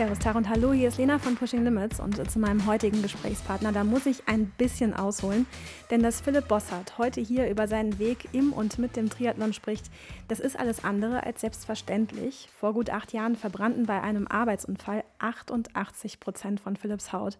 Servus, 0.00 0.34
und 0.34 0.48
Hallo, 0.48 0.72
hier 0.72 0.88
ist 0.88 0.96
Lena 0.96 1.18
von 1.18 1.36
Pushing 1.36 1.62
Limits 1.62 2.00
und 2.00 2.30
zu 2.30 2.38
meinem 2.38 2.64
heutigen 2.64 3.02
Gesprächspartner, 3.02 3.70
da 3.70 3.84
muss 3.84 4.06
ich 4.06 4.26
ein 4.26 4.46
bisschen 4.56 4.94
ausholen, 4.94 5.44
denn 5.90 6.02
dass 6.02 6.22
Philipp 6.22 6.48
Bossart 6.48 6.96
heute 6.96 7.20
hier 7.20 7.50
über 7.50 7.68
seinen 7.68 7.98
Weg 7.98 8.30
im 8.32 8.54
und 8.54 8.78
mit 8.78 8.96
dem 8.96 9.10
Triathlon 9.10 9.52
spricht, 9.52 9.90
das 10.28 10.40
ist 10.40 10.58
alles 10.58 10.84
andere 10.84 11.24
als 11.24 11.42
selbstverständlich. 11.42 12.48
Vor 12.58 12.72
gut 12.72 12.88
acht 12.88 13.12
Jahren 13.12 13.36
verbrannten 13.36 13.84
bei 13.84 14.00
einem 14.00 14.26
Arbeitsunfall 14.26 15.04
88 15.18 16.18
Prozent 16.18 16.60
von 16.60 16.76
Philipps 16.76 17.12
Haut. 17.12 17.36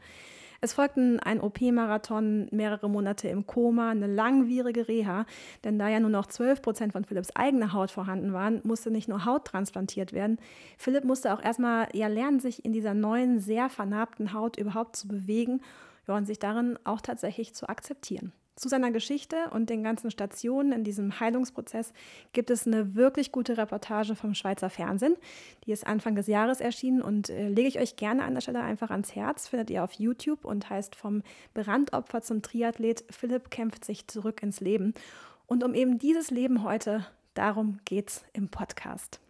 Es 0.63 0.75
folgten 0.75 1.19
ein 1.21 1.41
OP-Marathon, 1.41 2.49
mehrere 2.51 2.91
Monate 2.91 3.29
im 3.29 3.47
Koma, 3.47 3.91
eine 3.91 4.07
langwierige 4.07 4.89
Reha, 4.89 5.25
denn 5.65 5.79
da 5.79 5.89
ja 5.89 6.01
nur 6.01 6.11
noch 6.11 6.27
12 6.27 6.61
Prozent 6.61 6.93
von 6.93 7.05
Philipps 7.05 7.35
eigener 7.35 7.73
Haut 7.73 7.91
vorhanden 7.91 8.35
waren, 8.35 8.61
musste 8.63 8.91
nicht 8.91 9.09
nur 9.09 9.25
Haut 9.25 9.47
transplantiert 9.47 10.13
werden. 10.13 10.39
Philipp 10.77 11.05
musste 11.05 11.33
auch 11.33 11.43
erstmal 11.43 11.89
ja 11.95 12.09
lernen, 12.09 12.41
sich 12.41 12.63
in 12.63 12.75
dieser 12.75 12.93
neuen, 12.93 13.39
sehr 13.39 13.71
vernarbten 13.71 14.35
Haut 14.35 14.59
überhaupt 14.59 14.97
zu 14.97 15.09
bewegen 15.09 15.63
ja, 16.07 16.15
und 16.15 16.27
sich 16.27 16.39
darin 16.39 16.79
auch 16.85 17.01
tatsächlich 17.01 17.55
zu 17.55 17.69
akzeptieren. 17.69 18.33
Zu 18.61 18.69
seiner 18.69 18.91
Geschichte 18.91 19.49
und 19.55 19.71
den 19.71 19.83
ganzen 19.83 20.11
Stationen 20.11 20.73
in 20.73 20.85
diesem 20.85 21.19
Heilungsprozess 21.19 21.95
gibt 22.35 22.51
es 22.51 22.67
eine 22.67 22.95
wirklich 22.95 23.33
gute 23.33 23.57
Reportage 23.57 24.15
vom 24.15 24.35
Schweizer 24.35 24.69
Fernsehen. 24.69 25.17
Die 25.65 25.73
ist 25.73 25.87
Anfang 25.87 26.15
des 26.15 26.27
Jahres 26.27 26.61
erschienen 26.61 27.01
und 27.01 27.31
äh, 27.31 27.49
lege 27.49 27.69
ich 27.69 27.79
euch 27.81 27.97
gerne 27.97 28.23
an 28.23 28.35
der 28.35 28.43
Stelle 28.43 28.61
einfach 28.61 28.91
ans 28.91 29.17
Herz. 29.17 29.49
Findet 29.49 29.71
ihr 29.71 29.83
auf 29.83 29.95
YouTube 29.95 30.45
und 30.45 30.69
heißt 30.69 30.95
vom 30.95 31.23
Brandopfer 31.55 32.21
zum 32.21 32.43
Triathlet 32.43 33.03
Philipp 33.09 33.51
kämpft 33.51 33.83
sich 33.83 34.07
zurück 34.09 34.43
ins 34.43 34.61
Leben. 34.61 34.93
Und 35.47 35.65
um 35.65 35.73
eben 35.73 35.99
dieses 35.99 36.31
Leben 36.31 36.63
heute, 36.63 37.07
darum 37.33 37.79
geht's 37.87 38.27
im 38.35 38.51
Podcast. 38.51 39.21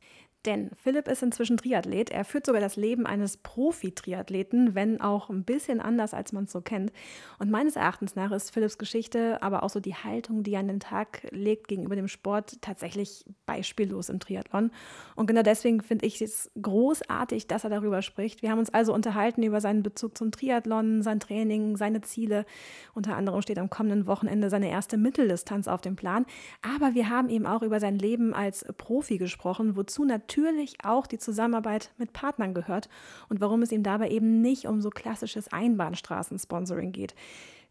Denn 0.46 0.70
Philipp 0.74 1.06
ist 1.06 1.22
inzwischen 1.22 1.58
Triathlet. 1.58 2.08
Er 2.08 2.24
führt 2.24 2.46
sogar 2.46 2.62
das 2.62 2.77
Leben 2.77 3.05
eines 3.05 3.36
Profi-Triathleten, 3.36 4.74
wenn 4.74 4.98
auch 4.98 5.28
ein 5.28 5.44
bisschen 5.44 5.80
anders, 5.80 6.14
als 6.14 6.33
man 6.33 6.44
es 6.44 6.52
so 6.52 6.62
kennt. 6.62 6.92
Und 7.38 7.50
meines 7.50 7.77
Erachtens 7.77 8.16
nach 8.16 8.30
ist 8.33 8.50
Philipps 8.50 8.78
Geschichte, 8.78 9.42
aber 9.42 9.62
auch 9.62 9.68
so 9.68 9.80
die 9.80 9.94
Haltung, 9.94 10.42
die 10.42 10.55
er 10.55 10.61
an 10.61 10.68
den 10.68 10.80
Tag 10.80 11.27
legt 11.30 11.68
gegenüber 11.68 11.94
dem 11.94 12.08
Sport, 12.08 12.62
tatsächlich 12.62 13.27
beispiellos 13.44 14.08
im 14.08 14.18
Triathlon. 14.18 14.70
Und 15.14 15.27
genau 15.27 15.42
deswegen 15.42 15.83
finde 15.83 16.06
ich 16.06 16.22
es 16.22 16.50
großartig, 16.61 17.46
dass 17.46 17.64
er 17.64 17.70
darüber 17.70 18.00
spricht. 18.00 18.41
Wir 18.41 18.50
haben 18.50 18.61
uns 18.61 18.72
also 18.72 18.94
unterhalten 18.94 19.42
über 19.42 19.61
seinen 19.61 19.83
Bezug 19.83 20.16
zum 20.16 20.30
Triathlon, 20.30 21.02
sein 21.02 21.20
Training, 21.20 21.77
seine 21.77 22.00
Ziele. 22.00 22.46
Unter 22.94 23.14
anderem 23.14 23.42
steht 23.42 23.58
am 23.58 23.68
kommenden 23.68 24.06
Wochenende 24.06 24.48
seine 24.48 24.70
erste 24.70 24.96
Mitteldistanz 24.96 25.68
auf 25.68 25.83
dem 25.83 25.96
Plan. 25.96 26.24
Aber 26.62 26.94
wir 26.94 27.11
haben 27.11 27.28
eben 27.28 27.44
auch 27.44 27.61
über 27.61 27.78
sein 27.78 27.98
Leben 27.98 28.33
als 28.33 28.64
Profi 28.78 29.18
gesprochen, 29.18 29.77
wozu 29.77 30.05
natürlich 30.05 30.30
natürlich 30.36 30.77
auch 30.84 31.06
die 31.06 31.19
Zusammenarbeit 31.19 31.91
mit 31.98 32.12
Partnern 32.12 32.55
gehört 32.55 32.89
und 33.28 33.41
warum 33.41 33.62
es 33.62 33.73
ihm 33.73 33.83
dabei 33.83 34.11
eben 34.11 34.41
nicht 34.41 34.67
um 34.67 34.81
so 34.81 34.91
klassisches 34.91 35.53
Einbahnstraßen-Sponsoring 35.53 36.92
geht. 36.92 37.14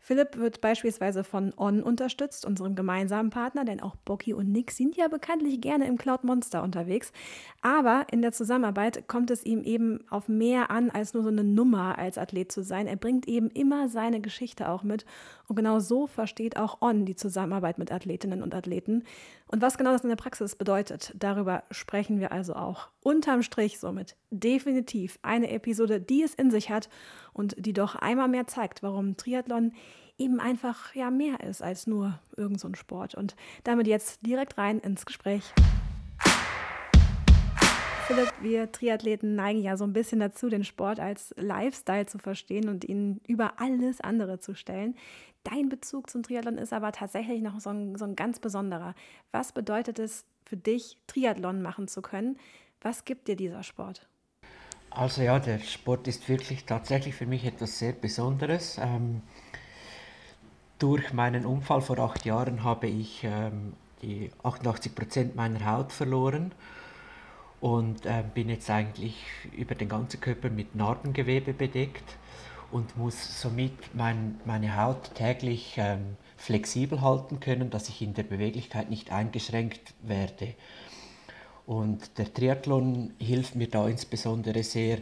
Philipp 0.02 0.38
wird 0.38 0.62
beispielsweise 0.62 1.24
von 1.24 1.54
On 1.58 1.84
unterstützt, 1.84 2.46
unserem 2.46 2.74
gemeinsamen 2.76 3.30
Partner, 3.30 3.66
denn 3.66 3.82
auch 3.82 3.96
Bocky 3.98 4.34
und 4.34 4.50
Nick 4.50 4.72
sind 4.72 4.96
ja 4.96 5.10
bekanntlich 5.10 5.60
gerne 5.60 5.88
im 5.88 5.98
Cloud 5.98 6.24
Monster 6.24 6.64
unterwegs. 6.64 7.12
Aber 7.62 8.06
in 8.10 8.22
der 8.22 8.32
Zusammenarbeit 8.32 9.08
kommt 9.08 9.30
es 9.30 9.46
ihm 9.46 9.62
eben 9.64 10.00
auf 10.10 10.30
mehr 10.30 10.72
an, 10.72 10.90
als 10.90 11.14
nur 11.14 11.24
so 11.24 11.30
eine 11.30 11.44
Nummer 11.44 11.98
als 11.98 12.18
Athlet 12.18 12.52
zu 12.52 12.64
sein. 12.64 12.88
Er 12.88 12.96
bringt 12.96 13.28
eben 13.28 13.50
immer 13.50 13.90
seine 13.90 14.22
Geschichte 14.22 14.70
auch 14.70 14.84
mit. 14.84 15.06
Und 15.50 15.56
genau 15.56 15.80
so 15.80 16.06
versteht 16.06 16.58
auch 16.58 16.80
On 16.80 17.06
die 17.06 17.16
Zusammenarbeit 17.16 17.80
mit 17.80 17.92
Athletinnen 17.92 18.44
und 18.44 18.54
Athleten. 18.54 19.04
Und 19.48 19.64
was 19.64 19.80
genau 19.80 19.92
das 19.92 20.04
in 20.04 20.10
der 20.10 20.16
Praxis 20.16 20.56
bedeutet, 20.56 21.12
darüber 21.18 21.64
sprechen 21.72 22.20
wir 22.20 22.32
also 22.32 22.54
auch. 22.54 22.90
Unterm 23.02 23.42
Strich 23.42 23.80
somit 23.80 24.16
definitiv 24.30 25.18
eine 25.24 25.50
Episode, 25.50 26.00
die 26.00 26.22
es 26.22 26.36
in 26.36 26.52
sich 26.52 26.70
hat 26.70 26.88
und 27.34 27.56
die 27.58 27.74
doch 27.74 27.96
einmal 27.96 28.28
mehr 28.28 28.46
zeigt, 28.46 28.84
warum 28.84 29.18
Triathlon 29.18 29.74
eben 30.20 30.40
einfach 30.40 30.94
ja 30.94 31.10
mehr 31.10 31.40
ist 31.40 31.64
als 31.64 31.88
nur 31.88 32.20
irgend 32.38 32.60
so 32.60 32.72
Sport. 32.76 33.16
Und 33.16 33.36
damit 33.64 33.88
jetzt 33.88 34.24
direkt 34.24 34.60
rein 34.60 34.78
ins 34.78 35.04
Gespräch. 35.08 35.52
Philipp, 38.10 38.34
wir 38.42 38.72
Triathleten 38.72 39.36
neigen 39.36 39.62
ja 39.62 39.78
so 39.78 39.84
ein 39.84 39.94
bisschen 39.94 40.20
dazu, 40.20 40.50
den 40.50 40.64
Sport 40.64 41.00
als 41.00 41.32
Lifestyle 41.38 42.08
zu 42.08 42.18
verstehen 42.18 42.68
und 42.68 42.84
ihn 42.84 43.22
über 43.28 43.60
alles 43.60 44.02
andere 44.02 44.40
zu 44.40 44.56
stellen. 44.56 44.96
Dein 45.44 45.70
Bezug 45.70 46.10
zum 46.10 46.24
Triathlon 46.24 46.58
ist 46.58 46.74
aber 46.74 46.92
tatsächlich 46.92 47.44
noch 47.44 47.60
so 47.60 47.70
ein, 47.70 47.96
so 47.98 48.06
ein 48.06 48.16
ganz 48.16 48.40
besonderer. 48.40 48.96
Was 49.32 49.52
bedeutet 49.52 50.00
es 50.00 50.26
für 50.44 50.58
dich, 50.58 50.98
Triathlon 51.06 51.62
machen 51.62 51.88
zu 51.88 52.02
können? 52.02 52.40
Was 52.82 53.06
gibt 53.06 53.28
dir 53.28 53.36
dieser 53.36 53.62
Sport? 53.62 54.08
Also 54.90 55.22
ja, 55.22 55.38
der 55.38 55.60
Sport 55.60 56.08
ist 56.08 56.28
wirklich 56.28 56.66
tatsächlich 56.66 57.14
für 57.14 57.28
mich 57.28 57.46
etwas 57.46 57.78
sehr 57.78 57.94
Besonderes. 57.94 58.80
Ähm, 58.82 59.22
durch 60.80 61.14
meinen 61.14 61.46
Unfall 61.46 61.82
vor 61.82 62.00
acht 62.00 62.26
Jahren 62.26 62.64
habe 62.64 62.88
ich 62.88 63.24
ähm, 63.24 63.74
die 64.02 64.32
88 64.42 64.96
Prozent 64.96 65.36
meiner 65.36 65.64
Haut 65.64 65.92
verloren 65.92 66.54
und 67.62 68.06
äh, 68.06 68.24
bin 68.34 68.50
jetzt 68.50 68.70
eigentlich 68.70 69.16
über 69.56 69.76
den 69.76 69.90
ganzen 69.90 70.22
Körper 70.22 70.50
mit 70.50 70.76
Narbengewebe 70.76 71.54
bedeckt 71.54 72.18
und 72.72 72.98
muss 72.98 73.42
somit 73.42 73.74
mein, 73.94 74.40
meine 74.46 74.78
Haut 74.78 75.16
täglich 75.16 75.76
ähm, 75.78 76.18
flexibel 76.38 77.02
halten 77.02 77.40
können, 77.40 77.70
dass 77.70 77.90
ich 77.90 78.02
in 78.02 78.14
der 78.14 78.24
Beweglichkeit 78.24 78.90
nicht 78.90 79.12
eingeschränkt 79.12 79.94
werde. 80.02 80.54
Und 81.66 82.18
der 82.18 82.34
Triathlon 82.34 83.14
hilft 83.20 83.56
mir 83.56 83.68
da 83.68 83.88
insbesondere 83.88 84.64
sehr, 84.64 85.00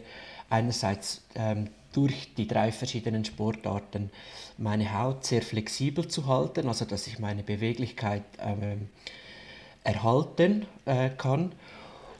einerseits 0.50 1.24
ähm, 1.34 1.68
durch 1.92 2.34
die 2.34 2.46
drei 2.46 2.72
verschiedenen 2.72 3.24
Sportarten 3.24 4.10
meine 4.58 4.98
Haut 4.98 5.24
sehr 5.24 5.42
flexibel 5.42 6.08
zu 6.08 6.26
halten, 6.26 6.68
also 6.68 6.84
dass 6.84 7.06
ich 7.06 7.18
meine 7.18 7.42
Beweglichkeit 7.42 8.24
ähm, 8.38 8.88
erhalten 9.84 10.66
äh, 10.84 11.10
kann. 11.10 11.52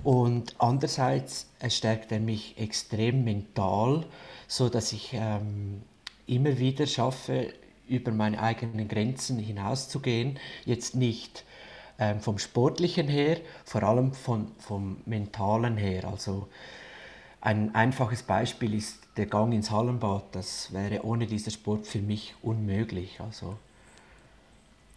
Und 0.08 0.54
andererseits 0.56 1.50
stärkt 1.68 2.12
er 2.12 2.18
mich 2.18 2.56
extrem 2.56 3.24
mental, 3.24 4.06
so 4.46 4.70
dass 4.70 4.94
ich 4.94 5.10
ähm, 5.12 5.82
immer 6.26 6.58
wieder 6.58 6.86
schaffe, 6.86 7.52
über 7.86 8.10
meine 8.10 8.40
eigenen 8.40 8.88
Grenzen 8.88 9.38
hinauszugehen. 9.38 10.38
Jetzt 10.64 10.96
nicht 10.96 11.44
ähm, 11.98 12.22
vom 12.22 12.38
Sportlichen 12.38 13.06
her, 13.06 13.36
vor 13.66 13.82
allem 13.82 14.14
von, 14.14 14.50
vom 14.58 14.96
Mentalen 15.04 15.76
her. 15.76 16.06
Also 16.06 16.48
ein 17.42 17.74
einfaches 17.74 18.22
Beispiel 18.22 18.72
ist 18.72 19.00
der 19.18 19.26
Gang 19.26 19.52
ins 19.52 19.70
Hallenbad. 19.70 20.24
Das 20.32 20.72
wäre 20.72 21.04
ohne 21.04 21.26
diesen 21.26 21.52
Sport 21.52 21.86
für 21.86 22.00
mich 22.00 22.34
unmöglich. 22.40 23.20
Also 23.20 23.58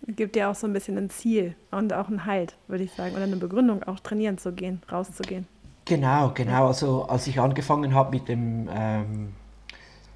gibt 0.08 0.36
ja 0.36 0.52
auch 0.52 0.56
so 0.56 0.68
ein 0.68 0.74
bisschen 0.74 0.98
ein 0.98 1.10
Ziel 1.10 1.56
und 1.72 1.94
auch 1.94 2.08
einen 2.08 2.26
Halt, 2.26 2.56
würde 2.68 2.84
ich 2.84 2.92
sagen, 2.92 3.14
oder 3.16 3.24
eine 3.24 3.36
Begründung, 3.36 3.84
auch 3.84 4.00
trainieren 4.00 4.38
zu 4.38 4.52
gehen, 4.52 4.82
rauszugehen. 4.92 5.48
Genau, 5.86 6.32
genau. 6.34 6.68
Also 6.68 7.04
als 7.04 7.28
ich 7.28 7.40
angefangen 7.40 7.94
habe 7.94 8.12
mit 8.12 8.28
dem 8.28 8.70
ähm, 8.72 9.34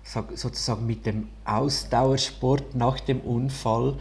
sozusagen 0.03 0.85
mit 0.85 1.05
dem 1.05 1.27
Ausdauersport 1.45 2.75
nach 2.75 2.99
dem 2.99 3.21
Unfall, 3.21 3.95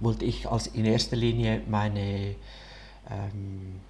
wollte 0.00 0.24
ich 0.24 0.48
als 0.48 0.68
in 0.68 0.84
erster 0.84 1.16
Linie 1.16 1.62
meine, 1.68 2.36
ähm, 3.10 3.80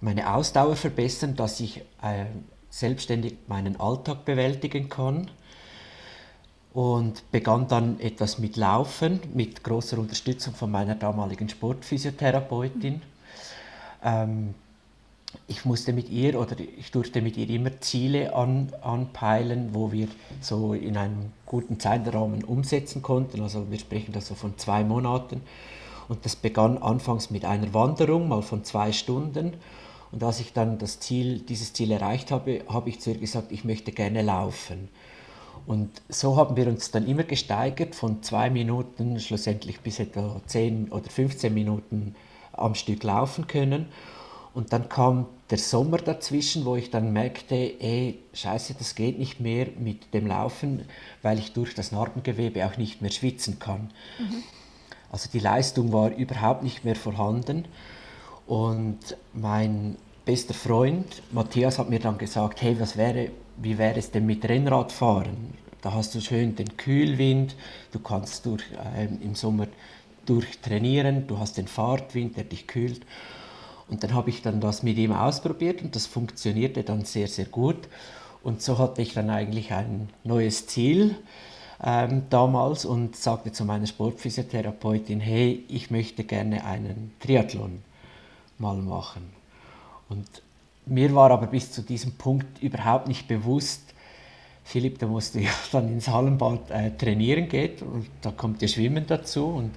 meine 0.00 0.34
Ausdauer 0.34 0.76
verbessern, 0.76 1.36
dass 1.36 1.60
ich 1.60 1.82
äh, 2.02 2.26
selbstständig 2.68 3.36
meinen 3.46 3.78
Alltag 3.78 4.24
bewältigen 4.24 4.88
kann. 4.88 5.30
Und 6.76 7.30
begann 7.32 7.68
dann 7.68 7.98
etwas 8.00 8.38
mit 8.38 8.58
Laufen, 8.58 9.20
mit 9.32 9.64
großer 9.64 9.96
Unterstützung 9.96 10.52
von 10.52 10.70
meiner 10.70 10.94
damaligen 10.94 11.48
Sportphysiotherapeutin. 11.48 13.00
Ähm, 14.04 14.54
ich 15.48 15.64
musste 15.64 15.94
mit 15.94 16.10
ihr 16.10 16.38
oder 16.38 16.54
ich 16.60 16.90
durfte 16.90 17.22
mit 17.22 17.38
ihr 17.38 17.48
immer 17.48 17.80
Ziele 17.80 18.36
an, 18.36 18.74
anpeilen, 18.82 19.70
wo 19.72 19.90
wir 19.90 20.08
so 20.42 20.74
in 20.74 20.98
einem 20.98 21.32
guten 21.46 21.80
Zeitrahmen 21.80 22.44
umsetzen 22.44 23.00
konnten. 23.00 23.40
Also 23.40 23.70
wir 23.70 23.78
sprechen 23.78 24.12
da 24.12 24.20
so 24.20 24.34
von 24.34 24.58
zwei 24.58 24.84
Monaten. 24.84 25.40
Und 26.08 26.26
das 26.26 26.36
begann 26.36 26.76
anfangs 26.76 27.30
mit 27.30 27.46
einer 27.46 27.72
Wanderung, 27.72 28.28
mal 28.28 28.42
von 28.42 28.64
zwei 28.64 28.92
Stunden. 28.92 29.54
Und 30.12 30.22
als 30.22 30.40
ich 30.40 30.52
dann 30.52 30.76
das 30.76 31.00
Ziel, 31.00 31.38
dieses 31.38 31.72
Ziel 31.72 31.90
erreicht 31.90 32.30
habe, 32.30 32.64
habe 32.68 32.90
ich 32.90 33.00
zu 33.00 33.12
ihr 33.12 33.18
gesagt, 33.18 33.50
ich 33.50 33.64
möchte 33.64 33.92
gerne 33.92 34.20
laufen. 34.20 34.90
Und 35.66 35.90
so 36.08 36.36
haben 36.36 36.56
wir 36.56 36.68
uns 36.68 36.90
dann 36.92 37.06
immer 37.06 37.24
gesteigert, 37.24 37.94
von 37.94 38.22
zwei 38.22 38.50
Minuten 38.50 39.18
schlussendlich 39.18 39.80
bis 39.80 39.98
etwa 39.98 40.40
10 40.46 40.92
oder 40.92 41.10
15 41.10 41.52
Minuten 41.52 42.14
am 42.52 42.74
Stück 42.74 43.02
laufen 43.02 43.46
können. 43.46 43.86
Und 44.54 44.72
dann 44.72 44.88
kam 44.88 45.26
der 45.50 45.58
Sommer 45.58 45.98
dazwischen, 45.98 46.64
wo 46.64 46.76
ich 46.76 46.90
dann 46.90 47.12
merkte, 47.12 47.54
ey, 47.54 48.20
scheiße, 48.32 48.74
das 48.74 48.94
geht 48.94 49.18
nicht 49.18 49.40
mehr 49.40 49.66
mit 49.78 50.14
dem 50.14 50.26
Laufen, 50.26 50.86
weil 51.20 51.38
ich 51.38 51.52
durch 51.52 51.74
das 51.74 51.92
Narbengewebe 51.92 52.64
auch 52.64 52.76
nicht 52.78 53.02
mehr 53.02 53.10
schwitzen 53.10 53.58
kann. 53.58 53.90
Mhm. 54.18 54.42
Also 55.10 55.28
die 55.32 55.40
Leistung 55.40 55.92
war 55.92 56.10
überhaupt 56.10 56.62
nicht 56.62 56.84
mehr 56.84 56.96
vorhanden. 56.96 57.66
Und 58.46 58.98
mein 59.34 59.96
bester 60.26 60.54
Freund 60.54 61.22
Matthias 61.30 61.78
hat 61.78 61.88
mir 61.88 62.00
dann 62.00 62.18
gesagt, 62.18 62.60
hey, 62.60 62.78
was 62.80 62.96
wäre, 62.96 63.30
wie 63.56 63.78
wäre 63.78 63.96
es 63.96 64.10
denn 64.10 64.26
mit 64.26 64.46
Rennradfahren? 64.46 65.54
Da 65.80 65.94
hast 65.94 66.16
du 66.16 66.20
schön 66.20 66.56
den 66.56 66.76
Kühlwind, 66.76 67.54
du 67.92 68.00
kannst 68.00 68.44
durch, 68.44 68.64
äh, 68.96 69.06
im 69.06 69.36
Sommer 69.36 69.68
durchtrainieren, 70.26 71.28
du 71.28 71.38
hast 71.38 71.56
den 71.56 71.68
Fahrtwind, 71.68 72.36
der 72.36 72.42
dich 72.42 72.66
kühlt. 72.66 73.06
Und 73.88 74.02
dann 74.02 74.14
habe 74.14 74.30
ich 74.30 74.42
dann 74.42 74.60
das 74.60 74.82
mit 74.82 74.98
ihm 74.98 75.12
ausprobiert 75.12 75.80
und 75.80 75.94
das 75.94 76.06
funktionierte 76.06 76.82
dann 76.82 77.04
sehr, 77.04 77.28
sehr 77.28 77.44
gut. 77.44 77.88
Und 78.42 78.60
so 78.60 78.78
hatte 78.78 79.02
ich 79.02 79.14
dann 79.14 79.30
eigentlich 79.30 79.72
ein 79.72 80.08
neues 80.24 80.66
Ziel 80.66 81.14
ähm, 81.80 82.22
damals 82.30 82.84
und 82.84 83.14
sagte 83.14 83.52
zu 83.52 83.64
meiner 83.64 83.86
Sportphysiotherapeutin, 83.86 85.20
hey, 85.20 85.64
ich 85.68 85.92
möchte 85.92 86.24
gerne 86.24 86.64
einen 86.64 87.12
Triathlon 87.20 87.80
mal 88.58 88.78
machen. 88.78 89.35
Und 90.08 90.26
mir 90.86 91.14
war 91.14 91.30
aber 91.30 91.46
bis 91.46 91.72
zu 91.72 91.82
diesem 91.82 92.12
Punkt 92.12 92.62
überhaupt 92.62 93.08
nicht 93.08 93.26
bewusst, 93.28 93.82
Philipp, 94.64 94.98
da 94.98 95.06
musst 95.06 95.34
du 95.34 95.40
ja 95.40 95.50
dann 95.72 95.88
ins 95.88 96.08
Hallenbad 96.08 96.70
äh, 96.70 96.90
trainieren 96.90 97.48
gehen 97.48 97.76
und 97.82 98.08
da 98.22 98.30
kommt 98.32 98.62
ja 98.62 98.68
Schwimmen 98.68 99.04
dazu. 99.06 99.46
Und 99.46 99.70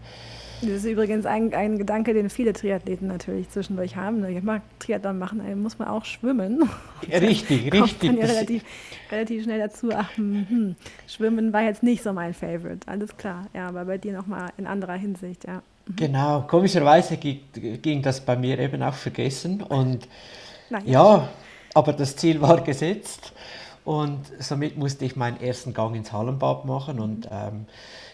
das 0.61 0.71
ist 0.71 0.85
übrigens 0.85 1.25
ein, 1.25 1.53
ein 1.53 1.77
Gedanke, 1.77 2.13
den 2.13 2.29
viele 2.29 2.51
Triathleten 2.51 3.07
natürlich 3.07 3.49
zwischendurch 3.49 3.95
haben. 3.95 4.25
Ich 4.25 4.43
mag 4.43 4.61
Triathlon 4.79 5.17
machen, 5.17 5.39
ey, 5.45 5.55
muss 5.55 5.79
man 5.79 5.87
auch 5.87 6.03
schwimmen. 6.03 6.67
richtig, 7.07 7.71
richtig. 7.71 8.17
ja 8.17 8.25
relativ, 8.25 8.63
relativ 9.09 9.43
schnell 9.43 9.59
dazu, 9.59 9.89
ach, 9.93 10.17
hm, 10.17 10.45
hm, 10.49 10.75
Schwimmen 11.07 11.53
war 11.53 11.61
jetzt 11.61 11.81
nicht 11.81 12.03
so 12.03 12.11
mein 12.11 12.33
Favorite, 12.33 12.87
alles 12.87 13.15
klar. 13.15 13.47
Ja, 13.53 13.67
aber 13.67 13.85
bei 13.85 13.97
dir 13.97 14.11
nochmal 14.11 14.49
in 14.57 14.67
anderer 14.67 14.95
Hinsicht, 14.95 15.45
ja. 15.47 15.61
Mhm. 15.89 15.95
Genau, 15.95 16.41
komischerweise 16.41 17.17
ging, 17.17 17.41
ging, 17.81 18.01
das 18.01 18.21
bei 18.21 18.35
mir 18.35 18.59
eben 18.59 18.81
auch 18.83 18.93
vergessen. 18.93 19.63
Und 19.63 20.07
ja. 20.69 20.79
ja, 20.85 21.29
aber 21.73 21.93
das 21.93 22.15
Ziel 22.15 22.41
war 22.41 22.61
gesetzt. 22.61 23.33
Und 23.85 24.21
somit 24.39 24.77
musste 24.77 25.05
ich 25.05 25.15
meinen 25.15 25.41
ersten 25.41 25.73
Gang 25.73 25.95
ins 25.95 26.11
Hallenbad 26.11 26.65
machen. 26.65 26.99
Und 26.99 27.27
ähm, 27.31 27.65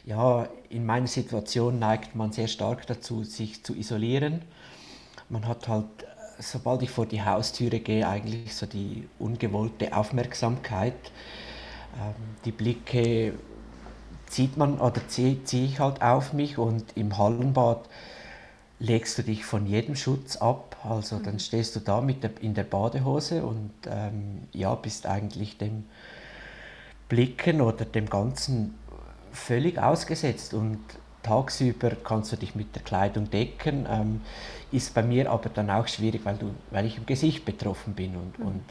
ja, 0.05 0.47
in 0.69 0.85
meiner 0.85 1.07
Situation 1.07 1.79
neigt 1.79 2.15
man 2.15 2.31
sehr 2.31 2.47
stark 2.47 2.87
dazu, 2.87 3.23
sich 3.23 3.63
zu 3.63 3.75
isolieren. 3.75 4.41
Man 5.27 5.47
hat 5.47 5.67
halt, 5.67 5.85
sobald 6.39 6.81
ich 6.83 6.91
vor 6.91 7.05
die 7.05 7.23
Haustüre 7.23 7.79
gehe, 7.79 8.07
eigentlich 8.07 8.55
so 8.55 8.65
die 8.65 9.09
ungewollte 9.19 9.95
Aufmerksamkeit. 9.95 10.93
Ähm, 11.95 12.13
die 12.45 12.51
Blicke 12.51 13.33
zieht 14.27 14.57
man 14.57 14.79
oder 14.79 15.07
ziehe 15.07 15.43
zieh 15.43 15.65
ich 15.65 15.79
halt 15.79 16.01
auf 16.01 16.33
mich 16.33 16.57
und 16.57 16.83
im 16.95 17.17
Hallenbad 17.17 17.87
legst 18.79 19.17
du 19.17 19.23
dich 19.23 19.45
von 19.45 19.65
jedem 19.65 19.95
Schutz 19.95 20.37
ab. 20.37 20.77
Also 20.83 21.19
dann 21.19 21.35
mhm. 21.35 21.39
stehst 21.39 21.75
du 21.75 21.79
da 21.79 22.01
mit 22.01 22.23
der, 22.23 22.31
in 22.41 22.53
der 22.53 22.63
Badehose 22.63 23.45
und 23.45 23.71
ähm, 23.87 24.43
ja, 24.51 24.75
bist 24.75 25.05
eigentlich 25.05 25.57
dem 25.57 25.85
Blicken 27.09 27.61
oder 27.61 27.85
dem 27.85 28.09
Ganzen 28.09 28.75
völlig 29.31 29.79
ausgesetzt. 29.79 30.53
Und 30.53 30.79
tagsüber 31.23 31.91
kannst 32.03 32.31
du 32.31 32.35
dich 32.35 32.55
mit 32.55 32.75
der 32.75 32.83
Kleidung 32.83 33.29
decken, 33.29 33.87
ähm, 33.89 34.21
ist 34.71 34.93
bei 34.93 35.03
mir 35.03 35.31
aber 35.31 35.49
dann 35.49 35.69
auch 35.69 35.87
schwierig, 35.87 36.25
weil, 36.25 36.35
du, 36.35 36.51
weil 36.71 36.85
ich 36.85 36.97
im 36.97 37.05
Gesicht 37.05 37.45
betroffen 37.45 37.93
bin. 37.93 38.15
Und, 38.15 38.39
mhm. 38.39 38.45
und 38.45 38.63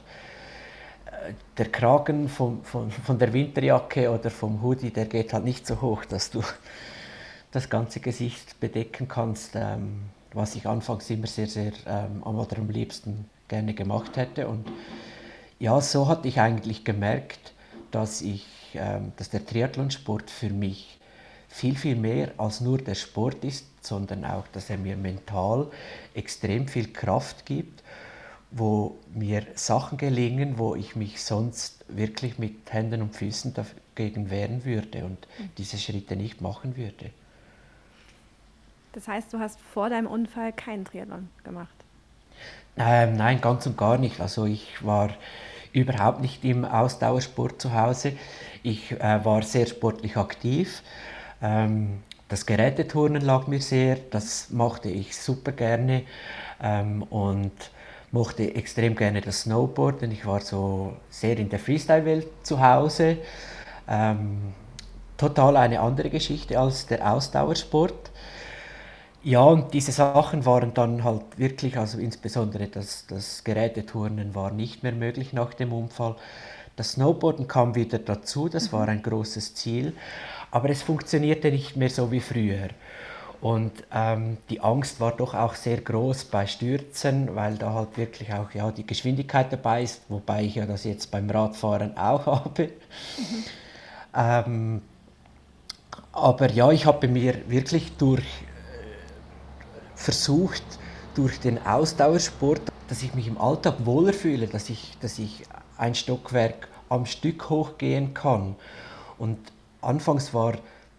der 1.57 1.71
Kragen 1.71 2.29
von, 2.29 2.63
von, 2.65 2.91
von 2.91 3.19
der 3.19 3.33
Winterjacke 3.33 4.11
oder 4.11 4.31
vom 4.31 4.63
Hoodie, 4.63 4.91
der 4.91 5.07
geht 5.07 5.33
halt 5.33 5.45
nicht 5.45 5.67
so 5.67 5.81
hoch, 5.81 6.05
dass 6.05 6.31
du 6.31 6.43
das 7.53 7.71
ganze 7.71 8.01
Gesicht 8.01 8.59
bedecken 8.61 9.09
kannst, 9.09 9.53
ähm, 9.55 10.03
was 10.33 10.57
ich 10.57 10.67
anfangs 10.67 11.09
immer 11.11 11.29
sehr, 11.29 11.47
sehr 11.47 11.73
ähm, 11.87 12.23
oder 12.23 12.59
am 12.59 12.69
liebsten 12.69 13.29
gerne 13.49 13.75
gemacht 13.75 14.17
hätte. 14.17 14.49
Und 14.49 14.67
ja, 15.61 15.81
so 15.81 16.09
hatte 16.09 16.27
ich 16.27 16.41
eigentlich 16.41 16.85
gemerkt, 16.85 17.53
dass, 17.93 18.23
ich, 18.23 18.47
ähm, 18.75 19.13
dass 19.17 19.31
der 19.31 19.47
Triathlonsport 19.47 20.31
für 20.31 20.51
mich 20.51 20.99
viel, 21.49 21.77
viel 21.77 21.95
mehr 21.95 22.33
als 22.37 22.61
nur 22.61 22.79
der 22.79 22.97
Sport 22.97 23.45
ist, 23.45 23.67
sondern 23.81 24.25
auch, 24.25 24.49
dass 24.49 24.71
er 24.71 24.79
mir 24.79 24.97
mental 24.97 25.69
extrem 26.13 26.67
viel 26.67 26.93
Kraft 26.93 27.47
gibt, 27.47 27.84
wo 28.57 28.97
mir 29.13 29.45
Sachen 29.55 29.99
gelingen, 29.99 30.59
wo 30.59 30.77
ich 30.77 30.95
mich 30.95 31.23
sonst 31.23 31.85
wirklich 31.89 32.39
mit 32.39 32.73
Händen 32.73 33.03
und 33.03 33.15
Füßen 33.15 33.53
dagegen 33.53 34.31
wehren 34.31 34.65
würde 34.65 35.05
und 35.05 35.27
mhm. 35.39 35.51
diese 35.59 35.77
Schritte 35.77 36.15
nicht 36.15 36.41
machen 36.41 36.77
würde. 36.77 37.11
Das 38.93 39.09
heißt, 39.09 39.33
du 39.33 39.41
hast 39.41 39.59
vor 39.61 39.91
deinem 39.91 40.07
Unfall 40.07 40.53
keinen 40.53 40.85
Triathlon 40.85 41.29
gemacht? 41.43 41.75
Ähm, 42.77 43.17
nein, 43.17 43.41
ganz 43.41 43.67
und 43.67 43.77
gar 43.77 43.99
nicht. 43.99 44.21
Also 44.21 44.47
ich 44.47 44.85
war 44.85 45.11
überhaupt 45.73 46.21
nicht 46.21 46.45
im 46.45 46.65
Ausdauersport 46.65 47.61
zu 47.61 47.75
Hause. 47.75 48.13
Ich 48.63 48.93
äh, 48.93 49.25
war 49.25 49.43
sehr 49.43 49.67
sportlich 49.67 50.17
aktiv. 50.17 50.83
Ähm, 51.43 52.03
das 52.29 52.47
Geräteturnen 52.47 53.23
lag 53.23 53.49
mir 53.49 53.61
sehr, 53.61 53.97
das 54.11 54.51
machte 54.51 54.89
ich 54.89 55.17
super 55.17 55.53
gerne 55.53 56.05
ähm, 56.63 57.03
und 57.03 57.53
mochte 58.15 58.55
extrem 58.55 58.95
gerne 58.95 59.21
das 59.21 59.41
Snowboarden. 59.43 60.11
Ich 60.13 60.25
war 60.25 60.41
so 60.41 60.95
sehr 61.11 61.37
in 61.37 61.49
der 61.49 61.59
Freestyle-Welt 61.59 62.29
zu 62.45 62.61
Hause. 62.61 63.19
Ähm, 63.89 64.55
total 65.17 65.57
eine 65.57 65.81
andere 65.81 66.11
Geschichte 66.11 66.59
als 66.59 66.87
der 66.87 67.13
Ausdauersport. 67.13 68.13
Ja, 69.25 69.41
und 69.41 69.75
diese 69.75 69.91
Sachen 69.91 70.47
waren 70.47 70.73
dann 70.75 71.03
halt 71.03 71.25
wirklich, 71.39 71.77
also 71.77 71.99
insbesondere 71.99 72.69
das, 72.69 73.07
das 73.07 73.43
Geräteturnen 73.43 74.35
war 74.35 74.53
nicht 74.53 74.83
mehr 74.85 74.93
möglich 74.93 75.33
nach 75.33 75.53
dem 75.53 75.73
Unfall. 75.73 76.15
Das 76.77 76.93
Snowboarden 76.93 77.49
kam 77.49 77.75
wieder 77.75 77.99
dazu, 77.99 78.49
das 78.49 78.73
war 78.73 78.87
ein 78.87 79.03
großes 79.03 79.55
Ziel, 79.55 79.93
aber 80.51 80.71
es 80.71 80.83
funktionierte 80.83 81.51
nicht 81.51 81.77
mehr 81.77 81.91
so 81.91 82.13
wie 82.13 82.21
früher. 82.21 82.69
Und 83.41 83.73
ähm, 83.93 84.39
die 84.49 84.61
Angst 84.61 85.01
war 85.01 85.13
doch 85.13 85.35
auch 85.35 85.55
sehr 85.55 85.81
groß 85.81 86.25
bei 86.27 86.47
Stürzen, 86.47 87.35
weil 87.35 87.57
da 87.57 87.75
halt 87.75 87.97
wirklich 87.97 88.33
auch 88.33 88.51
ja, 88.53 88.71
die 88.71 88.87
Geschwindigkeit 88.87 89.53
dabei 89.53 89.83
ist, 89.83 90.03
wobei 90.09 90.45
ich 90.45 90.55
ja 90.55 90.67
das 90.67 90.85
jetzt 90.85 91.11
beim 91.11 91.29
Radfahren 91.29 91.97
auch 91.97 92.27
habe. 92.27 92.71
Ähm, 94.15 94.83
aber 96.13 96.51
ja, 96.51 96.71
ich 96.71 96.87
habe 96.87 97.09
mir 97.09 97.49
wirklich 97.49 97.97
durch 97.97 98.25
versucht, 99.95 100.63
durch 101.15 101.41
den 101.41 101.65
Ausdauersport, 101.65 102.63
dass 102.89 103.03
ich 103.03 103.15
mich 103.15 103.27
im 103.27 103.39
Alltag 103.39 103.75
wohler 103.85 104.13
fühle, 104.13 104.47
dass 104.47 104.69
ich, 104.71 104.97
dass 105.01 105.19
ich 105.19 105.45
ein 105.77 105.95
Stockwerk 105.95 106.69
am 106.89 107.07
Stück 107.07 107.49
hochgehen 107.51 108.15
kann. 108.15 108.57
Und 109.19 109.39
anfangs 109.81 110.35
war 110.35 110.55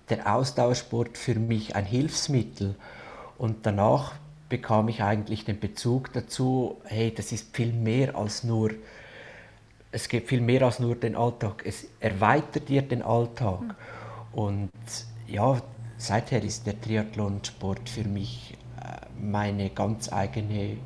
der 0.10 0.34
Ausdauersport 0.34 1.18
für 1.18 1.36
mich 1.36 1.76
ein 1.76 1.86
Hilfsmittel 1.86 2.76
und 3.38 3.66
danach 3.66 4.14
bekam 4.50 4.88
ich 4.90 5.02
eigentlich 5.02 5.46
den 5.46 5.60
Bezug 5.60 6.14
dazu, 6.14 6.78
hey, 6.86 7.14
das 7.14 7.32
ist 7.32 7.56
viel 7.56 7.74
mehr 7.74 8.16
als 8.16 8.44
nur, 8.44 8.72
es 9.92 10.08
gibt 10.08 10.30
viel 10.30 10.42
mehr 10.42 10.62
als 10.62 10.80
nur 10.80 10.96
den 10.96 11.16
Alltag, 11.16 11.64
es 11.66 11.88
erweitert 12.00 12.70
dir 12.70 12.82
den 12.84 13.02
Alltag. 13.02 13.62
Mhm. 13.62 13.74
Und 14.34 14.72
ja, 15.28 15.62
seither 15.98 16.44
ist 16.44 16.68
der 16.68 16.80
Triathlonsport 16.80 17.90
für 17.90 18.04
mich 18.04 18.56
meine 19.20 19.70
ganz 19.70 20.12
eigene 20.12 20.78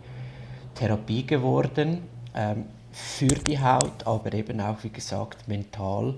Therapie 0.76 1.26
geworden 1.26 2.04
ähm, 2.36 2.66
für 2.92 3.28
die 3.28 3.60
Haut, 3.60 4.06
aber 4.06 4.34
eben 4.34 4.62
auch, 4.62 4.84
wie 4.84 4.90
gesagt, 4.90 5.48
mental 5.48 6.16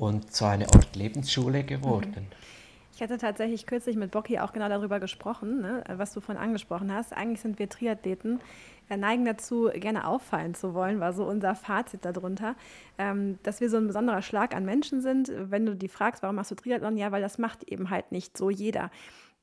und 0.00 0.34
so 0.34 0.46
eine 0.46 0.64
Art 0.72 0.96
Lebensschule 0.96 1.62
geworden. 1.62 2.14
Mhm. 2.16 2.36
Ich 2.94 3.02
hatte 3.02 3.18
tatsächlich 3.18 3.66
kürzlich 3.66 3.96
mit 3.96 4.10
Bocky 4.10 4.38
auch 4.38 4.52
genau 4.52 4.68
darüber 4.68 4.98
gesprochen, 4.98 5.60
ne, 5.60 5.84
was 5.88 6.12
du 6.12 6.20
vorhin 6.20 6.42
angesprochen 6.42 6.92
hast. 6.92 7.12
Eigentlich 7.14 7.40
sind 7.40 7.58
wir 7.58 7.68
Triathleten, 7.68 8.40
neigen 8.88 9.24
dazu, 9.24 9.70
gerne 9.72 10.06
auffallen 10.06 10.54
zu 10.54 10.74
wollen, 10.74 11.00
war 11.00 11.12
so 11.12 11.24
unser 11.24 11.54
Fazit 11.54 12.04
darunter, 12.04 12.56
ähm, 12.98 13.38
dass 13.42 13.60
wir 13.60 13.70
so 13.70 13.76
ein 13.76 13.86
besonderer 13.86 14.22
Schlag 14.22 14.54
an 14.54 14.64
Menschen 14.64 15.00
sind. 15.00 15.30
Wenn 15.34 15.64
du 15.64 15.76
die 15.76 15.88
fragst, 15.88 16.22
warum 16.22 16.36
machst 16.36 16.50
du 16.50 16.56
Triathlon? 16.56 16.96
Ja, 16.96 17.12
weil 17.12 17.22
das 17.22 17.38
macht 17.38 17.62
eben 17.64 17.90
halt 17.90 18.10
nicht 18.10 18.36
so 18.36 18.50
jeder. 18.50 18.90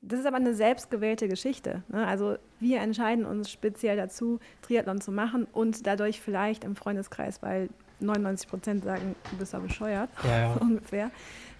Das 0.02 0.20
ist 0.20 0.26
aber 0.26 0.36
eine 0.36 0.54
selbstgewählte 0.54 1.28
Geschichte. 1.28 1.82
Ne? 1.88 2.06
Also 2.06 2.36
wir 2.60 2.80
entscheiden 2.80 3.24
uns 3.24 3.50
speziell 3.50 3.96
dazu, 3.96 4.38
Triathlon 4.62 5.00
zu 5.00 5.10
machen 5.10 5.46
und 5.52 5.86
dadurch 5.86 6.20
vielleicht 6.20 6.62
im 6.62 6.76
Freundeskreis, 6.76 7.42
weil 7.42 7.70
99 8.00 8.48
Prozent 8.48 8.84
sagen, 8.84 9.14
du 9.30 9.36
bist 9.36 9.52
ja 9.52 9.58
bescheuert, 9.58 10.10
ja, 10.24 10.38
ja. 10.38 10.52
ungefähr. 10.60 11.10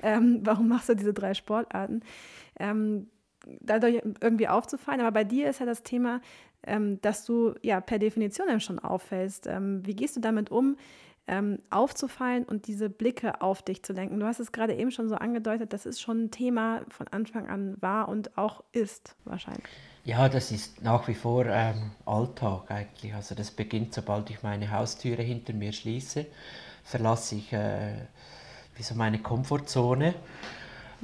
Ähm, 0.02 0.40
warum 0.44 0.68
machst 0.68 0.88
du 0.88 0.94
diese 0.94 1.12
drei 1.12 1.34
Sportarten? 1.34 2.02
Ähm, 2.58 3.08
dadurch 3.60 4.02
irgendwie 4.20 4.48
aufzufallen. 4.48 5.00
Aber 5.00 5.12
bei 5.12 5.24
dir 5.24 5.48
ist 5.48 5.60
ja 5.60 5.66
das 5.66 5.82
Thema, 5.82 6.20
ähm, 6.66 7.00
dass 7.00 7.24
du 7.24 7.54
ja 7.62 7.80
per 7.80 7.98
Definition 7.98 8.60
schon 8.60 8.78
auffällst. 8.78 9.46
Ähm, 9.46 9.86
wie 9.86 9.94
gehst 9.94 10.16
du 10.16 10.20
damit 10.20 10.50
um? 10.50 10.76
ähm, 11.28 11.58
aufzufallen 11.70 12.44
und 12.44 12.66
diese 12.66 12.88
Blicke 12.88 13.42
auf 13.42 13.62
dich 13.62 13.82
zu 13.82 13.92
lenken. 13.92 14.18
Du 14.18 14.26
hast 14.26 14.40
es 14.40 14.50
gerade 14.50 14.74
eben 14.74 14.90
schon 14.90 15.08
so 15.08 15.14
angedeutet, 15.14 15.72
das 15.72 15.86
ist 15.86 16.00
schon 16.00 16.24
ein 16.24 16.30
Thema 16.30 16.80
von 16.88 17.06
Anfang 17.08 17.46
an 17.48 17.76
war 17.80 18.08
und 18.08 18.36
auch 18.38 18.64
ist 18.72 19.14
wahrscheinlich. 19.24 19.64
Ja, 20.08 20.26
das 20.30 20.52
ist 20.52 20.82
nach 20.82 21.06
wie 21.06 21.12
vor 21.12 21.44
ähm, 21.44 21.90
Alltag 22.06 22.70
eigentlich. 22.70 23.12
Also 23.12 23.34
das 23.34 23.50
beginnt, 23.50 23.92
sobald 23.92 24.30
ich 24.30 24.42
meine 24.42 24.70
Haustüre 24.70 25.20
hinter 25.20 25.52
mir 25.52 25.70
schließe, 25.70 26.24
verlasse 26.82 27.34
ich 27.34 27.52
äh, 27.52 27.92
wie 28.74 28.82
so 28.82 28.94
meine 28.94 29.18
Komfortzone. 29.18 30.14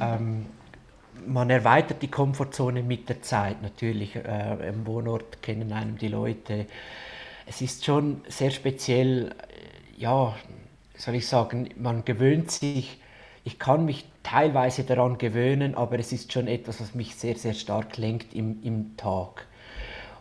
Ähm, 0.01 0.47
man 1.27 1.51
erweitert 1.51 2.01
die 2.01 2.09
Komfortzone 2.09 2.83
mit 2.83 3.11
der 3.11 3.21
Zeit 3.21 3.61
natürlich. 3.61 4.17
Äh, 4.17 4.71
Im 4.71 4.87
Wohnort 4.87 5.43
kennen 5.43 5.71
einem 5.75 5.99
die 5.99 6.09
Leute. 6.09 6.65
Es 7.45 7.61
ist 7.61 7.85
schon 7.85 8.23
sehr 8.29 8.53
speziell, 8.53 9.33
äh, 9.33 10.01
ja, 10.01 10.35
soll 10.97 11.17
ich 11.17 11.29
sagen, 11.29 11.69
man 11.77 12.07
gewöhnt 12.07 12.51
sich. 12.51 13.03
Ich 13.47 13.59
kann 13.59 13.85
mich 13.85 14.07
teilweise 14.23 14.85
daran 14.85 15.19
gewöhnen, 15.19 15.75
aber 15.75 15.99
es 15.99 16.13
ist 16.13 16.33
schon 16.33 16.49
etwas, 16.49 16.81
was 16.81 16.95
mich 16.95 17.15
sehr, 17.15 17.37
sehr 17.37 17.53
stark 17.53 17.99
lenkt 17.99 18.35
im, 18.35 18.63
im 18.63 18.97
Tag. 18.97 19.47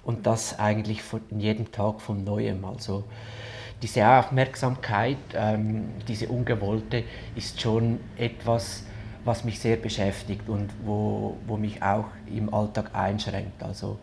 Und 0.04 0.28
das 0.28 0.60
eigentlich 0.60 1.02
von 1.02 1.22
jedem 1.40 1.72
Tag 1.72 2.02
von 2.02 2.26
Neuem. 2.26 2.66
Also 2.66 3.06
diese 3.82 4.06
Aufmerksamkeit, 4.06 5.18
ähm, 5.34 5.86
diese 6.06 6.28
ungewollte, 6.28 7.06
ist 7.36 7.62
schon 7.62 8.00
etwas, 8.18 8.84
was 9.24 9.46
mich 9.46 9.60
sehr 9.60 9.78
beschäftigt 9.78 10.50
und 10.50 10.70
wo, 10.84 11.38
wo 11.48 11.56
mich 11.56 11.82
auch 11.82 12.08
im 12.34 12.54
Alltag 12.54 12.94
einschränkt. 12.94 13.64
Also, 13.64 14.00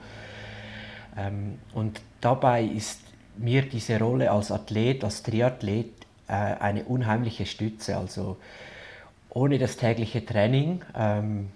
ähm, 1.19 1.59
und 1.75 2.01
dabei 2.23 2.65
ist 2.65 3.01
mir 3.37 3.63
diese 3.63 3.99
Rolle 3.99 4.31
als 4.31 4.51
Athlet, 4.51 5.05
als 5.05 5.23
Triathlet 5.23 5.93
äh, 6.27 6.33
eine 6.33 6.85
unheimliche 6.85 7.45
Stütze. 7.45 7.99
Also 7.99 8.39
ohne 9.31 9.59
das 9.59 9.77
tägliche 9.77 10.25
Training 10.25 10.83
ähm, 10.97 11.51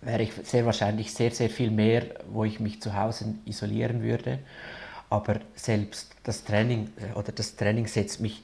wäre 0.00 0.22
ich 0.22 0.32
sehr 0.44 0.66
wahrscheinlich 0.66 1.12
sehr, 1.12 1.30
sehr 1.30 1.50
viel 1.50 1.70
mehr, 1.70 2.04
wo 2.30 2.44
ich 2.44 2.60
mich 2.60 2.80
zu 2.80 2.94
Hause 2.94 3.34
isolieren 3.44 4.02
würde. 4.02 4.38
Aber 5.08 5.36
selbst 5.54 6.14
das 6.24 6.44
Training 6.44 6.90
äh, 6.96 7.16
oder 7.18 7.32
das 7.32 7.56
Training 7.56 7.86
setzt 7.86 8.20
mich 8.20 8.42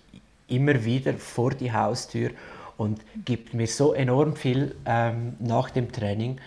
immer 0.48 0.84
wieder 0.84 1.14
vor 1.14 1.50
die 1.52 1.72
Haustür 1.72 2.30
und 2.76 3.00
gibt 3.24 3.54
mir 3.54 3.66
so 3.66 3.92
enorm 3.92 4.36
viel 4.36 4.74
ähm, 4.86 5.34
nach 5.38 5.70
dem 5.70 5.92
Training, 5.92 6.38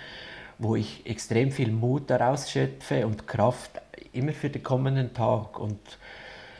wo 0.58 0.76
ich 0.76 1.06
extrem 1.06 1.52
viel 1.52 1.72
Mut 1.72 2.10
daraus 2.10 2.50
schöpfe 2.50 3.06
und 3.06 3.28
Kraft 3.28 3.72
immer 4.14 4.32
für 4.32 4.50
den 4.50 4.64
kommenden 4.64 5.14
Tag. 5.14 5.60
Und 5.60 5.80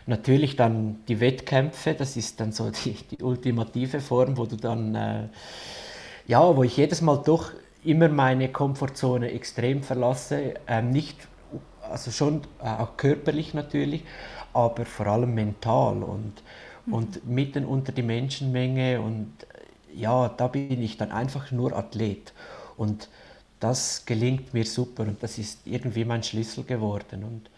natürlich 0.08 0.56
dann 0.56 1.00
die 1.08 1.20
Wettkämpfe, 1.20 1.94
das 1.94 2.18
ist 2.18 2.40
dann 2.40 2.52
so 2.52 2.70
die, 2.70 2.94
die 2.94 3.24
ultimative 3.24 4.00
Form, 4.00 4.38
wo 4.38 4.46
du 4.46 4.56
dann, 4.56 4.96
äh, 4.96 5.28
ja, 6.28 6.56
wo 6.56 6.64
ich 6.64 6.78
jedes 6.78 7.02
Mal 7.02 7.22
doch 7.26 7.52
immer 7.84 8.10
meine 8.10 8.50
Komfortzone 8.50 9.32
extrem 9.32 9.84
verlasse, 9.84 10.56
äh, 10.68 10.82
nicht, 10.82 11.28
also 11.82 12.12
schon 12.12 12.42
äh, 12.62 12.68
auch 12.68 12.98
körperlich 12.98 13.54
natürlich, 13.54 14.04
aber 14.54 14.86
vor 14.86 15.08
allem 15.08 15.34
mental 15.36 16.04
und, 16.04 16.34
mhm. 16.86 16.94
und 16.94 17.28
mitten 17.28 17.66
unter 17.66 17.92
die 17.92 18.04
Menschenmenge 18.04 19.02
und 19.02 19.32
ja, 19.96 20.30
da 20.30 20.48
bin 20.48 20.82
ich 20.82 20.98
dann 20.98 21.12
einfach 21.12 21.52
nur 21.52 21.76
Athlet. 21.76 22.34
Und 22.78 23.10
das 23.60 24.06
gelingt 24.06 24.54
mir 24.54 24.66
super 24.66 25.04
und 25.04 25.24
das 25.24 25.38
ist 25.38 25.62
irgendwie 25.66 26.06
mein 26.06 26.24
Schlüssel 26.24 26.64
geworden. 26.64 27.24
Und 27.24 27.50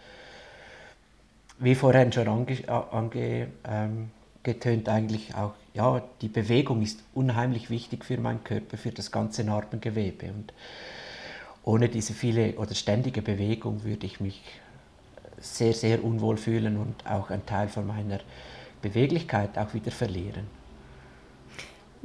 wie 1.60 1.76
vorhin 1.76 2.12
schon 2.12 2.28
angetönt, 2.28 2.70
ange, 2.92 3.48
ähm, 3.68 4.12
eigentlich 4.86 5.36
auch, 5.36 5.54
ja, 5.74 6.02
die 6.22 6.28
Bewegung 6.28 6.82
ist 6.82 7.04
unheimlich 7.14 7.70
wichtig 7.70 8.06
für 8.06 8.18
meinen 8.18 8.44
Körper, 8.44 8.78
für 8.78 8.92
das 8.92 9.12
ganze 9.12 9.44
Narbengewebe. 9.44 10.28
Und 10.28 10.54
ohne 11.64 11.90
diese 11.90 12.14
viele 12.14 12.54
oder 12.56 12.74
ständige 12.76 13.22
Bewegung 13.22 13.84
würde 13.84 14.06
ich 14.06 14.20
mich 14.20 14.42
sehr, 15.40 15.74
sehr 15.74 16.04
unwohl 16.04 16.38
fühlen 16.38 16.78
und 16.78 17.06
auch 17.06 17.30
einen 17.30 17.46
Teil 17.46 17.68
von 17.68 17.86
meiner 17.86 18.20
Beweglichkeit 18.82 19.58
auch 19.58 19.74
wieder 19.74 19.92
verlieren. 19.92 20.57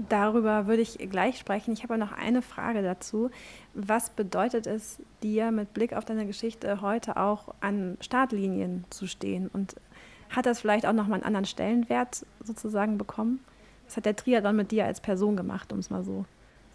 Darüber 0.09 0.67
würde 0.67 0.83
ich 0.83 0.99
gleich 1.11 1.39
sprechen. 1.39 1.73
Ich 1.73 1.83
habe 1.83 1.99
noch 1.99 2.13
eine 2.13 2.43
Frage 2.43 2.83
dazu. 2.83 3.31
Was 3.75 4.11
bedeutet 4.11 4.67
es 4.67 4.99
dir 5.23 5.51
mit 5.51 5.75
Blick 5.75 5.93
auf 5.93 6.05
deine 6.05 6.27
Geschichte 6.27 6.81
heute 6.81 7.17
auch 7.17 7.55
an 7.61 7.99
Startlinien 8.01 8.85
zu 8.91 9.07
stehen? 9.07 9.49
Und 9.49 9.77
hat 10.31 10.47
das 10.47 10.61
vielleicht 10.61 10.87
auch 10.87 10.93
nochmal 10.93 11.17
einen 11.17 11.25
anderen 11.27 11.45
Stellenwert 11.45 12.25
sozusagen 12.43 12.97
bekommen? 12.99 13.41
Was 13.87 13.97
hat 13.97 14.07
der 14.07 14.17
Triathlon 14.17 14.57
mit 14.57 14.71
dir 14.71 14.87
als 14.87 15.01
Person 15.01 15.37
gemacht, 15.37 15.73
um 15.73 15.79
es 15.79 15.91
mal 15.91 16.03
so 16.03 16.25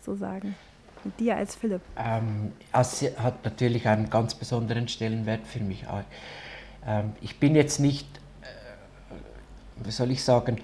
zu 0.02 0.16
sagen? 0.16 0.56
Mit 1.04 1.20
dir 1.20 1.38
als 1.38 1.56
Philipp? 1.56 1.82
Ähm, 1.96 2.52
es 2.72 3.02
hat 3.18 3.44
natürlich 3.44 3.88
einen 3.88 4.10
ganz 4.10 4.36
besonderen 4.36 4.88
Stellenwert 4.88 5.48
für 5.48 5.60
mich. 5.60 5.86
Ähm, 6.86 7.14
ich 7.22 7.40
bin 7.40 7.56
jetzt 7.56 7.80
nicht, 7.80 8.08
äh, 8.42 9.86
wie 9.86 9.92
soll 9.92 10.12
ich 10.12 10.24
sagen, 10.24 10.62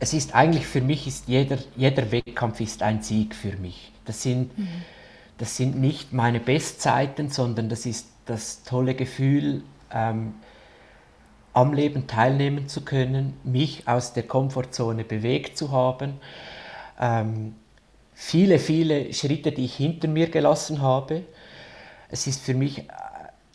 es 0.00 0.14
ist 0.14 0.34
eigentlich 0.34 0.66
für 0.66 0.80
mich 0.80 1.06
ist 1.06 1.28
jeder, 1.28 1.58
jeder 1.76 2.10
Wettkampf 2.10 2.60
ist 2.60 2.82
ein 2.82 3.02
Sieg 3.02 3.34
für 3.34 3.56
mich. 3.56 3.92
Das 4.06 4.22
sind, 4.22 4.58
mhm. 4.58 4.68
das 5.36 5.56
sind 5.56 5.78
nicht 5.78 6.14
meine 6.14 6.40
Bestzeiten, 6.40 7.28
sondern 7.28 7.68
das 7.68 7.84
ist 7.84 8.08
das 8.24 8.64
tolle 8.64 8.94
Gefühl, 8.94 9.62
ähm, 9.92 10.34
am 11.52 11.74
Leben 11.74 12.06
teilnehmen 12.06 12.66
zu 12.66 12.80
können, 12.82 13.34
mich 13.44 13.86
aus 13.86 14.14
der 14.14 14.22
Komfortzone 14.22 15.04
bewegt 15.04 15.58
zu 15.58 15.70
haben, 15.70 16.14
ähm, 16.98 17.54
viele, 18.14 18.58
viele 18.58 19.12
Schritte, 19.12 19.52
die 19.52 19.66
ich 19.66 19.74
hinter 19.74 20.08
mir 20.08 20.30
gelassen 20.30 20.80
habe. 20.80 21.24
Es 22.08 22.26
ist 22.26 22.42
für 22.42 22.54
mich 22.54 22.78
äh, 22.78 22.84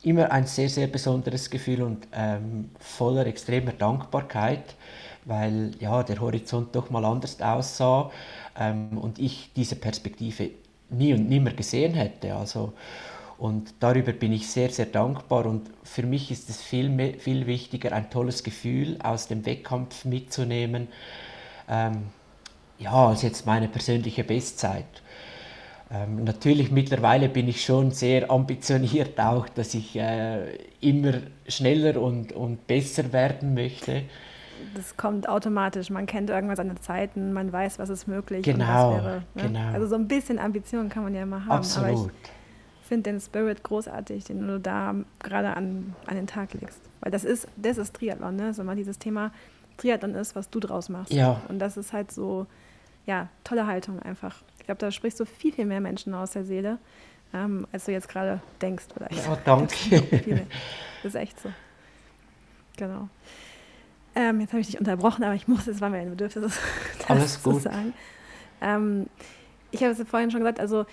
immer 0.03 0.31
ein 0.31 0.45
sehr, 0.45 0.69
sehr 0.69 0.87
besonderes 0.87 1.49
Gefühl 1.49 1.81
und 1.81 2.07
ähm, 2.13 2.69
voller 2.79 3.25
extremer 3.25 3.71
Dankbarkeit 3.71 4.75
weil 5.25 5.71
ja, 5.79 6.03
der 6.03 6.19
Horizont 6.19 6.75
doch 6.75 6.89
mal 6.89 7.03
anders 7.03 7.41
aussah 7.41 8.11
ähm, 8.57 8.97
und 8.97 9.19
ich 9.19 9.51
diese 9.55 9.75
Perspektive 9.75 10.51
nie 10.89 11.13
und 11.13 11.27
nimmer 11.27 11.51
gesehen 11.51 11.95
hätte. 11.95 12.35
Also, 12.35 12.73
und 13.37 13.73
darüber 13.81 14.13
bin 14.13 14.31
ich 14.31 14.47
sehr, 14.47 14.69
sehr 14.69 14.85
dankbar 14.85 15.45
und 15.45 15.69
für 15.83 16.03
mich 16.03 16.31
ist 16.31 16.49
es 16.49 16.61
viel, 16.61 17.15
viel 17.19 17.47
wichtiger, 17.47 17.91
ein 17.91 18.09
tolles 18.09 18.43
Gefühl 18.43 18.97
aus 19.03 19.27
dem 19.27 19.45
Wettkampf 19.45 20.05
mitzunehmen, 20.05 20.87
ähm, 21.67 22.03
ja, 22.79 23.07
als 23.07 23.23
jetzt 23.23 23.45
meine 23.45 23.67
persönliche 23.67 24.23
Bestzeit. 24.23 24.85
Ähm, 25.91 26.23
natürlich 26.23 26.71
mittlerweile 26.71 27.27
bin 27.27 27.47
ich 27.47 27.63
schon 27.63 27.91
sehr 27.91 28.31
ambitioniert 28.31 29.19
auch, 29.19 29.49
dass 29.49 29.73
ich 29.73 29.95
äh, 29.97 30.55
immer 30.79 31.13
schneller 31.47 32.01
und, 32.01 32.31
und 32.31 32.67
besser 32.67 33.11
werden 33.11 33.53
möchte 33.53 34.03
das 34.73 34.97
kommt 34.97 35.27
automatisch. 35.27 35.89
Man 35.89 36.05
kennt 36.05 36.29
irgendwann 36.29 36.55
seine 36.55 36.75
Zeiten, 36.75 37.33
man 37.33 37.51
weiß, 37.51 37.79
was 37.79 37.89
ist 37.89 38.07
möglich 38.07 38.43
genau, 38.43 38.91
und 38.91 38.97
was 38.97 39.03
wäre. 39.03 39.23
Ne? 39.35 39.43
Genau. 39.43 39.73
Also 39.73 39.87
so 39.87 39.95
ein 39.95 40.07
bisschen 40.07 40.39
Ambition 40.39 40.89
kann 40.89 41.03
man 41.03 41.13
ja 41.13 41.23
immer 41.23 41.45
haben. 41.45 41.51
Absolut. 41.51 41.89
Aber 41.89 42.11
ich 42.81 42.87
finde 42.87 43.11
den 43.11 43.19
Spirit 43.19 43.63
großartig, 43.63 44.25
den 44.25 44.47
du 44.47 44.59
da 44.59 44.93
gerade 45.19 45.55
an, 45.55 45.95
an 46.05 46.15
den 46.15 46.27
Tag 46.27 46.53
legst. 46.53 46.81
Weil 47.01 47.11
das 47.11 47.23
ist, 47.23 47.47
das 47.55 47.77
ist 47.77 47.95
Triathlon, 47.95 48.35
ne? 48.35 48.53
So 48.53 48.63
mal 48.63 48.75
dieses 48.75 48.99
Thema 48.99 49.31
Triathlon 49.77 50.15
ist, 50.15 50.35
was 50.35 50.49
du 50.49 50.59
draus 50.59 50.89
machst. 50.89 51.11
Ja. 51.11 51.41
Und 51.47 51.59
das 51.59 51.77
ist 51.77 51.93
halt 51.93 52.11
so, 52.11 52.47
ja, 53.05 53.29
tolle 53.43 53.67
Haltung 53.67 54.01
einfach. 54.01 54.41
Ich 54.59 54.65
glaube, 54.65 54.79
da 54.79 54.91
sprichst 54.91 55.19
du 55.19 55.25
viel, 55.25 55.51
viel 55.51 55.65
mehr 55.65 55.81
Menschen 55.81 56.13
aus 56.13 56.31
der 56.31 56.45
Seele, 56.45 56.79
ähm, 57.33 57.67
als 57.71 57.85
du 57.85 57.91
jetzt 57.91 58.09
gerade 58.09 58.41
denkst. 58.61 58.85
Vielleicht. 58.93 59.25
Ja, 59.25 59.37
danke. 59.43 60.47
Das 61.03 61.13
ist 61.13 61.15
echt 61.15 61.39
so. 61.39 61.49
Genau. 62.77 63.09
Ähm, 64.15 64.39
jetzt 64.39 64.51
habe 64.53 64.61
ich 64.61 64.67
dich 64.67 64.79
unterbrochen, 64.79 65.23
aber 65.23 65.35
ich 65.35 65.47
muss, 65.47 65.67
es 65.67 65.81
war 65.81 65.89
mir 65.89 65.97
ein 65.97 66.09
Bedürfnis, 66.09 66.43
das 66.43 67.09
Alles 67.09 67.43
gut. 67.43 67.55
zu 67.55 67.59
sagen. 67.61 67.93
Ähm, 68.61 69.07
ich 69.71 69.83
habe 69.83 69.91
es 69.91 70.07
vorhin 70.07 70.31
schon 70.31 70.39
gesagt, 70.39 70.59
also 70.59 70.85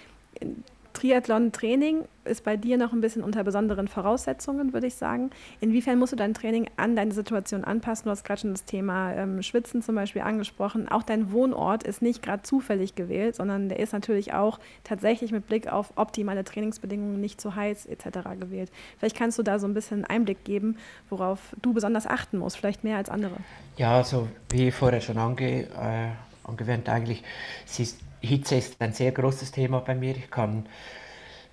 Triathlon-Training 1.02 2.04
ist 2.24 2.44
bei 2.44 2.56
dir 2.56 2.78
noch 2.78 2.92
ein 2.92 3.00
bisschen 3.00 3.24
unter 3.24 3.42
besonderen 3.42 3.88
Voraussetzungen, 3.88 4.72
würde 4.72 4.86
ich 4.86 4.94
sagen. 4.94 5.30
Inwiefern 5.60 5.98
musst 5.98 6.12
du 6.12 6.16
dein 6.16 6.32
Training 6.32 6.70
an 6.76 6.94
deine 6.94 7.10
Situation 7.10 7.64
anpassen? 7.64 8.04
Du 8.04 8.10
hast 8.10 8.22
gerade 8.22 8.42
schon 8.42 8.52
das 8.52 8.64
Thema 8.64 9.12
ähm, 9.14 9.42
Schwitzen 9.42 9.82
zum 9.82 9.96
Beispiel 9.96 10.22
angesprochen. 10.22 10.88
Auch 10.88 11.02
dein 11.02 11.32
Wohnort 11.32 11.82
ist 11.82 12.02
nicht 12.02 12.22
gerade 12.22 12.44
zufällig 12.44 12.94
gewählt, 12.94 13.34
sondern 13.34 13.68
der 13.68 13.80
ist 13.80 13.92
natürlich 13.92 14.32
auch 14.32 14.60
tatsächlich 14.84 15.32
mit 15.32 15.48
Blick 15.48 15.66
auf 15.66 15.92
optimale 15.96 16.44
Trainingsbedingungen, 16.44 17.20
nicht 17.20 17.40
zu 17.40 17.56
heiß 17.56 17.86
etc. 17.86 18.20
gewählt. 18.38 18.70
Vielleicht 18.98 19.16
kannst 19.16 19.40
du 19.40 19.42
da 19.42 19.58
so 19.58 19.66
ein 19.66 19.74
bisschen 19.74 20.04
Einblick 20.04 20.44
geben, 20.44 20.76
worauf 21.10 21.56
du 21.62 21.72
besonders 21.72 22.06
achten 22.06 22.38
musst, 22.38 22.56
vielleicht 22.56 22.84
mehr 22.84 22.98
als 22.98 23.10
andere. 23.10 23.34
Ja, 23.76 23.96
also 23.96 24.28
wie 24.50 24.70
vorher 24.70 25.00
schon 25.00 25.18
ange, 25.18 25.62
äh, 25.62 26.10
angewöhnt, 26.44 26.88
eigentlich, 26.88 27.24
es 27.66 27.80
ist 27.80 27.98
Hitze 28.22 28.56
ist 28.56 28.80
ein 28.80 28.92
sehr 28.92 29.12
großes 29.12 29.50
Thema 29.52 29.80
bei 29.80 29.94
mir. 29.94 30.16
Ich 30.16 30.30
kann 30.30 30.66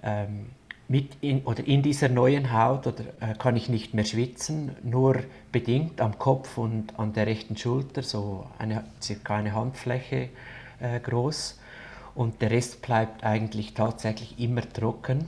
ähm, 0.03 0.47
mit 0.87 1.17
in, 1.21 1.43
oder 1.43 1.65
in 1.65 1.81
dieser 1.83 2.09
neuen 2.09 2.53
Haut 2.53 2.87
oder, 2.87 3.03
äh, 3.19 3.35
kann 3.37 3.55
ich 3.55 3.69
nicht 3.69 3.93
mehr 3.93 4.05
schwitzen, 4.05 4.75
nur 4.83 5.19
bedingt 5.51 6.01
am 6.01 6.17
Kopf 6.17 6.57
und 6.57 6.97
an 6.97 7.13
der 7.13 7.27
rechten 7.27 7.57
Schulter, 7.57 8.01
so 8.01 8.47
eine, 8.57 8.83
circa 9.01 9.35
eine 9.35 9.53
Handfläche 9.53 10.29
äh, 10.79 10.99
groß. 10.99 11.59
Und 12.15 12.41
der 12.41 12.51
Rest 12.51 12.81
bleibt 12.81 13.23
eigentlich 13.23 13.73
tatsächlich 13.73 14.39
immer 14.39 14.61
trocken. 14.61 15.25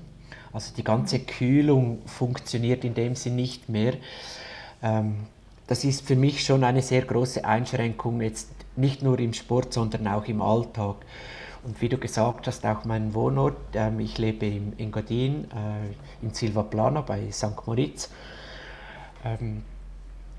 Also 0.52 0.74
die 0.76 0.84
ganze 0.84 1.20
Kühlung 1.20 2.02
funktioniert 2.06 2.84
in 2.84 2.96
dem 2.96 3.16
Sinn 3.16 3.36
nicht 3.36 3.70
mehr. 3.70 3.94
Ähm, 4.82 5.28
das 5.68 5.84
ist 5.86 6.06
für 6.06 6.16
mich 6.16 6.44
schon 6.44 6.64
eine 6.64 6.82
sehr 6.82 7.04
große 7.04 7.46
Einschränkung, 7.46 8.20
jetzt 8.22 8.50
nicht 8.82 9.02
nur 9.02 9.18
im 9.20 9.34
Sport, 9.34 9.74
sondern 9.74 10.08
auch 10.08 10.26
im 10.26 10.42
Alltag. 10.42 10.98
Und 11.64 11.80
wie 11.82 11.90
du 11.90 11.98
gesagt 11.98 12.48
hast, 12.48 12.66
auch 12.66 12.86
mein 12.86 13.14
Wohnort, 13.14 13.56
ähm, 13.76 14.00
ich 14.00 14.18
lebe 14.18 14.46
im 14.48 14.74
Engadin, 14.78 15.46
äh, 15.52 16.26
in 16.26 16.34
Silva 16.34 16.64
Plana 16.64 17.02
bei 17.02 17.32
St. 17.32 17.66
Moritz. 17.66 18.10
Ähm, 19.24 19.64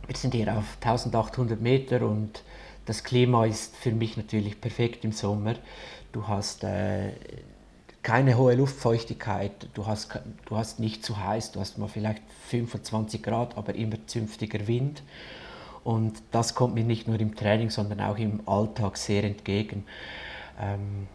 wir 0.07 0.17
sind 0.17 0.35
hier 0.35 0.57
auf 0.57 0.77
1800 0.81 1.61
Meter 1.61 2.03
und 2.03 2.43
das 2.87 3.05
Klima 3.05 3.47
ist 3.47 3.77
für 3.77 3.93
mich 3.93 4.17
natürlich 4.17 4.61
perfekt 4.61 5.05
im 5.05 5.13
Sommer. 5.13 5.55
Du 6.11 6.27
hast 6.27 6.65
äh, 6.65 7.13
keine 8.03 8.37
hohe 8.37 8.57
Luftfeuchtigkeit, 8.57 9.69
du 9.75 9.87
hast, 9.87 10.19
du 10.47 10.57
hast 10.57 10.81
nicht 10.81 11.05
zu 11.05 11.23
heiß, 11.25 11.53
du 11.53 11.61
hast 11.61 11.79
mal 11.79 11.87
vielleicht 11.87 12.23
25 12.49 13.23
Grad, 13.23 13.57
aber 13.57 13.77
immer 13.77 13.97
zünftiger 14.07 14.67
Wind. 14.67 15.05
Und 15.85 16.23
das 16.31 16.55
kommt 16.55 16.75
mir 16.75 16.85
nicht 16.85 17.09
nur 17.09 17.19
im 17.19 17.35
Training, 17.35 17.71
sondern 17.71 18.01
auch 18.01 18.19
im 18.19 18.47
Alltag 18.47 18.97
sehr 18.97 19.25
entgegen. 19.25 19.85
Ähm, 20.61 21.09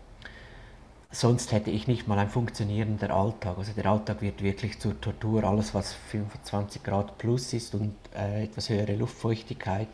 sonst 1.09 1.51
hätte 1.51 1.71
ich 1.71 1.87
nicht 1.87 2.07
mal 2.07 2.19
ein 2.19 2.29
funktionierender 2.29 3.11
Alltag. 3.11 3.57
Also 3.57 3.71
der 3.71 3.85
Alltag 3.85 4.21
wird 4.21 4.43
wirklich 4.43 4.79
zur 4.79 4.99
Tortur. 4.99 5.43
Alles, 5.43 5.73
was 5.73 5.93
25 5.93 6.83
Grad 6.83 7.17
plus 7.17 7.53
ist 7.53 7.75
und 7.75 7.95
äh, 8.15 8.43
etwas 8.43 8.69
höhere 8.69 8.95
Luftfeuchtigkeit, 8.95 9.89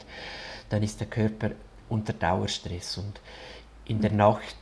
dann 0.69 0.81
ist 0.81 0.99
der 0.99 1.07
Körper 1.07 1.51
unter 1.89 2.13
Dauerstress. 2.13 2.97
Und 2.97 3.21
in 3.85 4.01
der 4.01 4.11
Nacht 4.11 4.55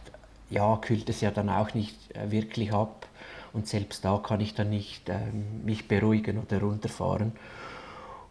ja, 0.49 0.75
kühlt 0.77 1.09
es 1.09 1.21
ja 1.21 1.31
dann 1.31 1.49
auch 1.49 1.73
nicht 1.73 1.95
äh, 2.15 2.29
wirklich 2.29 2.73
ab. 2.73 3.07
Und 3.53 3.67
selbst 3.67 4.05
da 4.05 4.17
kann 4.17 4.41
ich 4.41 4.53
dann 4.53 4.69
nicht 4.69 5.09
ähm, 5.09 5.63
mich 5.65 5.87
beruhigen 5.87 6.37
oder 6.37 6.59
runterfahren. 6.59 7.31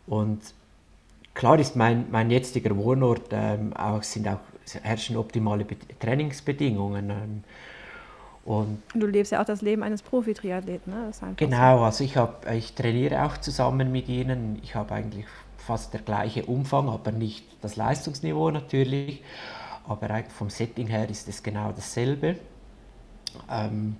Und 0.06 0.40
klar 1.34 1.58
ist 1.58 1.76
mein, 1.76 2.06
mein 2.10 2.30
jetziger 2.30 2.76
Wohnort, 2.76 3.28
ähm, 3.32 3.72
auch, 3.75 4.02
sind 4.02 4.28
auch, 4.28 4.40
herrschen 4.82 5.16
optimale 5.16 5.64
Be 5.64 5.76
Trainingsbedingungen. 5.99 7.10
Ähm, 7.10 7.44
und 8.44 8.82
du 8.94 9.06
lebst 9.06 9.32
ja 9.32 9.40
auch 9.40 9.44
das 9.44 9.62
Leben 9.62 9.82
eines 9.82 10.02
Profi-Triathleten, 10.02 10.92
ne? 10.92 11.10
genau, 11.37 11.78
so. 11.78 11.84
also 11.84 12.04
ich, 12.04 12.16
hab, 12.16 12.50
ich 12.50 12.75
trainiere 12.75 13.25
auch 13.25 13.37
zusammen 13.37 13.92
mit 13.92 14.08
ihnen. 14.08 14.58
Ich 14.62 14.75
habe 14.75 14.94
eigentlich 14.94 15.26
fast 15.58 15.92
der 15.92 16.00
gleiche 16.00 16.46
Umfang, 16.46 16.88
aber 16.88 17.12
nicht 17.12 17.44
das 17.60 17.76
Leistungsniveau 17.76 18.50
natürlich. 18.50 19.22
Aber 19.87 20.08
vom 20.37 20.50
Setting 20.50 20.87
her 20.87 21.08
ist 21.08 21.28
es 21.28 21.42
genau 21.42 21.72
dasselbe. 21.72 22.37
Ähm, 23.50 23.96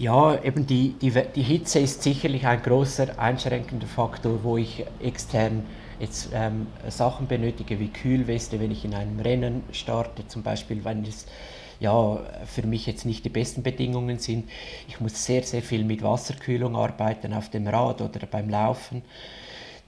ja, 0.00 0.42
eben 0.42 0.66
die, 0.66 0.94
die, 0.94 1.12
die 1.34 1.42
Hitze 1.42 1.78
ist 1.78 2.02
sicherlich 2.02 2.46
ein 2.46 2.62
großer 2.62 3.18
einschränkender 3.18 3.86
Faktor, 3.86 4.42
wo 4.42 4.56
ich 4.56 4.86
extern 4.98 5.66
jetzt 6.00 6.30
ähm, 6.32 6.68
Sachen 6.88 7.26
benötige 7.26 7.78
wie 7.78 7.88
Kühlweste, 7.88 8.58
wenn 8.60 8.70
ich 8.70 8.86
in 8.86 8.94
einem 8.94 9.20
Rennen 9.20 9.62
starte, 9.72 10.26
zum 10.26 10.42
Beispiel, 10.42 10.86
wenn 10.86 11.04
es 11.04 11.26
ja, 11.80 12.18
für 12.46 12.66
mich 12.66 12.86
jetzt 12.86 13.04
nicht 13.04 13.26
die 13.26 13.28
besten 13.28 13.62
Bedingungen 13.62 14.18
sind. 14.18 14.48
Ich 14.88 15.00
muss 15.00 15.22
sehr, 15.22 15.42
sehr 15.42 15.62
viel 15.62 15.84
mit 15.84 16.02
Wasserkühlung 16.02 16.76
arbeiten 16.76 17.34
auf 17.34 17.50
dem 17.50 17.66
Rad 17.66 18.00
oder 18.00 18.26
beim 18.26 18.48
Laufen. 18.48 19.02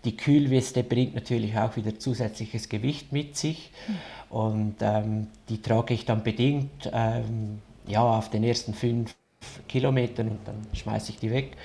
Die 0.05 0.15
Kühlweste 0.15 0.83
bringt 0.83 1.15
natürlich 1.15 1.57
auch 1.57 1.77
wieder 1.77 1.99
zusätzliches 1.99 2.69
Gewicht 2.69 3.13
mit 3.13 3.39
sich 3.39 3.71
und 4.29 4.75
ähm, 4.83 5.29
die 5.49 5.63
trage 5.63 5.95
ich 5.95 6.05
dann 6.05 6.23
bedingt 6.23 6.91
ähm, 6.93 7.63
ja, 7.87 8.03
auf 8.03 8.29
den 8.29 8.45
ersten 8.45 8.75
fünf 8.75 9.15
Kilometern 9.69 10.29
und 10.29 10.39
dann 10.47 10.67
schmeiße 10.73 11.11
ich 11.11 11.19
die 11.19 11.31
weg. 11.31 11.57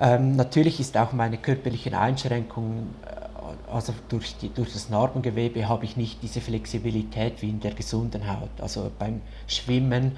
Ähm, 0.00 0.34
natürlich 0.34 0.80
ist 0.80 0.96
auch 0.96 1.12
meine 1.12 1.38
körperliche 1.38 1.96
Einschränkung, 1.96 2.94
äh, 3.04 3.72
also 3.72 3.94
durch, 4.08 4.36
die, 4.38 4.52
durch 4.52 4.72
das 4.72 4.90
Narbengewebe 4.90 5.68
habe 5.68 5.84
ich 5.84 5.96
nicht 5.96 6.22
diese 6.22 6.40
Flexibilität 6.40 7.42
wie 7.42 7.50
in 7.50 7.60
der 7.60 7.74
gesunden 7.74 8.26
Haut. 8.28 8.50
Also 8.60 8.90
beim 8.98 9.20
Schwimmen 9.46 10.16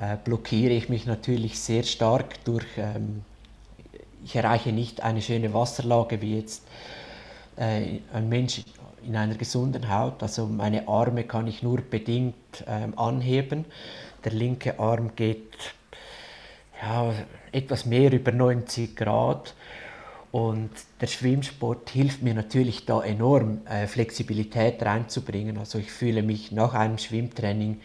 äh, 0.00 0.16
blockiere 0.22 0.72
ich 0.72 0.88
mich 0.88 1.06
natürlich 1.06 1.58
sehr 1.58 1.82
stark 1.82 2.42
durch, 2.44 2.66
ähm, 2.78 3.22
ich 4.24 4.34
erreiche 4.36 4.72
nicht 4.72 5.02
eine 5.02 5.20
schöne 5.20 5.52
Wasserlage 5.52 6.22
wie 6.22 6.36
jetzt 6.38 6.66
äh, 7.56 7.98
ein 8.12 8.28
Mensch 8.28 8.62
in 9.06 9.16
einer 9.16 9.34
gesunden 9.34 9.90
Haut. 9.90 10.22
Also 10.22 10.46
meine 10.46 10.88
Arme 10.88 11.24
kann 11.24 11.46
ich 11.46 11.62
nur 11.62 11.82
bedingt 11.82 12.34
ähm, 12.66 12.98
anheben. 12.98 13.66
Der 14.24 14.32
linke 14.32 14.78
Arm 14.78 15.14
geht 15.14 15.74
ja, 16.80 17.12
etwas 17.52 17.86
mehr 17.86 18.12
über 18.12 18.32
90 18.32 18.96
Grad. 18.96 19.54
Und 20.32 20.70
der 21.00 21.06
Schwimmsport 21.06 21.90
hilft 21.90 22.22
mir 22.22 22.34
natürlich 22.34 22.86
da 22.86 23.02
enorm, 23.02 23.60
äh, 23.66 23.86
Flexibilität 23.86 24.82
reinzubringen. 24.82 25.58
Also 25.58 25.78
ich 25.78 25.92
fühle 25.92 26.22
mich 26.22 26.50
nach 26.50 26.74
einem 26.74 26.98
Schwimmtraining 26.98 27.80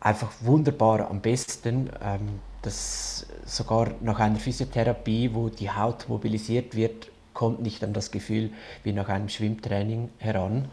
einfach 0.00 0.30
wunderbar 0.40 1.08
am 1.10 1.20
besten. 1.22 1.88
Ähm, 2.02 2.40
das 2.60 3.26
sogar 3.46 3.92
nach 4.02 4.18
einer 4.18 4.38
Physiotherapie, 4.38 5.30
wo 5.32 5.48
die 5.48 5.70
Haut 5.70 6.08
mobilisiert 6.08 6.76
wird, 6.76 7.10
kommt 7.32 7.62
nicht 7.62 7.82
an 7.82 7.94
das 7.94 8.10
Gefühl 8.10 8.50
wie 8.84 8.92
nach 8.92 9.08
einem 9.08 9.30
Schwimmtraining 9.30 10.10
heran. 10.18 10.68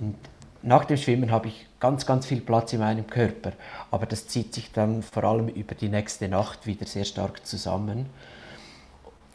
Und 0.00 0.16
nach 0.62 0.84
dem 0.84 0.96
Schwimmen 0.96 1.30
habe 1.30 1.48
ich 1.48 1.66
ganz, 1.80 2.04
ganz 2.06 2.26
viel 2.26 2.40
Platz 2.40 2.72
in 2.72 2.80
meinem 2.80 3.06
Körper, 3.06 3.52
aber 3.90 4.06
das 4.06 4.26
zieht 4.26 4.54
sich 4.54 4.72
dann 4.72 5.02
vor 5.02 5.24
allem 5.24 5.48
über 5.48 5.74
die 5.74 5.88
nächste 5.88 6.28
Nacht 6.28 6.66
wieder 6.66 6.86
sehr 6.86 7.04
stark 7.04 7.46
zusammen. 7.46 8.06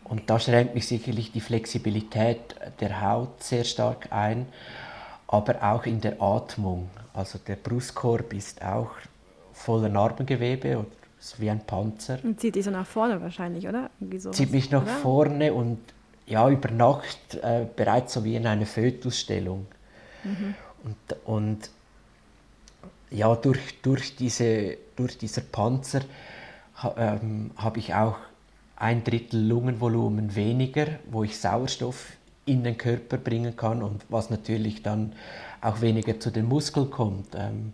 Und 0.03 0.29
da 0.29 0.39
schränkt 0.39 0.75
mich 0.75 0.87
sicherlich 0.87 1.31
die 1.31 1.39
Flexibilität 1.39 2.55
der 2.81 3.01
Haut 3.01 3.41
sehr 3.41 3.63
stark 3.63 4.11
ein, 4.11 4.47
aber 5.27 5.63
auch 5.63 5.85
in 5.85 6.01
der 6.01 6.21
Atmung. 6.21 6.89
Also 7.13 7.39
der 7.39 7.55
Brustkorb 7.55 8.33
ist 8.33 8.61
auch 8.61 8.91
voller 9.53 9.89
Narbengewebe, 9.89 10.85
ist 11.19 11.39
wie 11.39 11.49
ein 11.49 11.61
Panzer. 11.61 12.19
Und 12.21 12.39
zieht 12.39 12.55
dich 12.55 12.65
so 12.65 12.71
nach 12.71 12.85
vorne 12.85 13.21
wahrscheinlich, 13.21 13.67
oder? 13.67 13.89
zieht 14.31 14.51
mich 14.51 14.71
nach 14.71 14.83
oder? 14.83 14.91
vorne 14.91 15.53
und 15.53 15.79
ja, 16.25 16.49
über 16.49 16.69
Nacht 16.69 17.35
äh, 17.41 17.65
bereits 17.75 18.13
so 18.13 18.23
wie 18.23 18.35
in 18.35 18.45
einer 18.45 18.65
Fötusstellung. 18.65 19.67
Mhm. 20.23 20.55
Und, 20.83 21.25
und 21.25 21.69
ja, 23.09 23.35
durch, 23.35 23.81
durch, 23.81 24.15
diese, 24.15 24.77
durch 24.95 25.17
dieser 25.17 25.41
Panzer 25.41 26.01
ähm, 26.97 27.51
habe 27.57 27.79
ich 27.79 27.93
auch 27.93 28.17
ein 28.75 29.03
Drittel 29.03 29.47
Lungenvolumen 29.47 30.35
weniger, 30.35 30.87
wo 31.09 31.23
ich 31.23 31.39
Sauerstoff 31.39 32.13
in 32.45 32.63
den 32.63 32.77
Körper 32.77 33.17
bringen 33.17 33.55
kann 33.55 33.81
und 33.81 34.03
was 34.09 34.29
natürlich 34.29 34.83
dann 34.83 35.13
auch 35.61 35.79
weniger 35.81 36.19
zu 36.19 36.31
den 36.31 36.45
Muskeln 36.45 36.89
kommt. 36.89 37.35
Ähm, 37.35 37.73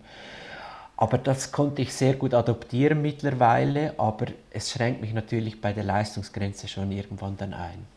aber 0.98 1.18
das 1.18 1.52
konnte 1.52 1.82
ich 1.82 1.94
sehr 1.94 2.16
gut 2.16 2.34
adoptieren 2.34 3.02
mittlerweile, 3.02 3.98
aber 3.98 4.28
es 4.52 4.72
schränkt 4.72 5.02
mich 5.02 5.14
natürlich 5.14 5.62
bei 5.62 5.72
der 5.72 5.86
Leistungsgrenze 5.86 6.68
schon 6.68 6.92
irgendwann 6.92 7.38
dann 7.38 7.54
ein. 7.54 7.88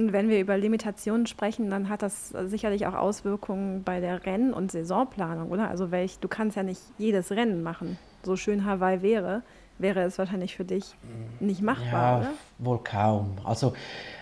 Und 0.00 0.14
wenn 0.14 0.30
wir 0.30 0.40
über 0.40 0.56
Limitationen 0.56 1.26
sprechen, 1.26 1.68
dann 1.68 1.90
hat 1.90 2.00
das 2.00 2.30
sicherlich 2.46 2.86
auch 2.86 2.94
Auswirkungen 2.94 3.82
bei 3.82 4.00
der 4.00 4.24
Renn- 4.24 4.54
und 4.54 4.72
Saisonplanung, 4.72 5.50
oder? 5.50 5.68
Also 5.68 5.90
welch, 5.90 6.18
du 6.20 6.26
kannst 6.26 6.56
ja 6.56 6.62
nicht 6.62 6.80
jedes 6.96 7.32
Rennen 7.32 7.62
machen. 7.62 7.98
So 8.22 8.34
schön 8.34 8.64
Hawaii 8.64 9.02
wäre, 9.02 9.42
wäre 9.76 10.00
es 10.00 10.16
wahrscheinlich 10.16 10.56
für 10.56 10.64
dich 10.64 10.96
nicht 11.38 11.60
machbar, 11.60 11.92
ja, 11.92 12.18
oder? 12.18 12.30
Wohl 12.60 12.78
kaum. 12.82 13.36
Also 13.44 13.74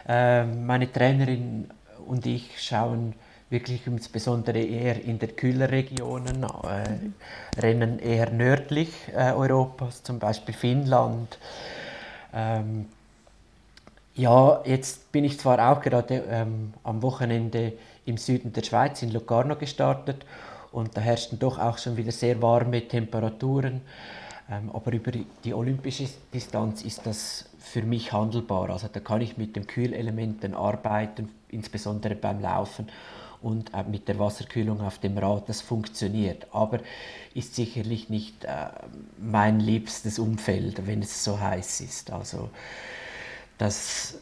äh, 0.08 0.44
meine 0.46 0.90
Trainerin 0.90 1.68
und 2.08 2.26
ich 2.26 2.60
schauen 2.60 3.14
wirklich 3.48 3.86
insbesondere 3.86 4.58
eher 4.58 5.00
in 5.00 5.20
der 5.20 5.28
Kühlerregionen, 5.28 6.42
äh, 6.42 6.90
mhm. 6.90 7.14
rennen 7.56 8.00
eher 8.00 8.30
nördlich 8.30 8.90
äh, 9.14 9.30
Europas, 9.30 10.02
zum 10.02 10.18
Beispiel 10.18 10.56
Finnland. 10.56 11.38
Ähm, 12.34 12.86
ja, 14.18 14.60
jetzt 14.64 15.12
bin 15.12 15.24
ich 15.24 15.38
zwar 15.38 15.72
auch 15.72 15.80
gerade 15.80 16.24
ähm, 16.28 16.74
am 16.82 17.02
Wochenende 17.02 17.72
im 18.04 18.16
Süden 18.16 18.52
der 18.52 18.64
Schweiz, 18.64 19.00
in 19.02 19.12
Locarno, 19.12 19.54
gestartet 19.56 20.26
und 20.72 20.96
da 20.96 21.00
herrschten 21.00 21.38
doch 21.38 21.58
auch 21.58 21.78
schon 21.78 21.96
wieder 21.96 22.10
sehr 22.10 22.42
warme 22.42 22.86
Temperaturen. 22.86 23.80
Ähm, 24.50 24.70
aber 24.72 24.92
über 24.92 25.12
die 25.44 25.54
olympische 25.54 26.08
Distanz 26.34 26.82
ist 26.82 27.06
das 27.06 27.48
für 27.60 27.82
mich 27.82 28.12
handelbar. 28.12 28.70
Also 28.70 28.88
da 28.92 28.98
kann 28.98 29.20
ich 29.20 29.36
mit 29.36 29.54
den 29.54 29.66
Kühlelementen 29.66 30.54
arbeiten, 30.54 31.30
insbesondere 31.48 32.16
beim 32.16 32.40
Laufen 32.40 32.88
und 33.40 33.72
äh, 33.72 33.84
mit 33.88 34.08
der 34.08 34.18
Wasserkühlung 34.18 34.80
auf 34.80 34.98
dem 34.98 35.16
Rad. 35.16 35.48
Das 35.48 35.60
funktioniert, 35.60 36.48
aber 36.50 36.80
ist 37.34 37.54
sicherlich 37.54 38.08
nicht 38.08 38.44
äh, 38.44 38.66
mein 39.16 39.60
liebstes 39.60 40.18
Umfeld, 40.18 40.88
wenn 40.88 41.02
es 41.02 41.22
so 41.22 41.38
heiß 41.38 41.82
ist. 41.82 42.10
Also 42.10 42.50
das, 43.58 44.18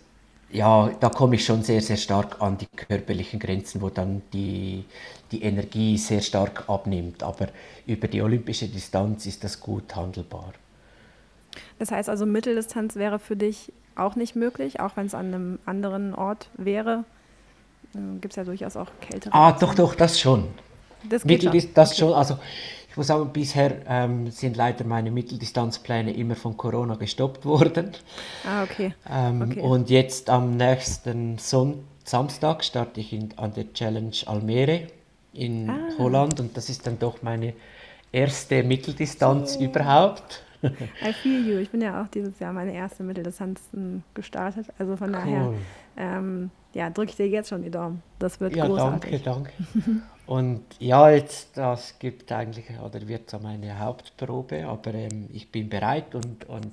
ja, 0.51 0.90
da 1.01 1.09
komme 1.11 1.37
ich 1.37 1.44
schon 1.44 1.62
sehr, 1.62 1.81
sehr 1.81 1.96
stark 1.96 2.40
an 2.40 2.59
die 2.59 2.66
körperlichen 2.66 3.38
Grenzen, 3.38 3.81
wo 3.83 3.90
dann 3.90 4.22
die, 4.33 4.85
die 5.31 5.42
Energie 5.42 5.99
sehr 5.99 6.20
stark 6.22 6.68
abnimmt. 6.68 7.22
Aber 7.22 7.49
über 7.87 8.09
die 8.09 8.22
olympische 8.22 8.68
Distanz 8.68 9.27
ist 9.27 9.44
das 9.44 9.61
gut 9.61 9.94
handelbar. 9.94 10.53
Das 11.79 11.90
heißt 11.90 12.09
also, 12.09 12.27
Mitteldistanz 12.27 12.96
wäre 12.96 13.18
für 13.18 13.37
dich 13.37 13.72
auch 13.94 14.16
nicht 14.16 14.37
möglich, 14.37 14.81
auch 14.81 14.96
wenn 14.96 15.07
es 15.07 15.14
an 15.14 15.27
einem 15.27 15.59
anderen 15.64 16.14
Ort 16.14 16.51
wäre. 16.57 17.05
Äh, 17.94 18.18
Gibt 18.20 18.33
es 18.33 18.37
ja 18.37 18.44
durchaus 18.44 18.77
auch 18.77 18.90
kältere. 19.01 19.35
Ah, 19.35 19.53
doch, 19.53 19.75
doch, 19.75 19.94
das 19.94 20.20
schon. 20.20 20.49
Das 21.09 21.22
geht 21.27 21.42
Mittel 21.44 21.61
schon. 21.61 21.70
das 21.75 21.90
Okay. 21.92 22.01
schon. 22.01 22.12
Also 22.12 22.38
ich 22.96 22.98
muss 22.98 23.09
sagen, 23.09 23.28
bisher 23.30 23.82
ähm, 23.87 24.30
sind 24.30 24.56
leider 24.56 24.82
meine 24.87 25.11
Mitteldistanzpläne 25.11 26.14
immer 26.14 26.35
von 26.35 26.56
Corona 26.56 26.94
gestoppt 26.94 27.44
worden. 27.44 27.90
Ah, 28.48 28.62
okay. 28.62 28.94
Ähm, 29.06 29.42
Okay. 29.42 29.61
Und 29.61 29.90
jetzt 29.90 30.30
am 30.30 30.56
nächsten 30.56 31.37
Son 31.37 31.85
Samstag 32.04 32.64
starte 32.64 33.00
ich 33.00 33.12
in, 33.12 33.37
an 33.37 33.52
der 33.52 33.70
Challenge 33.74 34.16
Almere 34.24 34.87
in 35.35 35.68
Ah. 35.68 35.76
Holland 35.98 36.40
und 36.40 36.56
das 36.56 36.70
ist 36.70 36.87
dann 36.87 36.98
doch 36.98 37.20
meine 37.20 37.52
erste 38.12 38.62
Mitteldistanz 38.62 39.56
überhaupt. 39.56 40.42
I 40.62 41.12
feel 41.12 41.46
you. 41.46 41.59
Ich 41.59 41.68
bin 41.68 41.82
ja 41.82 42.02
auch 42.02 42.09
dieses 42.09 42.38
Jahr 42.38 42.54
meine 42.54 42.72
erste 42.72 43.02
Mitteldistanz 43.02 43.61
gestartet. 44.14 44.68
Also 44.78 44.96
von 44.96 45.12
daher, 45.12 45.48
Cool. 45.48 45.54
ähm, 45.98 46.50
ja, 46.77 46.91
drücke 46.91 47.11
ich 47.11 47.17
dir 47.17 47.29
jetzt 47.29 47.49
schon 47.49 47.62
die 47.62 47.71
Daumen. 47.71 48.03
Das 48.19 48.39
wird 48.39 48.55
Ja, 48.55 48.67
großartig. 48.67 49.23
danke, 49.23 49.53
danke. 49.75 50.03
Und 50.27 50.62
ja, 50.79 51.09
jetzt, 51.11 51.57
das 51.57 51.99
gibt 51.99 52.31
eigentlich, 52.33 52.67
oder 52.85 53.07
wird 53.07 53.31
so 53.31 53.39
meine 53.39 53.79
Hauptprobe, 53.79 54.67
aber 54.67 54.93
ähm, 54.93 55.29
ich 55.33 55.53
bin 55.53 55.69
bereit 55.69 56.17
und, 56.17 56.49
und 56.49 56.73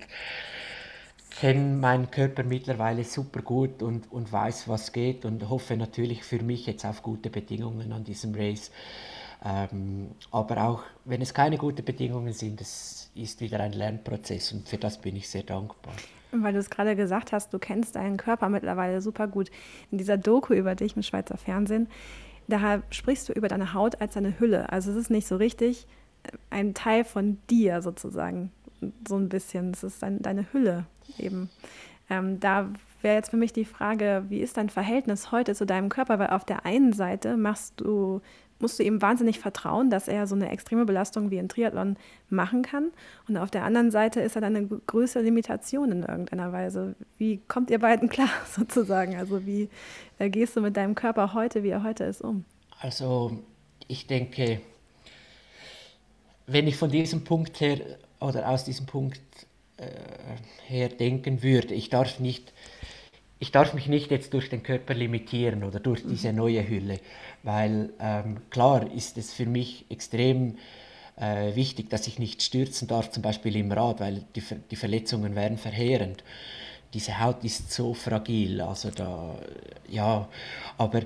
kenne 1.39 1.75
meinen 1.75 2.09
Körper 2.09 2.43
mittlerweile 2.43 3.03
super 3.03 3.43
gut 3.43 3.83
und, 3.83 4.11
und 4.11 4.31
weiß, 4.31 4.67
was 4.67 4.91
geht 4.91 5.23
und 5.23 5.49
hoffe 5.49 5.77
natürlich 5.77 6.23
für 6.23 6.41
mich 6.41 6.65
jetzt 6.65 6.83
auf 6.83 7.03
gute 7.03 7.29
Bedingungen 7.29 7.91
an 7.91 8.03
diesem 8.03 8.33
Race. 8.33 8.71
Ähm, 9.45 10.11
aber 10.31 10.63
auch 10.63 10.83
wenn 11.05 11.21
es 11.21 11.33
keine 11.33 11.57
guten 11.57 11.85
Bedingungen 11.85 12.33
sind, 12.33 12.59
es 12.59 13.11
ist 13.13 13.39
wieder 13.39 13.59
ein 13.59 13.73
Lernprozess 13.73 14.51
und 14.51 14.67
für 14.67 14.77
das 14.77 14.99
bin 14.99 15.15
ich 15.15 15.29
sehr 15.29 15.43
dankbar. 15.43 15.93
Weil 16.35 16.53
du 16.53 16.59
es 16.59 16.69
gerade 16.69 16.95
gesagt 16.95 17.31
hast, 17.31 17.53
du 17.53 17.59
kennst 17.59 17.95
deinen 17.95 18.17
Körper 18.17 18.49
mittlerweile 18.49 19.01
super 19.01 19.27
gut. 19.27 19.51
In 19.91 19.97
dieser 19.97 20.17
Doku 20.17 20.53
über 20.53 20.75
dich 20.75 20.95
im 20.95 21.03
Schweizer 21.03 21.37
Fernsehen, 21.37 21.87
da 22.47 22.81
sprichst 22.89 23.29
du 23.29 23.33
über 23.33 23.47
deine 23.47 23.73
Haut 23.73 24.01
als 24.01 24.15
deine 24.15 24.39
Hülle. 24.39 24.71
Also 24.71 24.91
es 24.91 24.97
ist 24.97 25.09
nicht 25.09 25.27
so 25.27 25.35
richtig 25.35 25.87
äh, 26.23 26.29
ein 26.49 26.73
Teil 26.73 27.03
von 27.03 27.37
dir 27.49 27.81
sozusagen, 27.81 28.51
so 29.07 29.15
ein 29.15 29.29
bisschen. 29.29 29.71
Es 29.71 29.83
ist 29.83 30.01
dein, 30.01 30.21
deine 30.21 30.51
Hülle 30.51 30.85
eben. 31.17 31.49
Ähm, 32.09 32.39
da 32.39 32.69
wäre 33.01 33.15
jetzt 33.15 33.29
für 33.29 33.37
mich 33.37 33.53
die 33.53 33.65
Frage, 33.65 34.25
wie 34.29 34.39
ist 34.39 34.57
dein 34.57 34.69
Verhältnis 34.69 35.31
heute 35.31 35.55
zu 35.55 35.65
deinem 35.65 35.89
Körper? 35.89 36.19
Weil 36.19 36.29
auf 36.29 36.45
der 36.45 36.65
einen 36.65 36.93
Seite 36.93 37.37
machst 37.37 37.79
du, 37.79 38.21
musst 38.59 38.79
du 38.79 38.83
ihm 38.83 39.01
wahnsinnig 39.01 39.39
vertrauen, 39.39 39.89
dass 39.89 40.07
er 40.07 40.27
so 40.27 40.35
eine 40.35 40.49
extreme 40.49 40.85
Belastung 40.85 41.31
wie 41.31 41.39
ein 41.39 41.49
Triathlon 41.49 41.97
machen 42.29 42.61
kann. 42.61 42.91
Und 43.27 43.37
auf 43.37 43.51
der 43.51 43.63
anderen 43.63 43.91
Seite 43.91 44.21
ist 44.21 44.35
er 44.35 44.41
dann 44.41 44.55
eine 44.55 44.67
größere 44.67 45.23
Limitation 45.23 45.91
in 45.91 46.03
irgendeiner 46.03 46.51
Weise. 46.51 46.95
Wie 47.17 47.41
kommt 47.47 47.69
ihr 47.69 47.79
beiden 47.79 48.09
klar 48.09 48.29
sozusagen? 48.55 49.15
Also 49.15 49.45
wie 49.45 49.69
äh, 50.19 50.29
gehst 50.29 50.55
du 50.55 50.61
mit 50.61 50.77
deinem 50.77 50.95
Körper 50.95 51.33
heute, 51.33 51.63
wie 51.63 51.69
er 51.69 51.83
heute 51.83 52.05
ist, 52.05 52.21
um? 52.21 52.45
Also 52.79 53.37
ich 53.87 54.07
denke, 54.07 54.61
wenn 56.47 56.67
ich 56.67 56.75
von 56.75 56.89
diesem 56.89 57.23
Punkt 57.23 57.59
her 57.59 57.79
oder 58.19 58.49
aus 58.49 58.63
diesem 58.63 58.85
Punkt 58.85 59.21
äh, 59.77 59.87
her 60.67 60.89
denken 60.89 61.43
würde, 61.43 61.73
ich 61.73 61.89
darf 61.89 62.19
nicht, 62.19 62.53
ich 63.39 63.51
darf 63.51 63.73
mich 63.73 63.87
nicht 63.87 64.11
jetzt 64.11 64.33
durch 64.33 64.49
den 64.49 64.63
Körper 64.63 64.93
limitieren 64.93 65.63
oder 65.63 65.79
durch 65.79 66.03
diese 66.05 66.31
neue 66.31 66.67
Hülle, 66.67 66.99
weil 67.43 67.91
ähm, 67.99 68.37
klar 68.49 68.89
ist 68.93 69.17
es 69.17 69.33
für 69.33 69.45
mich 69.45 69.85
extrem 69.89 70.57
äh, 71.17 71.55
wichtig, 71.55 71.89
dass 71.89 72.07
ich 72.07 72.19
nicht 72.19 72.41
stürzen 72.41 72.87
darf, 72.87 73.11
zum 73.11 73.21
Beispiel 73.21 73.55
im 73.55 73.71
Rad, 73.71 73.99
weil 73.99 74.23
die, 74.35 74.43
die 74.71 74.75
Verletzungen 74.75 75.35
wären 75.35 75.57
verheerend. 75.57 76.23
Diese 76.93 77.19
Haut 77.19 77.43
ist 77.43 77.71
so 77.71 77.93
fragil, 77.93 78.61
also 78.61 78.91
da, 78.91 79.35
ja, 79.89 80.27
aber 80.77 81.01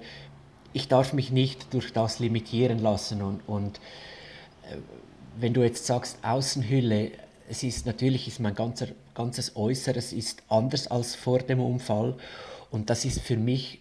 ich 0.74 0.88
darf 0.88 1.13
mich 1.13 1.32
nicht 1.32 1.74
durch 1.74 1.92
das 1.94 2.20
limitieren 2.20 2.80
lassen 2.80 3.22
und, 3.22 3.42
und 3.48 3.78
äh, 4.70 4.78
wenn 5.40 5.54
du 5.54 5.63
jetzt 5.63 5.86
sagst 5.86 6.20
Außenhülle, 6.24 7.12
es 7.50 7.64
ist 7.64 7.86
natürlich 7.86 8.28
ist 8.28 8.40
mein 8.40 8.56
ganzer, 8.56 8.88
ganzes 9.14 9.56
Äußeres 9.56 10.14
ist 10.14 10.44
anders 10.50 10.88
als 10.88 11.16
vor 11.16 11.40
dem 11.40 11.60
Unfall 11.60 12.16
und 12.72 12.90
das 12.90 13.06
ist 13.06 13.22
für 13.22 13.38
mich 13.38 13.80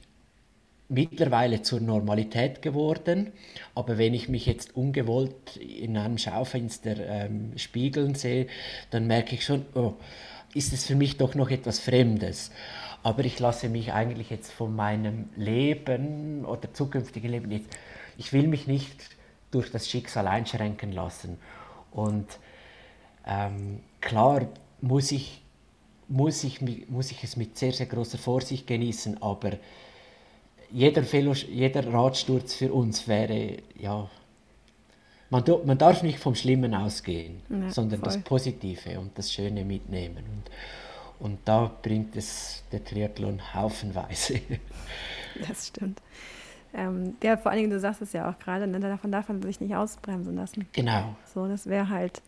mittlerweile 0.88 1.62
zur 1.62 1.80
Normalität 1.80 2.62
geworden. 2.62 3.32
Aber 3.74 3.98
wenn 3.98 4.14
ich 4.14 4.28
mich 4.28 4.46
jetzt 4.46 4.76
ungewollt 4.76 5.56
in 5.56 5.96
einem 5.96 6.18
Schaufenster 6.18 6.96
ähm, 6.98 7.52
spiegeln 7.56 8.14
sehe, 8.14 8.46
dann 8.90 9.06
merke 9.06 9.34
ich 9.34 9.44
schon, 9.44 9.66
oh, 9.74 9.94
ist 10.54 10.72
es 10.72 10.86
für 10.86 10.94
mich 10.94 11.16
doch 11.16 11.34
noch 11.34 11.50
etwas 11.50 11.80
Fremdes. 11.80 12.50
Aber 13.02 13.24
ich 13.24 13.38
lasse 13.38 13.68
mich 13.68 13.92
eigentlich 13.92 14.30
jetzt 14.30 14.52
von 14.52 14.74
meinem 14.74 15.28
Leben 15.36 16.44
oder 16.44 16.72
zukünftigen 16.72 17.30
Leben 17.30 17.50
jetzt, 17.50 17.68
ich 18.18 18.32
will 18.32 18.46
mich 18.46 18.66
nicht 18.66 19.10
durch 19.50 19.70
das 19.70 19.88
Schicksal 19.88 20.26
einschränken 20.26 20.92
lassen. 20.92 21.38
Und 21.90 22.26
ähm, 23.26 23.80
klar 24.00 24.46
muss 24.80 25.12
ich, 25.12 25.42
muss, 26.08 26.44
ich, 26.44 26.60
muss 26.88 27.10
ich 27.10 27.24
es 27.24 27.36
mit 27.36 27.58
sehr, 27.58 27.72
sehr 27.72 27.86
großer 27.86 28.18
Vorsicht 28.18 28.66
genießen, 28.66 29.20
aber 29.22 29.52
jeder, 30.70 31.10
Velo, 31.10 31.32
jeder 31.32 31.92
Radsturz 31.92 32.54
für 32.54 32.72
uns 32.72 33.06
wäre, 33.08 33.58
ja, 33.78 34.08
man, 35.30 35.44
man 35.64 35.78
darf 35.78 36.02
nicht 36.02 36.18
vom 36.18 36.34
Schlimmen 36.34 36.74
ausgehen, 36.74 37.40
Ja, 37.48 37.70
sondern 37.70 38.00
das 38.02 38.14
voll. 38.14 38.22
Positive 38.22 38.98
und 39.00 39.16
das 39.18 39.32
Schöne 39.32 39.64
mitnehmen. 39.64 40.24
Und, 41.18 41.26
und 41.26 41.38
da 41.44 41.70
bringt 41.82 42.14
es 42.16 42.62
der 42.72 42.84
Triathlon 42.84 43.40
haufenweise. 43.54 44.40
Das 45.46 45.66
stimmt. 45.66 46.00
Ähm, 46.72 47.16
ja, 47.22 47.36
vor 47.36 47.50
allen 47.50 47.60
Dingen, 47.60 47.70
du 47.70 47.78
sagst 47.78 48.00
es 48.00 48.14
ja 48.14 48.30
auch 48.30 48.38
gerade, 48.38 48.66
ne, 48.66 48.80
davon 48.80 49.12
darf 49.12 49.28
man 49.28 49.42
sich 49.42 49.60
nicht 49.60 49.74
ausbremsen 49.74 50.34
lassen. 50.34 50.66
genau. 50.72 51.14
So, 51.34 51.46
das 51.46 51.66
wäre 51.66 51.90
halt, 51.90 52.22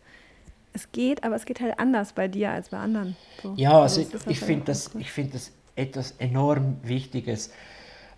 es 0.73 0.91
geht, 0.91 1.23
aber 1.23 1.35
es 1.35 1.45
geht 1.45 1.61
halt 1.61 1.79
anders 1.79 2.13
bei 2.13 2.27
dir 2.27 2.51
als 2.51 2.69
bei 2.69 2.77
anderen. 2.77 3.15
So. 3.41 3.53
Ja, 3.55 3.81
also 3.81 4.01
ist 4.01 4.13
ich 4.13 4.23
halt 4.25 4.37
finde 4.37 4.65
das, 4.65 4.91
ich 4.95 5.11
find 5.11 5.33
das 5.33 5.51
etwas 5.75 6.11
enorm 6.19 6.77
Wichtiges. 6.83 7.51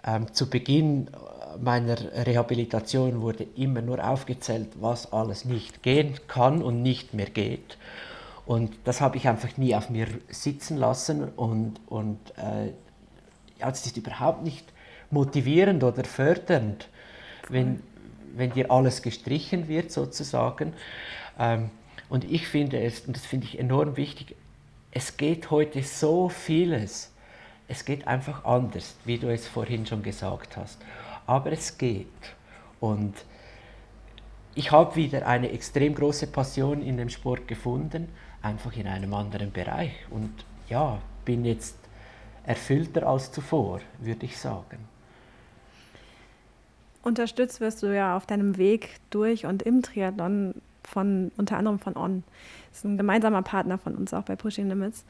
Ähm, 0.04 0.34
zu 0.34 0.50
Beginn 0.50 1.10
meiner 1.60 1.98
Rehabilitation 2.26 3.22
wurde 3.22 3.46
immer 3.56 3.82
nur 3.82 4.04
aufgezählt, 4.04 4.70
was 4.80 5.12
alles 5.14 5.46
nicht 5.46 5.84
gehen 5.84 6.16
kann 6.28 6.62
und 6.64 6.82
nicht 6.82 7.14
mehr 7.14 7.30
geht. 7.30 7.78
Und 8.46 8.74
das 8.84 9.02
habe 9.02 9.18
ich 9.18 9.28
einfach 9.28 9.58
nie 9.58 9.76
auf 9.76 9.90
mir 9.90 10.08
sitzen 10.30 10.78
lassen 10.78 11.24
und, 11.24 11.80
und 11.88 12.20
äh, 12.38 12.72
ja, 13.60 13.70
es 13.70 13.86
ist 13.86 13.98
überhaupt 13.98 14.44
nicht 14.44 14.66
motivierend 15.12 15.84
oder 15.84 16.04
fördernd, 16.04 16.88
wenn, 17.50 17.84
wenn 18.36 18.52
dir 18.52 18.72
alles 18.72 19.02
gestrichen 19.02 19.68
wird 19.68 19.92
sozusagen. 19.92 20.74
Ähm, 21.38 21.70
und 22.12 22.30
ich 22.30 22.45
finde 22.45 22.78
es, 22.78 23.08
und 23.08 23.15
das 23.15 23.26
finde 23.26 23.47
ich 23.47 23.58
enorm 23.58 23.95
wichtig, 23.95 24.36
es 24.91 25.15
geht 25.15 25.50
heute 25.50 25.82
so 25.82 26.28
vieles. 26.28 27.13
Es 27.69 27.86
geht 27.86 28.06
einfach 28.06 28.43
anders, 28.43 28.97
wie 29.06 29.17
du 29.17 29.32
es 29.32 29.47
vorhin 29.47 29.86
schon 29.86 30.04
gesagt 30.04 30.58
hast. 30.58 30.78
Aber 31.26 31.54
es 31.54 31.78
geht. 31.78 32.08
Und 32.82 33.13
ich 34.56 34.74
habe 34.74 34.97
wieder 34.97 35.26
eine 35.26 35.52
extrem 35.52 35.95
große 35.95 36.28
Passion 36.28 36.82
in 36.82 36.97
dem 36.97 37.08
Sport 37.08 37.47
gefunden, 37.47 38.10
einfach 38.41 38.76
in 38.76 38.88
einem 38.88 39.13
anderen 39.13 39.54
Bereich. 39.54 39.93
Und 40.10 40.34
ja, 40.67 41.02
bin 41.24 41.45
jetzt 41.45 41.78
erfüllter 42.45 43.08
als 43.08 43.32
zuvor, 43.32 43.80
würde 44.00 44.26
ich 44.26 44.38
sagen. 44.38 44.80
Unterstützt 47.04 47.62
wirst 47.62 47.82
du 47.84 47.95
ja 47.95 48.17
auf 48.17 48.26
deinem 48.26 48.58
Weg 48.58 49.00
durch 49.12 49.45
und 49.45 49.63
im 49.63 49.82
Triathlon 49.82 50.56
von 50.84 51.32
unter 51.38 51.58
anderem 51.58 51.80
von 51.80 51.96
On. 51.98 52.24
Das 52.70 52.80
ist 52.80 52.86
ein 52.86 52.98
gemeinsamer 52.98 53.41
Partner 53.41 53.78
von 53.78 53.96
uns 53.96 54.13
auch 54.13 54.24
bei 54.24 54.36
Pushing 54.36 54.67
Limits. 54.67 55.06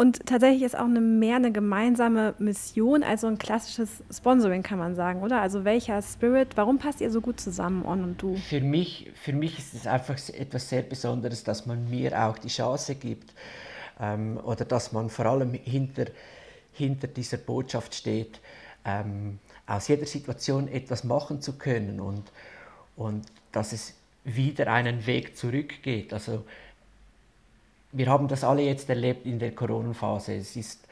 Und 0.00 0.24
tatsächlich 0.24 0.62
ist 0.62 0.78
auch 0.78 0.86
eine, 0.86 1.02
mehr 1.02 1.36
eine 1.36 1.52
gemeinsame 1.52 2.34
Mission 2.38 3.02
als 3.02 3.20
so 3.20 3.26
ein 3.26 3.36
klassisches 3.36 4.02
Sponsoring, 4.10 4.62
kann 4.62 4.78
man 4.78 4.94
sagen, 4.94 5.20
oder? 5.20 5.42
Also 5.42 5.66
welcher 5.66 6.00
Spirit, 6.00 6.56
warum 6.56 6.78
passt 6.78 7.02
ihr 7.02 7.10
so 7.10 7.20
gut 7.20 7.38
zusammen, 7.38 7.84
On 7.84 8.02
und 8.02 8.22
du? 8.22 8.34
Für 8.36 8.62
mich, 8.62 9.10
für 9.14 9.34
mich 9.34 9.58
ist 9.58 9.74
es 9.74 9.86
einfach 9.86 10.16
etwas 10.32 10.70
sehr 10.70 10.80
Besonderes, 10.80 11.44
dass 11.44 11.66
man 11.66 11.90
mir 11.90 12.18
auch 12.18 12.38
die 12.38 12.48
Chance 12.48 12.94
gibt 12.94 13.34
ähm, 14.00 14.40
oder 14.42 14.64
dass 14.64 14.92
man 14.92 15.10
vor 15.10 15.26
allem 15.26 15.52
hinter, 15.52 16.06
hinter 16.72 17.06
dieser 17.06 17.36
Botschaft 17.36 17.94
steht, 17.94 18.40
ähm, 18.86 19.38
aus 19.66 19.88
jeder 19.88 20.06
Situation 20.06 20.66
etwas 20.68 21.04
machen 21.04 21.42
zu 21.42 21.58
können 21.58 22.00
und, 22.00 22.32
und 22.96 23.26
dass 23.52 23.74
es 23.74 23.99
wieder 24.24 24.72
einen 24.72 25.06
Weg 25.06 25.36
zurückgeht. 25.36 26.12
Also 26.12 26.44
wir 27.92 28.06
haben 28.06 28.28
das 28.28 28.44
alle 28.44 28.62
jetzt 28.62 28.88
erlebt 28.88 29.26
in 29.26 29.38
der 29.38 29.52
Corona-Phase. 29.52 30.34
Es 30.34 30.56
ist, 30.56 30.86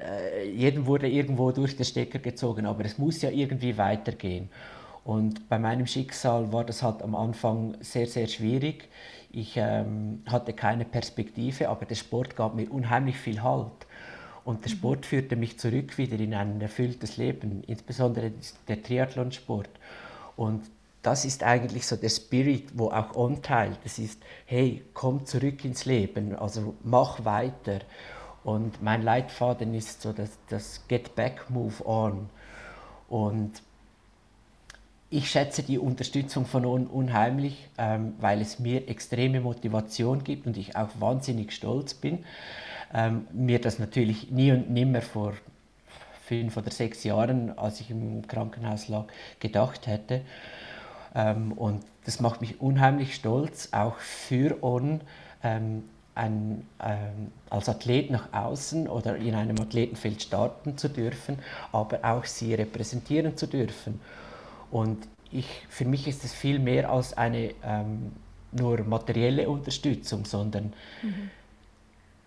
äh, 0.00 0.48
jedem 0.50 0.86
wurde 0.86 1.08
irgendwo 1.08 1.52
durch 1.52 1.76
den 1.76 1.84
Stecker 1.84 2.18
gezogen, 2.18 2.66
aber 2.66 2.84
es 2.84 2.98
muss 2.98 3.22
ja 3.22 3.30
irgendwie 3.30 3.76
weitergehen. 3.78 4.50
Und 5.04 5.48
bei 5.48 5.58
meinem 5.58 5.86
Schicksal 5.86 6.52
war 6.52 6.64
das 6.64 6.82
halt 6.82 7.02
am 7.02 7.14
Anfang 7.14 7.76
sehr, 7.80 8.06
sehr 8.06 8.26
schwierig. 8.26 8.88
Ich 9.30 9.54
ähm, 9.56 10.22
hatte 10.26 10.52
keine 10.52 10.84
Perspektive, 10.84 11.68
aber 11.68 11.84
der 11.84 11.94
Sport 11.94 12.36
gab 12.36 12.54
mir 12.54 12.70
unheimlich 12.70 13.16
viel 13.16 13.42
Halt. 13.42 13.72
Und 14.44 14.64
der 14.64 14.72
mhm. 14.72 14.76
Sport 14.76 15.06
führte 15.06 15.36
mich 15.36 15.58
zurück 15.58 15.98
wieder 15.98 16.18
in 16.18 16.34
ein 16.34 16.60
erfülltes 16.60 17.16
Leben, 17.16 17.62
insbesondere 17.66 18.32
der 18.68 18.82
Triathlonsport. 18.82 19.68
Und 20.36 20.62
das 21.04 21.26
ist 21.26 21.42
eigentlich 21.42 21.86
so 21.86 21.96
der 21.96 22.08
Spirit, 22.08 22.70
wo 22.74 22.88
auch 22.88 23.14
On 23.14 23.42
teilt. 23.42 23.78
Das 23.84 23.98
ist, 23.98 24.20
hey, 24.46 24.82
komm 24.94 25.26
zurück 25.26 25.64
ins 25.64 25.84
Leben, 25.84 26.34
also 26.34 26.74
mach 26.82 27.24
weiter. 27.24 27.80
Und 28.42 28.82
mein 28.82 29.02
Leitfaden 29.02 29.74
ist 29.74 30.02
so 30.02 30.12
das, 30.12 30.30
das 30.48 30.86
Get 30.88 31.14
Back, 31.14 31.50
Move 31.50 31.86
On. 31.86 32.30
Und 33.08 33.62
ich 35.10 35.30
schätze 35.30 35.62
die 35.62 35.78
Unterstützung 35.78 36.46
von 36.46 36.64
Un 36.64 36.86
unheimlich, 36.86 37.68
ähm, 37.76 38.14
weil 38.18 38.40
es 38.40 38.58
mir 38.58 38.88
extreme 38.88 39.40
Motivation 39.40 40.24
gibt 40.24 40.46
und 40.46 40.56
ich 40.56 40.74
auch 40.74 40.88
wahnsinnig 40.98 41.52
stolz 41.52 41.92
bin. 41.92 42.24
Ähm, 42.94 43.26
mir 43.32 43.60
das 43.60 43.78
natürlich 43.78 44.30
nie 44.30 44.52
und 44.52 44.70
nimmer 44.70 45.02
vor 45.02 45.34
fünf 46.26 46.56
oder 46.56 46.70
sechs 46.70 47.04
Jahren, 47.04 47.56
als 47.58 47.80
ich 47.80 47.90
im 47.90 48.26
Krankenhaus 48.26 48.88
lag, 48.88 49.04
gedacht 49.38 49.86
hätte. 49.86 50.22
Ähm, 51.14 51.52
und 51.52 51.82
das 52.04 52.20
macht 52.20 52.40
mich 52.40 52.60
unheimlich 52.60 53.14
stolz, 53.14 53.68
auch 53.72 53.96
für 53.98 54.62
On 54.62 55.00
ähm, 55.42 55.84
ein, 56.14 56.66
ähm, 56.82 57.32
als 57.50 57.68
Athlet 57.68 58.10
nach 58.10 58.32
außen 58.32 58.88
oder 58.88 59.16
in 59.16 59.34
einem 59.34 59.58
Athletenfeld 59.60 60.22
starten 60.22 60.78
zu 60.78 60.88
dürfen, 60.88 61.38
aber 61.72 62.00
auch 62.02 62.24
sie 62.24 62.54
repräsentieren 62.54 63.36
zu 63.36 63.46
dürfen. 63.46 64.00
Und 64.70 65.06
ich, 65.32 65.46
für 65.68 65.84
mich 65.84 66.06
ist 66.06 66.24
es 66.24 66.32
viel 66.32 66.58
mehr 66.58 66.90
als 66.90 67.16
eine 67.16 67.54
ähm, 67.64 68.12
nur 68.52 68.82
materielle 68.84 69.48
Unterstützung, 69.48 70.24
sondern 70.24 70.72
mhm. 71.02 71.30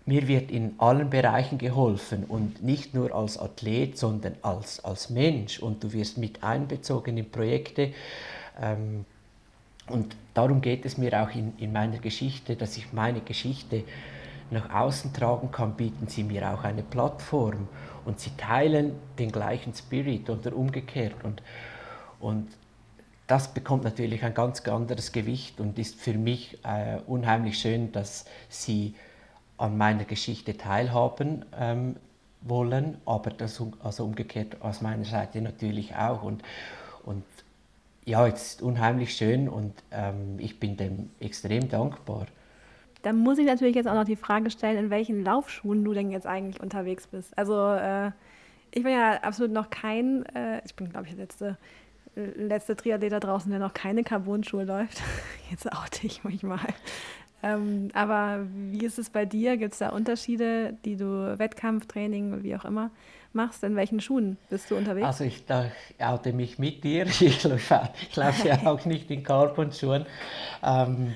mir 0.04 0.28
wird 0.28 0.50
in 0.50 0.74
allen 0.78 1.08
Bereichen 1.08 1.56
geholfen 1.56 2.24
und 2.24 2.62
nicht 2.62 2.92
nur 2.92 3.14
als 3.14 3.38
Athlet, 3.38 3.96
sondern 3.96 4.34
als, 4.42 4.84
als 4.84 5.08
Mensch. 5.08 5.58
Und 5.60 5.82
du 5.82 5.92
wirst 5.94 6.18
mit 6.18 6.42
einbezogen 6.44 7.16
in 7.16 7.30
Projekte. 7.30 7.92
Ähm, 8.60 9.04
und 9.88 10.16
darum 10.34 10.60
geht 10.60 10.84
es 10.84 10.98
mir 10.98 11.22
auch 11.22 11.34
in, 11.34 11.56
in 11.58 11.72
meiner 11.72 11.98
Geschichte, 11.98 12.56
dass 12.56 12.76
ich 12.76 12.92
meine 12.92 13.20
Geschichte 13.20 13.84
nach 14.50 14.70
außen 14.70 15.12
tragen 15.12 15.50
kann, 15.50 15.74
bieten 15.74 16.08
sie 16.08 16.24
mir 16.24 16.52
auch 16.52 16.64
eine 16.64 16.82
Plattform 16.82 17.68
und 18.04 18.20
sie 18.20 18.30
teilen 18.36 18.92
den 19.18 19.30
gleichen 19.30 19.74
Spirit 19.74 20.28
oder 20.30 20.54
umgekehrt. 20.54 21.22
Und, 21.22 21.42
und 22.20 22.48
das 23.26 23.52
bekommt 23.52 23.84
natürlich 23.84 24.24
ein 24.24 24.32
ganz 24.32 24.66
anderes 24.66 25.12
Gewicht 25.12 25.60
und 25.60 25.78
ist 25.78 25.96
für 25.96 26.14
mich 26.14 26.58
äh, 26.64 26.98
unheimlich 27.06 27.58
schön, 27.58 27.92
dass 27.92 28.24
sie 28.48 28.94
an 29.58 29.76
meiner 29.76 30.04
Geschichte 30.04 30.56
teilhaben 30.56 31.44
ähm, 31.58 31.96
wollen, 32.40 32.98
aber 33.04 33.30
das 33.30 33.62
also 33.82 34.04
umgekehrt 34.04 34.62
aus 34.62 34.80
meiner 34.80 35.04
Seite 35.04 35.42
natürlich 35.42 35.94
auch. 35.94 36.22
Und, 36.22 36.42
und 37.04 37.24
ja, 38.08 38.26
ist 38.26 38.62
unheimlich 38.62 39.14
schön 39.14 39.48
und 39.48 39.74
ähm, 39.90 40.36
ich 40.38 40.58
bin 40.58 40.78
dem 40.78 41.10
extrem 41.20 41.68
dankbar. 41.68 42.26
Da 43.02 43.12
muss 43.12 43.38
ich 43.38 43.46
natürlich 43.46 43.76
jetzt 43.76 43.86
auch 43.86 43.94
noch 43.94 44.04
die 44.04 44.16
Frage 44.16 44.50
stellen, 44.50 44.78
in 44.78 44.90
welchen 44.90 45.22
Laufschuhen 45.22 45.84
du 45.84 45.92
denn 45.92 46.10
jetzt 46.10 46.26
eigentlich 46.26 46.60
unterwegs 46.60 47.06
bist. 47.06 47.36
Also 47.36 47.72
äh, 47.74 48.10
ich 48.70 48.82
bin 48.82 48.92
ja 48.92 49.18
absolut 49.22 49.52
noch 49.52 49.68
kein, 49.68 50.24
äh, 50.34 50.62
ich 50.64 50.74
bin 50.74 50.88
glaube 50.88 51.06
ich 51.06 51.14
der 51.14 51.24
letzte, 51.24 51.58
letzte 52.14 52.76
Triathlet 52.76 53.12
da 53.12 53.20
draußen, 53.20 53.50
der 53.50 53.60
noch 53.60 53.74
keine 53.74 54.02
Carbon-Schuhe 54.02 54.64
läuft. 54.64 55.02
Jetzt 55.50 55.70
oute 55.70 56.06
ich 56.06 56.24
mich 56.24 56.42
mal. 56.42 56.58
Ähm, 57.42 57.90
aber 57.92 58.46
wie 58.52 58.84
ist 58.84 58.98
es 58.98 59.10
bei 59.10 59.26
dir? 59.26 59.58
Gibt 59.58 59.74
es 59.74 59.78
da 59.78 59.90
Unterschiede, 59.90 60.76
die 60.84 60.96
du 60.96 61.38
Wettkampftraining, 61.38 62.42
wie 62.42 62.56
auch 62.56 62.64
immer, 62.64 62.90
machst? 63.38 63.64
In 63.64 63.76
welchen 63.76 64.00
Schuhen 64.00 64.36
bist 64.50 64.70
du 64.70 64.76
unterwegs? 64.76 65.06
Also 65.06 65.24
ich 65.24 65.44
oute 65.98 66.32
mich 66.32 66.58
mit 66.58 66.84
dir. 66.84 67.06
Ich 67.28 67.42
laufe, 67.44 67.90
ich 68.02 68.16
laufe 68.16 68.48
ja 68.48 68.66
auch 68.66 68.84
nicht 68.84 69.10
in 69.10 69.22
Carbon-Schuhen. 69.22 70.04
Ähm, 70.62 71.14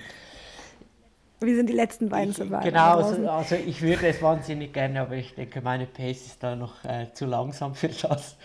wie 1.41 1.55
sind 1.55 1.69
die 1.69 1.75
letzten 1.75 2.09
beiden 2.09 2.33
zu 2.35 2.47
beiden? 2.47 2.71
Genau, 2.71 2.99
also, 2.99 3.29
also, 3.29 3.55
ich 3.57 3.83
würde 3.83 4.07
es 4.07 4.23
wahnsinnig 4.23 4.73
gerne, 4.73 5.01
aber 5.01 5.17
ich 5.17 5.35
denke, 5.35 5.61
meine 5.61 5.87
Pace 5.87 6.27
ist 6.27 6.43
da 6.43 6.55
noch 6.55 6.85
äh, 6.85 7.13
zu 7.13 7.27
langsam 7.27 7.75
für 7.75 7.89
das. 7.89 8.37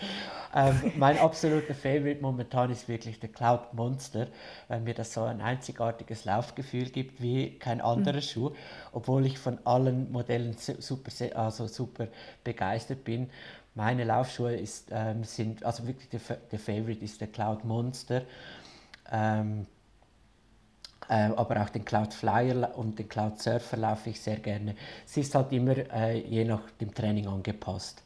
Ähm, 0.54 0.92
mein 0.96 1.18
absoluter 1.18 1.74
Favorite 1.74 2.22
momentan 2.22 2.70
ist 2.70 2.88
wirklich 2.88 3.20
der 3.20 3.28
Cloud 3.28 3.74
Monster, 3.74 4.28
weil 4.68 4.80
mir 4.80 4.94
das 4.94 5.12
so 5.12 5.22
ein 5.22 5.40
einzigartiges 5.40 6.24
Laufgefühl 6.24 6.86
gibt 6.86 7.20
wie 7.20 7.58
kein 7.58 7.80
anderer 7.80 8.16
mhm. 8.16 8.22
Schuh, 8.22 8.50
obwohl 8.92 9.26
ich 9.26 9.38
von 9.38 9.58
allen 9.64 10.10
Modellen 10.10 10.56
super, 10.56 11.10
also 11.34 11.66
super 11.66 12.08
begeistert 12.44 13.04
bin. 13.04 13.28
Meine 13.78 14.02
Laufschuhe 14.02 14.56
ist, 14.56 14.88
ähm, 14.90 15.22
sind, 15.22 15.64
also 15.64 15.86
wirklich 15.86 16.08
der, 16.08 16.18
der 16.50 16.58
Favorite 16.58 17.04
ist 17.04 17.20
der 17.20 17.28
Cloud 17.28 17.64
Monster. 17.64 18.22
Ähm, 19.08 19.66
äh, 21.08 21.30
aber 21.36 21.62
auch 21.62 21.68
den 21.68 21.84
Cloud 21.84 22.12
Flyer 22.12 22.76
und 22.76 22.98
den 22.98 23.08
Cloud 23.08 23.40
Surfer 23.40 23.76
laufe 23.76 24.10
ich 24.10 24.20
sehr 24.20 24.40
gerne. 24.40 24.74
Es 25.06 25.16
ist 25.16 25.32
halt 25.36 25.52
immer 25.52 25.76
äh, 25.92 26.18
je 26.18 26.44
nach 26.44 26.68
dem 26.80 26.92
Training 26.92 27.28
angepasst. 27.28 28.02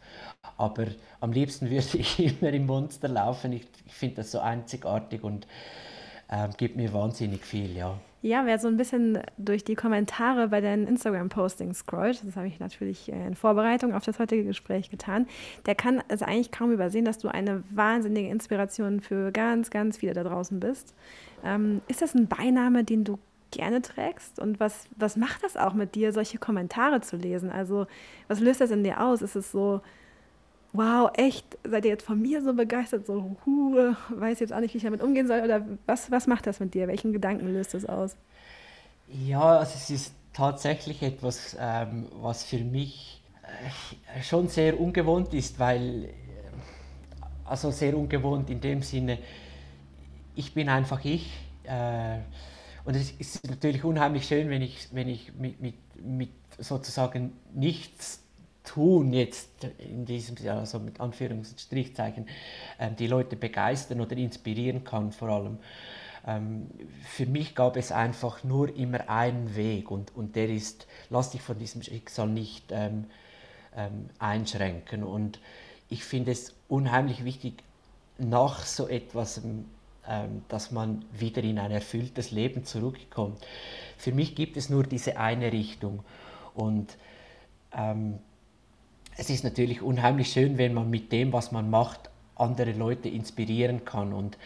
Aber 0.59 0.89
am 1.21 1.33
liebsten 1.33 1.71
würde 1.71 1.97
ich 1.97 2.19
immer 2.43 2.53
im 2.53 2.67
Monster 2.67 3.09
laufen. 3.09 3.55
Ich, 3.55 3.67
ich 3.87 3.95
finde 3.95 4.17
das 4.17 4.31
so 4.31 4.41
einzigartig 4.41 5.25
und 5.25 5.47
äh, 6.29 6.49
gibt 6.59 6.77
mir 6.77 6.93
wahnsinnig 6.93 7.47
viel, 7.47 7.75
ja. 7.75 7.99
Ja, 8.25 8.47
wer 8.47 8.57
so 8.61 8.69
ein 8.69 8.77
bisschen 8.77 9.19
durch 9.37 9.65
die 9.65 9.75
Kommentare 9.75 10.47
bei 10.47 10.61
deinen 10.61 10.87
Instagram-Postings 10.87 11.81
scrollt, 11.81 12.23
das 12.25 12.37
habe 12.37 12.47
ich 12.47 12.61
natürlich 12.61 13.09
in 13.09 13.35
Vorbereitung 13.35 13.95
auf 13.95 14.05
das 14.05 14.21
heutige 14.21 14.45
Gespräch 14.45 14.91
getan, 14.91 15.27
der 15.67 15.75
kann 15.75 16.01
es 16.07 16.23
eigentlich 16.23 16.53
kaum 16.53 16.71
übersehen, 16.71 17.05
dass 17.05 17.19
du 17.19 17.27
eine 17.27 17.65
wahnsinnige 17.71 18.29
Inspiration 18.29 19.01
für 19.01 19.33
ganz, 19.33 19.71
ganz 19.71 19.99
viele 19.99 20.13
da 20.13 20.23
draußen 20.23 20.61
bist. 20.61 20.95
Ähm, 21.45 21.81
ist 21.89 22.01
das 22.01 22.15
ein 22.15 22.29
Beiname, 22.29 22.85
den 22.85 23.03
du 23.03 23.19
gerne 23.51 23.83
trägst? 23.83 24.39
Und 24.39 24.61
was, 24.61 24.87
was 24.97 25.17
macht 25.17 25.43
das 25.43 25.57
auch 25.57 25.75
mit 25.75 25.97
dir, 25.97 26.13
solche 26.13 26.39
Kommentare 26.39 27.01
zu 27.01 27.17
lesen? 27.17 27.51
Also, 27.51 27.89
was 28.29 28.39
löst 28.39 28.61
das 28.61 28.71
in 28.71 28.85
dir 28.85 29.01
aus? 29.01 29.23
Ist 29.23 29.35
es 29.35 29.51
so, 29.51 29.81
wow, 30.73 31.11
echt, 31.15 31.59
seid 31.65 31.85
ihr 31.85 31.91
jetzt 31.91 32.05
von 32.05 32.21
mir 32.21 32.43
so 32.43 32.55
begeistert, 32.55 33.07
so, 33.07 33.37
huh, 33.45 33.95
weiß 34.11 34.41
jetzt 34.41 34.53
auch 34.53 34.61
nicht, 34.61 34.73
wie 34.75 34.79
ich 34.79 34.85
damit 34.85 35.03
umgehen 35.03 35.27
soll? 35.27 35.41
Oder 35.43 35.67
was, 35.87 36.11
was 36.11 36.27
macht 36.27 36.47
das 36.47 36.61
mit 36.61 36.75
dir? 36.75 36.89
Welchen 36.89 37.13
Gedanken 37.13 37.53
löst 37.53 37.75
das 37.75 37.85
aus? 37.85 38.17
Ja, 39.09 39.59
also 39.59 39.73
es 39.75 39.91
ist 39.91 40.15
tatsächlich 40.33 41.03
etwas, 41.03 41.57
ähm, 41.61 42.07
was 42.21 42.45
für 42.45 42.59
mich 42.59 43.23
äh, 43.43 44.23
schon 44.23 44.49
sehr 44.49 44.81
ungewohnt 44.81 45.35
ist, 45.35 45.59
weil, 45.59 46.05
äh, 46.05 46.11
also 47.45 47.71
sehr 47.71 47.97
ungewohnt 47.97 48.49
in 48.49 48.61
dem 48.61 48.83
Sinne, 48.83 49.19
ich 50.35 50.55
bin 50.55 50.71
einfach 50.71 51.05
ich. 51.05 51.31
Äh, 51.65 52.19
und 52.85 52.97
es 52.97 53.13
ist 53.13 53.47
natürlich 53.49 53.85
unheimlich 53.85 54.27
schön, 54.27 54.49
wenn 54.49 54.63
ich, 54.63 54.89
wenn 54.93 55.09
ich 55.09 55.33
mit, 55.35 55.61
mit, 55.61 55.75
mit 56.03 56.31
sozusagen 56.59 57.33
nichts 57.55 58.22
tun 58.65 59.13
jetzt 59.13 59.49
in 59.79 60.05
diesem, 60.05 60.37
also 60.49 60.79
mit 60.79 61.01
Anführungsstrichzeichen, 61.01 62.27
äh, 62.79 62.91
die 62.93 63.07
Leute 63.07 63.37
begeistern 63.37 64.01
oder 64.01 64.17
inspirieren 64.17 64.85
kann 64.85 65.13
vor 65.13 65.29
allem. 65.29 65.59
Ähm, 66.27 66.71
für 67.05 67.27
mich 67.27 67.55
gab 67.55 67.77
es 67.77 67.91
einfach 67.91 68.45
nur 68.45 68.75
immer 68.77 69.09
einen 69.09 69.57
Weg 69.57 69.91
und, 69.91 70.15
und 70.15 70.37
der 70.37 70.49
ist, 70.49 70.87
lass 71.11 71.31
dich 71.31 71.43
von 71.43 71.59
diesem 71.59 71.83
Schicksal 71.83 72.29
nicht 72.29 72.67
ähm, 72.71 73.07
ähm, 73.77 74.09
einschränken. 74.19 75.03
Und 75.03 75.41
ich 75.89 76.05
finde 76.05 76.31
es 76.31 76.55
unheimlich 76.69 77.25
wichtig, 77.25 77.63
nach 78.19 78.65
so 78.65 78.89
etwas, 78.89 79.41
ähm, 80.09 80.43
dass 80.49 80.71
man 80.71 81.05
wieder 81.13 81.43
in 81.43 81.59
ein 81.59 81.73
erfülltes 81.73 82.31
Leben 82.31 82.65
zurückkommt. 82.65 83.45
Für 83.97 84.13
mich 84.13 84.37
gibt 84.37 84.57
es 84.57 84.69
nur 84.69 84.85
diese 84.85 85.17
eine 85.17 85.51
Richtung. 85.51 86.05
Und 86.55 86.97
ähm, 87.73 88.19
es 89.17 89.31
ist 89.31 89.45
natürlich 89.45 89.83
unheimlich 89.83 90.33
schön, 90.33 90.59
wenn 90.59 90.75
man 90.75 90.91
mit 90.91 91.13
dem, 91.13 91.33
was 91.33 91.53
man 91.53 91.71
macht, 91.71 92.11
andere 92.37 92.73
Leute 92.73 93.09
inspirieren 93.09 93.85
kann. 93.85 94.13
Und 94.13 94.39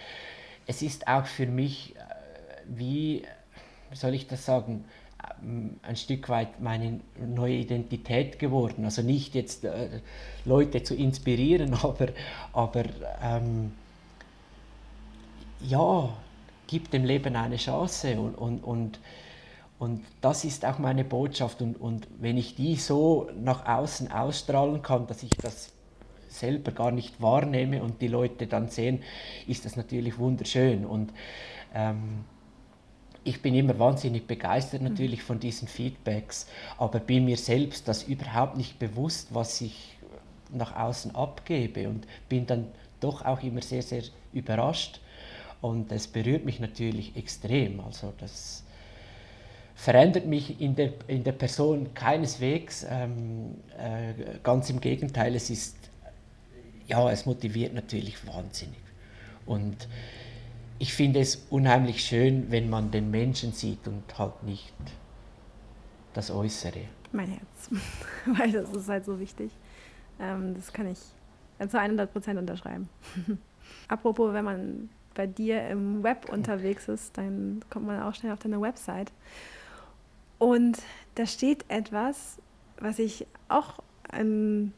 es 0.67 0.83
ist 0.83 1.09
auch 1.09 1.27
für 1.27 1.47
mich, 1.47 1.95
äh, 1.97 2.01
wie 2.67 3.23
soll 3.93 4.15
ich 4.15 4.27
das 4.27 4.45
sagen, 4.45 4.85
ähm, 5.43 5.79
ein 5.83 5.97
Stück 5.97 6.29
weit 6.29 6.61
meine 6.61 7.01
neue 7.19 7.55
Identität 7.55 8.39
geworden. 8.39 8.85
Also 8.85 9.03
nicht 9.03 9.35
jetzt 9.35 9.65
äh, 9.65 10.01
Leute 10.45 10.83
zu 10.83 10.95
inspirieren, 10.95 11.75
aber, 11.83 12.09
aber 12.53 12.85
ähm, 13.23 13.73
ja, 15.61 16.11
gib 16.67 16.91
dem 16.91 17.05
Leben 17.05 17.37
eine 17.37 17.57
Chance 17.57 18.21
und, 18.21 18.35
und, 18.35 18.65
und 18.65 18.99
und 19.79 20.05
das 20.21 20.45
ist 20.45 20.65
auch 20.65 20.79
meine 20.79 21.05
Botschaft. 21.05 21.61
Und, 21.61 21.81
und 21.81 22.09
wenn 22.19 22.37
ich 22.37 22.55
die 22.55 22.77
so 22.77 23.29
nach 23.39 23.67
außen 23.67 24.11
ausstrahlen 24.11 24.83
kann, 24.83 25.07
dass 25.07 25.23
ich 25.23 25.31
das 25.31 25.73
selber 26.29 26.73
gar 26.73 26.91
nicht 26.91 27.21
wahrnehme 27.21 27.83
und 27.83 28.01
die 28.01 28.09
Leute 28.09 28.47
dann 28.47 28.69
sehen, 28.69 29.03
ist 29.47 29.65
das 29.65 29.77
natürlich 29.77 30.19
wunderschön. 30.19 30.87
Und 30.87 31.13
ähm, 31.75 32.25
ich 33.25 33.43
bin 33.43 33.55
immer 33.55 33.79
wahnsinnig 33.79 34.27
begeistert 34.27 34.83
mhm. 34.83 34.89
natürlich 34.89 35.23
von 35.23 35.41
diesen 35.41 35.69
Feedbacks, 35.69 36.47
aber 36.79 37.01
bin 37.01 37.25
mir 37.25 37.37
selbst 37.37 37.89
das 37.89 38.05
überhaupt 38.05 38.57
nicht 38.57 38.79
bewusst, 38.79 39.35
was 39.35 39.61
ich 39.61 39.97
nach 40.53 40.77
außen 40.77 41.15
abgebe 41.15 41.89
und 41.89 42.07
bin 42.29 42.47
dann 42.47 42.69
doch 43.01 43.25
auch 43.25 43.43
immer 43.43 43.63
sehr, 43.63 43.83
sehr 43.83 44.05
überrascht 44.33 45.01
und 45.61 45.91
es 45.91 46.07
berührt 46.07 46.45
mich 46.45 46.61
natürlich 46.61 47.17
extrem. 47.17 47.81
Also 47.81 48.13
das 48.19 48.63
verändert 49.77 50.27
mich 50.27 50.61
in 50.61 50.75
der, 50.75 50.95
in 51.07 51.23
der 51.23 51.33
Person 51.33 51.93
keineswegs, 51.95 52.85
ähm, 52.89 53.59
äh, 53.79 54.39
ganz 54.43 54.71
im 54.71 54.81
Gegenteil, 54.81 55.37
es 55.37 55.51
ist, 55.51 55.77
ja, 56.87 57.11
es 57.11 57.27
motiviert 57.27 57.75
natürlich 57.75 58.27
wahnsinnig. 58.27 58.81
Und 59.45 59.87
ich 60.79 60.95
finde 60.95 61.21
es 61.21 61.47
unheimlich 61.51 62.03
schön, 62.03 62.51
wenn 62.51 62.69
man 62.71 62.91
den 62.91 63.11
Menschen 63.11 63.53
sieht 63.53 63.87
und 63.87 64.03
halt 64.19 64.43
nicht 64.43 64.75
das 66.15 66.31
Äußere. 66.31 66.81
Mein 67.13 67.29
Herz, 67.29 67.71
weil 68.39 68.51
das 68.51 68.71
ist 68.71 68.89
halt 68.89 69.05
so 69.05 69.21
wichtig. 69.21 69.53
Ähm, 70.19 70.55
das 70.55 70.73
kann 70.73 70.91
ich 70.91 70.99
zu 71.69 71.79
100 71.79 72.11
Prozent 72.11 72.39
unterschreiben. 72.39 72.89
Apropos, 73.89 74.33
wenn 74.33 74.45
man 74.45 74.89
bei 75.15 75.27
dir 75.27 75.69
im 75.69 76.03
Web 76.03 76.31
unterwegs 76.31 76.89
ist, 76.89 77.17
dann 77.19 77.61
kommt 77.71 77.87
man 77.87 78.03
auch 78.03 78.15
schnell 78.15 78.33
auf 78.33 78.39
deine 78.39 78.61
Website. 78.61 79.13
Und 80.39 80.79
da 81.15 81.27
steht 81.27 81.65
etwas, 81.69 82.39
was 82.79 82.99
ich 82.99 83.27
auch 83.49 83.83
ein 84.11 84.73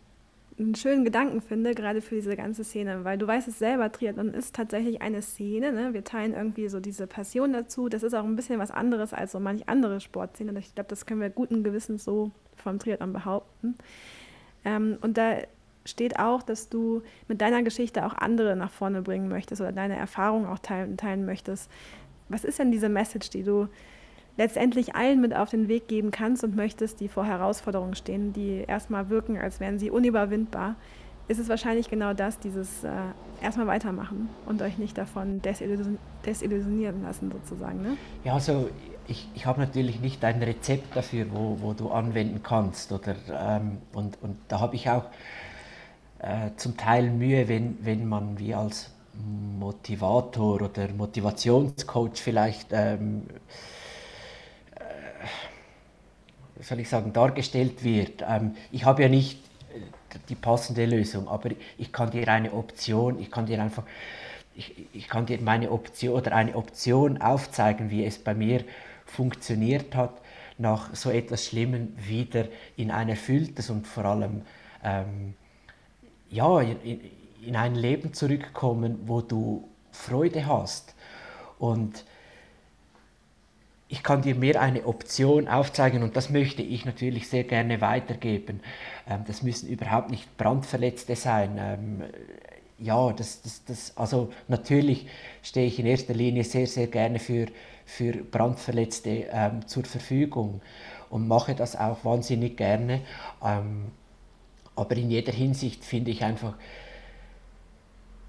einen 0.59 0.75
schönen 0.75 1.05
Gedanken 1.05 1.41
finde, 1.41 1.75
gerade 1.75 2.01
für 2.01 2.17
diese 2.17 2.37
ganze 2.37 2.65
Szene, 2.65 3.05
weil 3.05 3.17
du 3.17 3.27
weißt 3.27 3.49
es 3.49 3.59
selber, 3.59 3.93
Triathlon 3.93 4.35
ist 4.35 4.55
tatsächlich 4.55 5.01
eine 5.01 5.23
Szene. 5.23 5.73
Ne? 5.73 5.95
Wir 5.95 6.03
teilen 6.05 6.35
irgendwie 6.35 6.69
so 6.69 6.81
diese 6.81 7.07
Passion 7.07 7.53
dazu. 7.53 7.89
Das 7.89 8.03
ist 8.03 8.15
auch 8.15 8.25
ein 8.25 8.37
bisschen 8.37 8.59
was 8.59 8.71
anderes 8.71 9.13
als 9.13 9.33
so 9.33 9.41
manch 9.41 9.69
andere 9.69 10.01
Sportszene. 10.01 10.59
Ich 10.59 10.75
glaube, 10.75 10.89
das 10.89 11.07
können 11.07 11.21
wir 11.21 11.31
guten 11.31 11.63
Gewissens 11.63 12.05
so 12.05 12.33
vom 12.57 12.79
Triathlon 12.79 13.13
behaupten. 13.13 13.77
Ähm, 14.65 14.99
und 15.01 15.17
da 15.17 15.37
steht 15.85 16.19
auch, 16.19 16.43
dass 16.43 16.69
du 16.69 17.03
mit 17.29 17.41
deiner 17.41 17.63
Geschichte 17.63 18.05
auch 18.05 18.15
andere 18.15 18.57
nach 18.57 18.71
vorne 18.73 19.03
bringen 19.03 19.29
möchtest 19.29 19.61
oder 19.61 19.73
deine 19.73 19.97
Erfahrungen 19.97 20.47
auch 20.47 20.59
teilen, 20.59 20.97
teilen 20.97 21.25
möchtest. 21.25 21.71
Was 22.29 22.45
ist 22.45 22.59
denn 22.59 22.73
diese 22.73 22.89
Message, 22.89 23.31
die 23.31 23.45
du 23.45 23.69
letztendlich 24.39 24.95
allen 24.95 25.21
mit 25.21 25.37
auf 25.37 25.51
den 25.51 25.69
Weg 25.69 25.89
geben 25.89 26.11
kannst 26.11 26.43
und 26.45 26.57
möchtest, 26.57 27.01
die 27.01 27.09
vor 27.09 27.27
Herausforderungen 27.27 27.95
stehen, 27.95 28.33
die 28.33 28.65
erstmal 28.67 29.11
wirken, 29.11 29.37
als 29.37 29.61
wären 29.61 29.79
sie 29.79 29.91
unüberwindbar, 29.91 30.77
ist 31.27 31.39
es 31.39 31.49
wahrscheinlich 31.51 31.91
genau 31.91 32.15
das, 32.15 32.39
dieses 32.39 32.85
äh, 32.85 32.91
erstmal 33.43 33.67
weitermachen 33.67 34.31
und 34.47 34.63
euch 34.63 34.79
nicht 34.79 34.97
davon 34.97 35.43
desillusion 35.43 35.99
desillusionieren 36.25 37.03
lassen 37.03 37.31
sozusagen. 37.31 37.83
Ne? 37.83 37.97
Ja, 38.25 38.35
also 38.35 38.71
ich, 39.09 39.29
ich 39.35 39.45
habe 39.45 39.61
natürlich 39.61 40.01
nicht 40.01 40.25
ein 40.25 40.43
Rezept 40.43 40.97
dafür, 40.97 41.27
wo, 41.31 41.59
wo 41.61 41.73
du 41.75 41.91
anwenden 41.91 42.43
kannst. 42.43 42.93
Oder, 42.93 43.17
ähm, 43.31 43.79
und, 43.93 44.23
und 44.23 44.37
da 44.49 44.61
habe 44.61 44.77
ich 44.77 44.89
auch 44.89 45.05
äh, 46.21 46.51
zum 46.57 46.77
Teil 46.77 47.11
Mühe, 47.11 47.49
wenn, 47.49 47.79
wenn 47.83 48.07
man 48.07 48.39
wie 48.39 48.55
als 48.55 48.91
Motivator 49.59 50.63
oder 50.63 50.89
Motivationscoach 50.97 52.17
vielleicht 52.17 52.69
ähm, 52.71 53.25
soll 56.61 56.81
ich 56.81 56.89
sagen, 56.89 57.13
dargestellt 57.13 57.85
wird. 57.85 58.25
Ähm, 58.29 58.55
ich 58.73 58.85
habe 58.85 59.03
ja 59.03 59.09
nicht 59.09 59.39
äh, 59.75 60.19
die 60.29 60.35
passende 60.35 60.87
Lösung, 60.87 61.29
aber 61.29 61.51
ich 61.77 61.93
kann 61.93 62.11
dir 62.11 62.29
eine 62.29 62.53
Option, 62.53 63.21
ich 63.21 63.31
kann 63.31 63.47
dir 63.47 63.63
einfach, 63.63 63.85
ich, 64.55 64.75
ich 64.93 65.09
kann 65.09 65.27
dir 65.27 65.41
meine 65.41 65.71
Option 65.71 66.15
oder 66.15 66.33
eine 66.33 66.57
Option 66.57 67.21
aufzeigen, 67.21 67.91
wie 67.91 68.05
es 68.05 68.19
bei 68.19 68.35
mir 68.35 68.65
funktioniert 69.07 69.95
hat, 69.95 70.21
nach 70.59 70.95
so 70.95 71.11
etwas 71.11 71.47
Schlimmem 71.47 71.95
wieder 71.97 72.47
in 72.77 72.91
ein 72.91 73.09
erfülltes 73.09 73.71
und 73.71 73.87
vor 73.87 74.05
allem 74.05 74.43
ähm, 74.83 75.35
ja, 76.31 76.61
in, 76.61 77.01
in 77.43 77.57
ein 77.57 77.75
Leben 77.75 78.13
zurückkommen, 78.13 79.01
wo 79.07 79.21
du 79.21 79.69
Freude 79.93 80.47
hast. 80.47 80.95
Und 81.59 82.05
ich 83.89 84.03
kann 84.03 84.23
dir 84.23 84.35
mehr 84.35 84.61
eine 84.61 84.87
Option 84.87 85.49
aufzeigen 85.49 86.03
und 86.03 86.15
das 86.17 86.29
möchte 86.29 86.63
ich 86.63 86.85
natürlich 86.85 87.29
sehr 87.29 87.45
gerne 87.45 87.81
weitergeben. 87.81 88.61
Ähm, 89.09 89.25
das 89.27 89.43
müssen 89.43 89.69
überhaupt 89.69 90.11
nicht 90.11 90.37
Brandverletzte 90.37 91.17
sein. 91.17 91.57
Ähm, 91.59 92.03
ja, 92.79 93.13
das, 93.13 93.43
das, 93.43 93.65
das, 93.65 93.97
also 93.97 94.31
natürlich 94.47 95.07
stehe 95.43 95.67
ich 95.67 95.79
in 95.81 95.87
erster 95.87 96.15
Linie 96.15 96.45
sehr, 96.45 96.67
sehr 96.67 96.87
gerne 96.87 97.19
für, 97.19 97.47
für 97.87 98.13
Brandverletzte 98.13 99.27
ähm, 99.33 99.67
zur 99.67 99.85
Verfügung 99.85 100.61
und 101.11 101.27
mache 101.27 101.55
das 101.55 101.75
auch 101.75 102.05
wahnsinnig 102.05 102.57
gerne. 102.57 103.01
Aber 103.41 104.97
in 104.97 105.11
jeder 105.11 105.33
Hinsicht 105.33 105.85
finde 105.85 106.11
ich 106.11 106.23
einfach, 106.23 106.55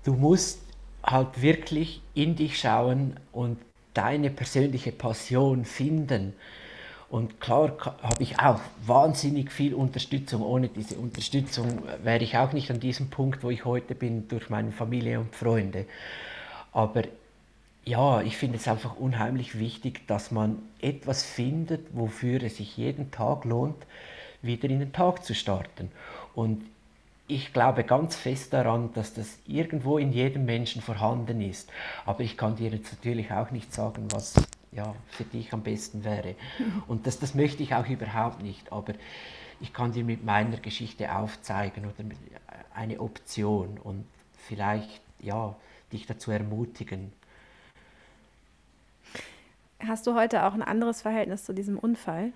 du 0.03 0.13
musst 0.13 0.61
halt 1.03 1.41
wirklich 1.41 2.01
in 2.15 2.35
dich 2.35 2.57
schauen 2.57 3.19
und 3.31 3.57
deine 3.99 4.29
persönliche 4.29 4.93
Passion 4.93 5.65
finden. 5.65 6.33
Und 7.09 7.41
klar 7.41 7.75
habe 8.01 8.23
ich 8.23 8.39
auch 8.39 8.61
wahnsinnig 8.85 9.51
viel 9.51 9.73
Unterstützung. 9.73 10.41
Ohne 10.41 10.69
diese 10.69 10.95
Unterstützung 10.95 11.81
wäre 12.01 12.23
ich 12.23 12.37
auch 12.37 12.53
nicht 12.53 12.71
an 12.71 12.79
diesem 12.79 13.09
Punkt, 13.09 13.43
wo 13.43 13.49
ich 13.49 13.65
heute 13.65 13.95
bin, 13.95 14.29
durch 14.29 14.49
meine 14.49 14.71
Familie 14.71 15.19
und 15.19 15.35
Freunde. 15.35 15.85
Aber 16.71 17.03
ja, 17.83 18.21
ich 18.21 18.37
finde 18.37 18.57
es 18.57 18.69
einfach 18.69 18.95
unheimlich 18.95 19.59
wichtig, 19.59 20.07
dass 20.07 20.31
man 20.31 20.59
etwas 20.79 21.23
findet, 21.23 21.87
wofür 21.91 22.41
es 22.43 22.55
sich 22.57 22.77
jeden 22.77 23.11
Tag 23.11 23.43
lohnt, 23.43 23.85
wieder 24.41 24.69
in 24.69 24.79
den 24.79 24.93
Tag 24.93 25.25
zu 25.25 25.35
starten. 25.35 25.91
Und 26.35 26.63
ich 27.29 27.53
glaube 27.53 27.83
ganz 27.83 28.15
fest 28.15 28.53
daran, 28.53 28.91
dass 28.93 29.13
das 29.13 29.37
irgendwo 29.45 29.99
in 29.99 30.11
jedem 30.11 30.45
Menschen 30.45 30.81
vorhanden 30.81 31.41
ist. 31.41 31.71
Aber 32.05 32.21
ich 32.21 32.35
kann 32.35 32.55
dir 32.55 32.71
jetzt 32.71 32.91
natürlich 32.91 33.31
auch 33.31 33.51
nicht 33.51 33.71
sagen, 33.71 34.07
was 34.11 34.33
ja, 34.71 34.95
für 35.07 35.25
dich 35.25 35.53
am 35.53 35.61
besten 35.61 36.03
wäre. 36.03 36.35
Und 36.87 37.05
das, 37.05 37.19
das 37.19 37.35
möchte 37.35 37.61
ich 37.61 37.75
auch 37.75 37.87
überhaupt 37.87 38.41
nicht. 38.41 38.71
Aber 38.71 38.93
ich 39.61 39.73
kann 39.73 39.91
dir 39.91 40.03
mit 40.03 40.25
meiner 40.25 40.57
Geschichte 40.57 41.15
aufzeigen 41.15 41.85
oder 41.85 42.09
eine 42.73 42.99
Option 42.99 43.77
und 43.83 44.05
vielleicht 44.47 45.01
ja, 45.19 45.53
dich 45.91 46.05
dazu 46.05 46.31
ermutigen. 46.31 47.11
Hast 49.85 50.07
du 50.07 50.15
heute 50.15 50.45
auch 50.45 50.53
ein 50.53 50.61
anderes 50.61 51.01
Verhältnis 51.01 51.43
zu 51.43 51.53
diesem 51.53 51.77
Unfall 51.77 52.31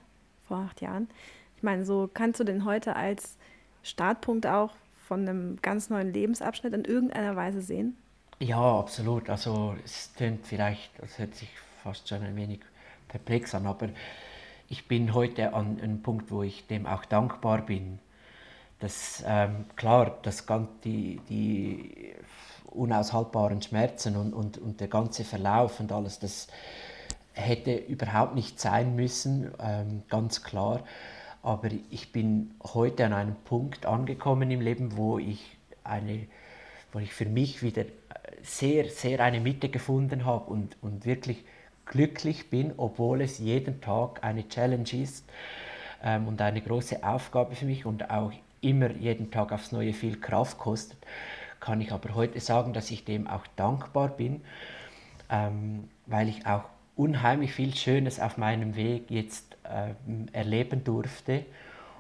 vor 0.48 0.58
acht 0.58 0.82
Jahren? 0.82 1.10
Ich 1.56 1.64
meine, 1.64 1.86
so 1.86 2.10
kannst 2.14 2.42
du 2.42 2.44
den 2.44 2.66
heute 2.66 2.96
als 2.98 3.38
Startpunkt 3.84 4.48
auch 4.48 4.72
von 5.04 5.28
einem 5.28 5.58
ganz 5.62 5.90
neuen 5.90 6.12
Lebensabschnitt 6.12 6.74
in 6.74 6.86
irgendeiner 6.86 7.36
Weise 7.36 7.62
sehen? 7.62 7.98
Ja, 8.40 8.80
absolut. 8.80 9.30
Also 9.30 9.76
es 9.84 10.12
klingt 10.16 10.46
vielleicht, 10.46 10.92
das 11.00 11.20
hört 11.20 11.36
sich 11.36 11.50
fast 11.84 12.08
schon 12.08 12.24
ein 12.24 12.36
wenig 12.36 12.62
perplex 13.08 13.54
an, 13.54 13.68
aber 13.68 13.90
ich 14.70 14.88
bin 14.88 15.14
heute 15.14 15.54
an 15.54 15.80
einem 15.80 16.02
Punkt, 16.02 16.32
wo 16.32 16.44
ich 16.44 16.66
dem 16.68 16.88
auch 16.88 17.06
dankbar 17.06 17.66
bin. 17.66 18.00
Dass, 18.80 19.24
ähm, 19.26 19.66
klar, 19.76 20.18
das, 20.24 20.46
die, 20.84 21.22
die 21.30 22.16
unaushaltbaren 22.66 23.62
Schmerzen 23.62 24.16
und, 24.18 24.34
und, 24.34 24.58
und 24.58 24.82
der 24.82 24.88
ganze 24.88 25.24
Verlauf 25.24 25.80
und 25.80 25.92
alles, 25.92 26.20
das 26.20 26.48
hätte 27.34 27.76
überhaupt 27.76 28.36
nicht 28.36 28.60
sein 28.60 28.96
müssen, 28.96 29.52
ähm, 29.60 30.04
ganz 30.10 30.44
klar. 30.44 30.84
Aber 31.44 31.70
ich 31.92 32.12
bin 32.12 32.52
heute 32.64 33.06
an 33.06 33.14
einem 33.14 33.36
Punkt 33.36 33.86
angekommen 33.86 34.50
im 34.50 34.62
Leben, 34.62 34.96
wo 34.98 35.20
ich, 35.20 35.58
eine, 35.84 36.26
wo 36.94 37.00
ich 37.00 37.14
für 37.14 37.26
mich 37.26 37.62
wieder 37.62 37.84
sehr, 38.42 38.86
sehr 38.86 39.20
eine 39.20 39.42
Mitte 39.42 39.70
gefunden 39.70 40.26
habe 40.26 40.50
und, 40.50 40.78
und 40.82 41.06
wirklich 41.06 41.44
glücklich 41.86 42.50
bin, 42.50 42.74
obwohl 42.78 43.22
es 43.22 43.40
jeden 43.40 43.82
Tag 43.82 44.24
eine 44.24 44.48
Challenge 44.48 44.92
ist 44.94 45.26
ähm, 46.02 46.28
und 46.28 46.42
eine 46.42 46.62
große 46.62 47.04
Aufgabe 47.04 47.56
für 47.56 47.66
mich 47.66 47.86
und 47.86 48.10
auch 48.10 48.32
immer 48.62 48.92
jeden 48.92 49.30
Tag 49.30 49.52
aufs 49.52 49.74
Neue 49.74 49.94
viel 49.94 50.20
Kraft 50.20 50.58
kostet, 50.58 50.98
kann 51.60 51.82
ich 51.82 51.92
aber 51.92 52.16
heute 52.16 52.40
sagen, 52.40 52.74
dass 52.74 52.90
ich 52.92 53.04
dem 53.04 53.28
auch 53.28 53.46
dankbar 53.56 54.10
bin, 54.10 54.42
ähm, 55.30 55.90
weil 56.06 56.30
ich 56.30 56.46
auch 56.46 56.64
unheimlich 56.96 57.54
viel 57.54 57.76
Schönes 57.76 58.20
auf 58.20 58.38
meinem 58.38 58.76
Weg 58.76 59.10
jetzt 59.10 59.58
ähm, 59.66 60.28
erleben 60.32 60.84
durfte. 60.84 61.46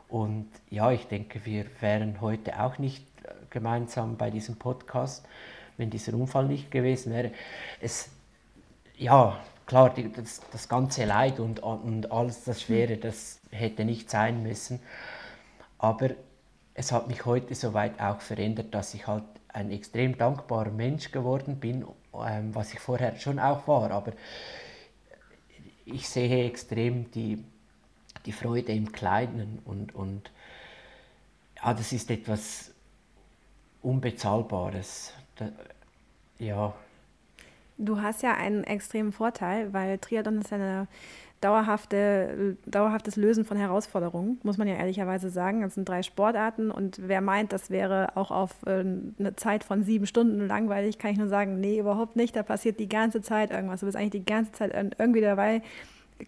Und 0.10 0.48
ja, 0.70 0.91
ich 0.91 1.08
denke, 1.08 1.46
wir 1.46 1.66
wären 1.80 2.22
heute 2.22 2.62
auch 2.62 2.78
nicht 2.78 3.04
äh, 3.24 3.30
gemeinsam 3.50 4.18
bei 4.18 4.30
diesem 4.30 4.58
Podcast, 4.58 5.26
wenn 5.78 5.89
dieser 5.89 6.14
Unfall 6.14 6.46
nicht 6.46 6.70
gewesen 6.70 7.12
wäre. 7.12 7.32
Es, 7.82 8.10
ja, 8.98 9.39
klar, 9.66 9.94
die, 9.94 10.12
das, 10.12 10.41
das 10.52 10.70
ganze 10.70 11.06
Leid 11.06 11.39
und, 11.39 11.60
und 11.60 12.12
alles 12.12 12.44
das 12.44 12.62
Schwere, 12.62 12.98
das 12.98 13.39
hätte 13.50 13.86
nicht 13.86 14.10
sein 14.10 14.44
müssen. 14.44 14.80
Aber 15.80 16.12
es 16.76 16.91
hat 16.91 17.08
mich 17.08 17.26
heute 17.26 17.56
soweit 17.56 18.00
auch 18.00 18.22
verändert, 18.22 18.74
dass 18.74 18.94
ich 18.94 19.08
halt 19.08 19.24
ein 19.50 19.72
extrem 19.72 20.18
dankbarer 20.18 20.72
Mensch 20.72 21.12
geworden 21.12 21.58
bin, 21.58 21.86
ähm, 22.14 22.54
was 22.54 22.74
ich 22.74 22.80
vorher 22.80 23.16
schon 23.18 23.39
auch 23.39 23.68
war. 23.68 23.91
Aber 23.91 24.14
ich 25.86 26.08
sehe 26.08 26.46
extrem 26.46 27.12
die, 27.12 27.44
die 28.26 28.32
Freude 28.32 28.72
im 28.74 28.92
Kleinen 28.92 29.60
und, 29.66 29.94
und 29.96 30.32
ja, 31.64 31.74
das 31.74 31.92
ist 31.92 32.10
etwas 32.12 32.72
Unbezahlbares. 33.82 35.14
Da, 35.36 35.50
ja. 36.40 36.74
Du 37.78 38.02
hast 38.02 38.24
ja 38.24 38.36
einen 38.36 38.64
extremen 38.64 39.12
Vorteil, 39.12 39.74
weil 39.74 39.98
Triathlon 39.98 40.40
ist 40.42 40.54
eine 40.54 40.88
dauerhafte, 41.44 42.58
dauerhaftes 42.66 43.16
Lösen 43.16 43.44
von 43.44 43.58
Herausforderungen, 43.58 44.39
muss 44.44 44.58
man 44.58 44.68
ja 44.68 44.76
ehrlicherweise 44.76 45.30
sagen. 45.30 45.62
Das 45.62 45.76
sind 45.76 45.88
drei 45.89 46.02
Sportarten 46.02 46.72
und 46.72 47.00
wer 47.02 47.22
meint, 47.22 47.52
das 47.52 47.70
wäre 47.70 48.16
auch 48.16 48.32
auf 48.32 48.52
äh, 48.66 48.80
eine 48.80 49.36
Zeit 49.36 49.64
von 49.64 49.84
sieben 49.84 50.06
Stunden 50.06 50.48
langweilig, 50.48 50.98
kann 50.98 51.12
ich 51.12 51.18
nur 51.18 51.28
sagen, 51.28 51.60
nee, 51.60 51.80
überhaupt 51.80 52.16
nicht. 52.16 52.36
Da 52.36 52.44
passiert 52.44 52.80
die 52.80 52.88
ganze 52.88 53.22
Zeit 53.22 53.52
irgendwas. 53.52 53.82
Du 53.82 53.86
bist 53.86 53.98
eigentlich 53.98 54.24
die 54.24 54.26
ganze 54.26 54.54
Zeit 54.54 54.74
irgendwie 54.98 55.22
dabei, 55.22 55.62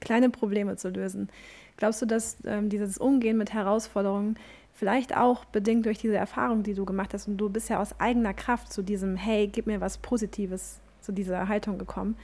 kleine 0.01 0.29
Probleme 0.29 0.75
zu 0.75 0.89
lösen. 0.89 1.29
Glaubst 1.77 2.01
du, 2.01 2.05
dass 2.05 2.37
ähm, 2.45 2.69
dieses 2.69 2.97
Umgehen 2.97 3.37
mit 3.37 3.53
Herausforderungen 3.53 4.37
vielleicht 4.73 5.15
auch 5.15 5.45
bedingt 5.45 5.85
durch 5.85 5.97
diese 5.97 6.17
Erfahrung, 6.17 6.63
die 6.63 6.73
du 6.73 6.85
gemacht 6.85 7.13
hast 7.13 7.27
und 7.27 7.37
du 7.37 7.49
bist 7.49 7.69
ja 7.69 7.79
aus 7.79 7.99
eigener 7.99 8.33
Kraft 8.33 8.73
zu 8.73 8.81
diesem, 8.81 9.15
hey, 9.15 9.47
gib 9.47 9.67
mir 9.67 9.79
was 9.79 9.97
Positives, 9.97 10.81
zu 11.05 11.11
dieser 11.11 11.47
Haltung 11.47 11.77
gekommen, 11.77 12.17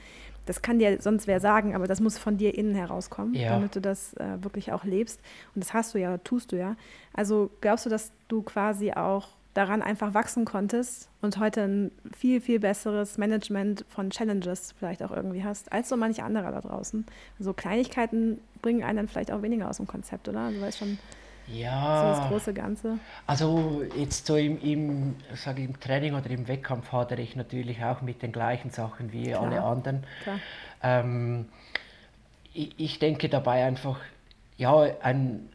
das 0.46 0.62
kann 0.62 0.78
dir 0.78 1.00
sonst 1.00 1.26
wer 1.26 1.40
sagen, 1.40 1.74
aber 1.74 1.86
das 1.86 2.00
muss 2.00 2.18
von 2.18 2.36
dir 2.36 2.56
innen 2.56 2.74
herauskommen, 2.74 3.34
ja. 3.34 3.50
damit 3.50 3.76
du 3.76 3.80
das 3.80 4.14
äh, 4.14 4.42
wirklich 4.42 4.72
auch 4.72 4.84
lebst. 4.84 5.20
Und 5.54 5.62
das 5.64 5.72
hast 5.72 5.94
du 5.94 5.98
ja, 5.98 6.18
tust 6.18 6.52
du 6.52 6.56
ja. 6.56 6.76
Also 7.12 7.50
glaubst 7.60 7.86
du, 7.86 7.90
dass 7.90 8.10
du 8.28 8.42
quasi 8.42 8.92
auch 8.92 9.28
daran 9.54 9.82
einfach 9.82 10.14
wachsen 10.14 10.44
konntest 10.44 11.08
und 11.20 11.38
heute 11.38 11.62
ein 11.62 11.92
viel, 12.16 12.40
viel 12.40 12.58
besseres 12.58 13.18
Management 13.18 13.84
von 13.88 14.10
Challenges 14.10 14.74
vielleicht 14.78 15.02
auch 15.02 15.10
irgendwie 15.10 15.44
hast, 15.44 15.70
als 15.72 15.90
so 15.90 15.96
manche 15.96 16.22
andere 16.24 16.50
da 16.50 16.60
draußen. 16.60 17.04
So 17.38 17.52
Kleinigkeiten 17.52 18.40
bringen 18.62 18.82
einen 18.82 18.96
dann 18.96 19.08
vielleicht 19.08 19.30
auch 19.30 19.42
weniger 19.42 19.68
aus 19.68 19.76
dem 19.76 19.86
Konzept, 19.86 20.28
oder? 20.28 20.50
Du 20.50 20.60
weißt 20.60 20.78
schon. 20.78 20.98
Ja. 21.48 22.14
So 22.14 22.20
das 22.20 22.28
große 22.28 22.54
Ganze. 22.54 22.98
Also 23.26 23.82
jetzt 23.96 24.26
so 24.26 24.36
im, 24.36 24.60
im, 24.60 25.16
sag 25.34 25.58
ich, 25.58 25.64
im 25.64 25.78
Training 25.80 26.14
oder 26.14 26.30
im 26.30 26.48
Wettkampf 26.48 26.92
hadere 26.92 27.20
ich 27.20 27.36
natürlich 27.36 27.82
auch 27.84 28.00
mit 28.02 28.22
den 28.22 28.32
gleichen 28.32 28.70
Sachen 28.70 29.12
wie 29.12 29.28
Klar. 29.28 29.42
alle 29.42 29.62
anderen. 29.62 30.04
Ähm, 30.82 31.48
ich, 32.54 32.74
ich, 32.78 32.98
denke 32.98 33.28
dabei 33.28 33.64
einfach, 33.64 34.00
ja, 34.56 34.86
ein, 35.02 35.48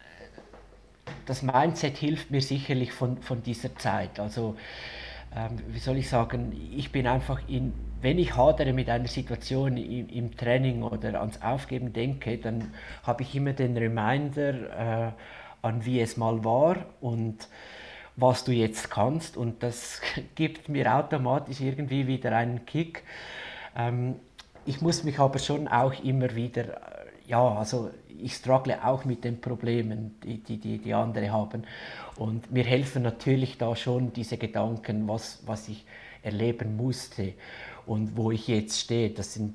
das 1.26 1.42
Mindset 1.42 1.98
hilft 1.98 2.32
mir 2.32 2.42
sicherlich 2.42 2.92
von, 2.92 3.18
von 3.22 3.44
dieser 3.44 3.76
Zeit. 3.76 4.20
Also 4.20 4.56
ähm, 5.36 5.58
wie 5.68 5.80
soll 5.80 5.98
ich 5.98 6.10
sagen, 6.10 6.54
ich 6.76 6.92
bin 6.92 7.06
einfach 7.06 7.42
in, 7.48 7.74
wenn 8.02 8.18
ich 8.18 8.36
hadere 8.36 8.74
mit 8.74 8.90
einer 8.90 9.08
Situation 9.08 9.78
im, 9.78 10.10
im 10.10 10.38
Training 10.38 10.84
oder 10.84 11.20
ans 11.20 11.42
Aufgeben 11.42 11.94
denke, 11.94 12.38
dann 12.38 12.72
habe 13.04 13.24
ich 13.24 13.36
immer 13.36 13.54
den 13.54 13.76
Reminder, 13.78 15.08
äh, 15.08 15.12
an 15.62 15.86
wie 15.86 16.01
es 16.01 16.18
mal 16.18 16.43
war 16.43 16.86
und 17.01 17.47
was 18.16 18.43
du 18.43 18.51
jetzt 18.51 18.89
kannst. 18.89 19.38
Und 19.38 19.64
das 19.64 20.01
gibt 20.36 20.70
mir 20.70 20.93
automatisch 20.93 21.62
irgendwie 21.62 22.08
wieder 22.08 22.36
einen 22.36 22.66
Kick. 22.66 23.03
Ähm, 23.76 24.16
ich 24.66 24.82
muss 24.82 25.03
mich 25.03 25.20
aber 25.20 25.39
schon 25.39 25.68
auch 25.68 25.93
immer 26.03 26.36
wieder, 26.36 26.64
äh, 26.64 27.05
ja, 27.28 27.55
also 27.55 27.89
ich 28.20 28.34
struggle 28.34 28.84
auch 28.84 29.05
mit 29.05 29.24
den 29.24 29.39
Problemen, 29.39 30.16
die, 30.24 30.39
die, 30.39 30.78
die, 30.80 30.93
andere 30.93 31.32
haben. 31.32 31.64
Und 32.18 32.51
mir 32.51 32.64
helfen 32.64 33.03
natürlich 33.03 33.58
da 33.58 33.76
schon 33.76 34.12
diese 34.12 34.38
Gedanken, 34.38 35.08
was, 35.08 35.43
was 35.45 35.70
ich 35.70 35.86
erleben 36.24 36.76
musste 36.76 37.34
und 37.86 38.18
wo 38.18 38.32
ich 38.32 38.47
jetzt 38.47 38.80
stehe. 38.80 39.12
Das, 39.12 39.36
sind, 39.36 39.53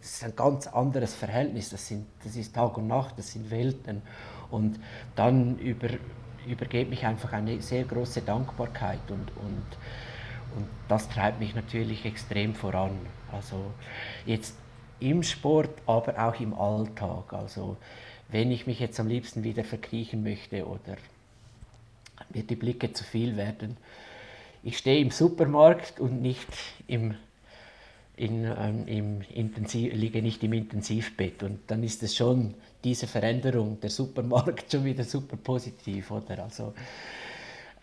das 0.00 0.10
ist 0.14 0.24
ein 0.24 0.36
ganz 0.36 0.66
anderes 0.66 1.14
Verhältnis. 1.14 1.70
Das, 1.70 1.86
sind, 1.86 2.06
das 2.24 2.36
ist 2.36 2.54
Tag 2.54 2.76
und 2.76 2.88
Nacht, 2.88 3.18
das 3.18 3.32
sind 3.32 3.50
Welten. 3.50 4.02
Und 4.50 4.78
dann 5.14 5.58
über, 5.58 5.88
übergeht 6.46 6.90
mich 6.90 7.04
einfach 7.06 7.32
eine 7.32 7.60
sehr 7.60 7.84
große 7.84 8.22
Dankbarkeit 8.22 9.00
und, 9.08 9.30
und, 9.36 9.66
und 10.56 10.66
das 10.88 11.08
treibt 11.08 11.40
mich 11.40 11.54
natürlich 11.54 12.04
extrem 12.04 12.54
voran. 12.54 12.98
Also 13.32 13.72
jetzt 14.24 14.56
im 15.00 15.22
Sport, 15.22 15.70
aber 15.86 16.26
auch 16.26 16.40
im 16.40 16.54
Alltag. 16.54 17.32
Also 17.32 17.76
wenn 18.28 18.50
ich 18.50 18.66
mich 18.66 18.80
jetzt 18.80 18.98
am 18.98 19.08
liebsten 19.08 19.44
wieder 19.44 19.64
verkriechen 19.64 20.22
möchte 20.22 20.66
oder 20.66 20.96
mir 22.32 22.42
die 22.42 22.56
Blicke 22.56 22.92
zu 22.92 23.04
viel 23.04 23.36
werden, 23.36 23.76
ich 24.62 24.78
stehe 24.78 25.00
im 25.00 25.10
Supermarkt 25.10 26.00
und 26.00 26.22
nicht 26.22 26.48
im 26.88 27.14
in, 28.16 28.44
ähm, 28.44 28.88
im 28.88 29.20
Intensiv, 29.34 29.92
liege 29.92 30.22
nicht 30.22 30.42
im 30.42 30.54
Intensivbett. 30.54 31.42
Und 31.42 31.60
dann 31.66 31.82
ist 31.82 32.02
es 32.02 32.16
schon 32.16 32.54
diese 32.84 33.06
Veränderung, 33.06 33.80
der 33.80 33.90
Supermarkt 33.90 34.70
schon 34.72 34.84
wieder 34.84 35.04
super 35.04 35.36
positiv, 35.36 36.10
oder? 36.10 36.44
Also, 36.44 36.74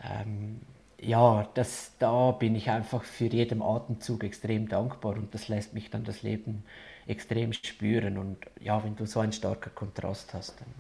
ähm, 0.04 0.62
ja, 1.02 1.48
das, 1.54 1.92
da 2.00 2.32
bin 2.32 2.56
ich 2.56 2.70
einfach 2.70 3.04
für 3.04 3.26
jeden 3.26 3.62
Atemzug 3.62 4.24
extrem 4.24 4.70
dankbar 4.70 5.14
und 5.16 5.34
das 5.34 5.50
lässt 5.50 5.74
mich 5.74 5.90
dann 5.90 6.04
das 6.06 6.22
Leben 6.24 6.64
extrem 7.08 7.52
spüren. 7.54 8.18
Und 8.18 8.38
ja, 8.62 8.84
wenn 8.84 8.96
du 8.96 9.06
so 9.06 9.20
einen 9.20 9.34
starken 9.34 9.76
Kontrast 9.76 10.34
hast, 10.34 10.62
dann 10.62 10.74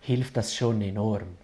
hilft 0.00 0.36
das 0.36 0.54
schon 0.54 0.80
enorm. 0.82 1.36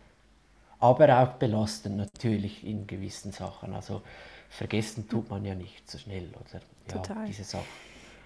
Aber 0.80 1.20
auch 1.22 1.34
belastend 1.34 1.96
natürlich 1.98 2.64
in 2.64 2.86
gewissen 2.86 3.32
Sachen. 3.32 3.74
Also 3.74 4.03
vergessen 4.51 5.09
tut 5.09 5.30
man 5.30 5.44
ja 5.44 5.55
nicht 5.55 5.90
so 5.90 5.98
schnell, 5.98 6.30
oder? 6.30 6.61
Ja, 6.88 7.03
Total. 7.03 7.26
diese 7.26 7.44
Sache. 7.44 7.64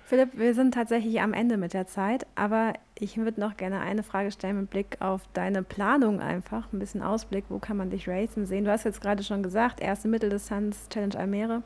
Philipp, 0.06 0.36
wir 0.38 0.54
sind 0.54 0.74
tatsächlich 0.74 1.22
am 1.22 1.32
Ende 1.32 1.56
mit 1.56 1.72
der 1.72 1.86
Zeit, 1.86 2.26
aber 2.34 2.74
ich 2.94 3.16
würde 3.16 3.40
noch 3.40 3.56
gerne 3.56 3.80
eine 3.80 4.02
Frage 4.02 4.30
stellen 4.30 4.60
mit 4.60 4.70
Blick 4.70 4.98
auf 5.00 5.22
deine 5.32 5.62
Planung 5.62 6.20
einfach, 6.20 6.70
ein 6.72 6.78
bisschen 6.78 7.02
Ausblick, 7.02 7.46
wo 7.48 7.58
kann 7.58 7.78
man 7.78 7.88
dich 7.88 8.06
racen 8.06 8.44
sehen? 8.44 8.66
Du 8.66 8.70
hast 8.70 8.84
jetzt 8.84 9.00
gerade 9.00 9.22
schon 9.22 9.42
gesagt, 9.42 9.80
erste 9.80 10.08
Mitteldistanz 10.08 10.90
Challenge 10.90 11.18
Almere. 11.18 11.62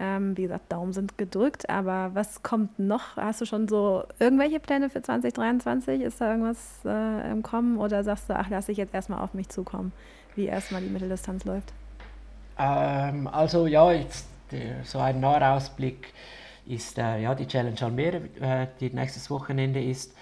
Ähm, 0.00 0.36
wie 0.36 0.42
gesagt, 0.42 0.72
Daumen 0.72 0.92
sind 0.92 1.18
gedrückt, 1.18 1.70
aber 1.70 2.10
was 2.14 2.42
kommt 2.42 2.80
noch? 2.80 3.16
Hast 3.16 3.40
du 3.40 3.44
schon 3.44 3.68
so 3.68 4.02
irgendwelche 4.18 4.58
Pläne 4.58 4.90
für 4.90 5.00
2023? 5.00 6.00
Ist 6.00 6.20
da 6.20 6.32
irgendwas 6.32 6.80
äh, 6.84 7.30
im 7.30 7.44
Kommen 7.44 7.76
oder 7.78 8.02
sagst 8.02 8.28
du, 8.28 8.36
ach, 8.36 8.48
lass 8.50 8.68
ich 8.68 8.76
jetzt 8.76 8.92
erstmal 8.92 9.20
auf 9.20 9.34
mich 9.34 9.48
zukommen, 9.50 9.92
wie 10.34 10.46
erstmal 10.46 10.82
die 10.82 10.88
Mitteldistanz 10.88 11.44
läuft? 11.44 11.72
Ähm, 12.58 13.28
also 13.28 13.68
ja, 13.68 13.92
jetzt 13.92 14.26
der, 14.50 14.82
so 14.82 14.98
ein 14.98 15.20
Nahausblick 15.20 16.12
ist 16.68 16.98
äh, 16.98 17.20
ja, 17.20 17.34
die 17.34 17.46
Challenge 17.46 17.80
Almere, 17.80 18.22
äh, 18.40 18.66
die 18.80 18.90
nächstes 18.90 19.30
Wochenende 19.30 19.82
ist. 19.82 20.14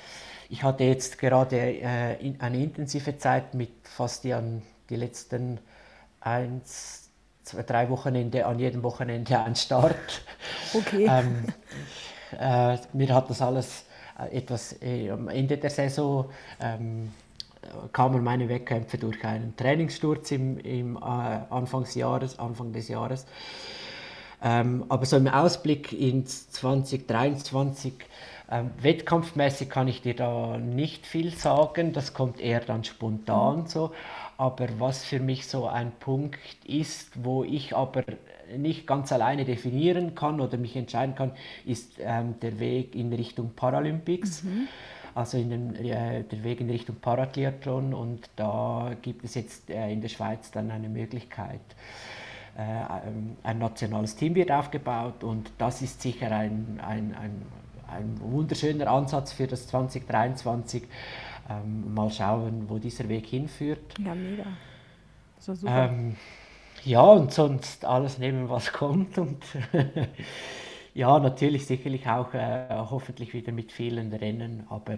Ich 0.49 0.63
hatte 0.63 0.85
jetzt 0.85 1.19
gerade 1.19 1.57
äh, 1.57 2.15
in, 2.25 2.41
eine 2.41 2.63
intensive 2.63 3.19
Zeit 3.19 3.55
mit 3.55 3.71
fast 3.83 4.25
die, 4.25 4.33
an 4.33 4.63
die 4.89 4.97
letzten 4.97 5.59
eins, 6.21 7.11
zwei, 7.43 7.63
drei 7.63 7.89
Wochenende, 7.91 8.47
an 8.47 8.59
jedem 8.59 8.83
Wochenende 8.83 9.39
ein 9.45 9.57
Start. 9.57 10.23
Okay. 10.73 11.07
ähm, 11.11 11.47
äh, 12.39 12.79
mir 12.93 13.15
hat 13.15 13.29
das 13.31 13.43
alles 13.43 13.85
äh, 14.19 14.37
etwas 14.39 14.81
äh, 14.83 15.11
am 15.11 15.29
Ende 15.29 15.57
der 15.57 15.71
Saison 15.71 16.31
ähm, 16.61 17.13
kamen 17.93 18.23
meine 18.23 18.49
Wettkämpfe 18.49 18.97
durch 18.97 19.25
einen 19.25 19.57
Trainingssturz 19.57 20.31
im, 20.31 20.59
im 20.59 20.97
Anfangsjahres, 21.03 22.39
Anfang 22.39 22.73
des 22.73 22.87
Jahres. 22.87 23.27
Ähm, 24.43 24.85
aber 24.89 25.07
so 25.07 25.17
im 25.17 25.29
Ausblick 25.29 25.93
ins 25.93 26.51
2023, 26.51 27.95
ähm, 28.51 28.71
wettkampfmäßig 28.81 29.69
kann 29.69 29.89
ich 29.89 30.03
dir 30.03 30.15
da 30.15 30.59
nicht 30.59 31.07
viel 31.07 31.33
sagen, 31.33 31.93
das 31.93 32.15
kommt 32.15 32.41
eher 32.41 32.61
dann 32.61 32.85
spontan 32.85 33.61
mhm. 33.61 33.67
so. 33.67 33.93
Aber 34.39 34.69
was 34.79 35.05
für 35.05 35.19
mich 35.19 35.47
so 35.47 35.67
ein 35.67 35.93
Punkt 35.99 36.39
ist, 36.65 37.25
wo 37.25 37.43
ich 37.43 37.75
aber 37.75 38.05
nicht 38.55 38.87
ganz 38.87 39.11
alleine 39.11 39.45
definieren 39.45 40.15
kann 40.15 40.41
oder 40.41 40.59
mich 40.59 40.77
entscheiden 40.77 41.15
kann, 41.15 41.33
ist 41.65 41.95
ähm, 41.99 42.39
der 42.41 42.61
Weg 42.61 42.95
in 42.95 43.13
Richtung 43.13 43.53
Paralympics. 43.57 44.45
Mhm. 44.45 44.69
Also 45.15 45.39
in 45.39 45.49
den, 45.49 45.75
äh, 45.77 46.25
der 46.25 46.45
Weg 46.45 46.61
in 46.61 46.69
Richtung 46.69 46.97
Parathlon 46.97 47.95
und 47.95 48.29
da 48.37 48.93
gibt 49.01 49.25
es 49.25 49.35
jetzt 49.35 49.71
äh, 49.71 49.91
in 49.91 50.03
der 50.03 50.11
Schweiz 50.11 50.51
dann 50.51 50.71
eine 50.71 50.91
Möglichkeit. 50.91 51.63
Äh, 52.57 53.37
ein 53.43 53.59
nationales 53.59 54.17
Team 54.17 54.35
wird 54.35 54.51
aufgebaut 54.51 55.23
und 55.23 55.51
das 55.59 55.83
ist 55.83 56.01
sicher 56.01 56.31
ein, 56.33 56.81
ein, 56.83 57.15
ein, 57.15 57.43
ein 57.87 58.19
wunderschöner 58.21 58.91
Ansatz 58.91 59.33
für 59.33 59.47
das 59.47 59.67
2023. 59.67 60.85
Ähm, 61.51 61.93
mal 61.95 62.11
schauen, 62.11 62.69
wo 62.69 62.79
dieser 62.79 63.09
Weg 63.09 63.27
hinführt. 63.27 63.95
Ja, 63.99 64.15
mega. 64.15 64.45
So 65.39 65.55
super. 65.55 65.91
Ähm, 65.91 66.17
ja, 66.85 67.03
und 67.03 67.33
sonst 67.33 67.85
alles 67.85 68.19
nehmen, 68.19 68.49
was 68.49 68.73
kommt. 68.73 69.19
Und 69.19 69.45
ja, 70.95 71.19
natürlich 71.19 71.67
sicherlich 71.67 72.09
auch 72.09 72.33
äh, 72.33 72.69
hoffentlich 72.71 73.35
wieder 73.35 73.53
mit 73.53 73.71
vielen 73.71 74.13
Rennen, 74.13 74.67
aber 74.71 74.95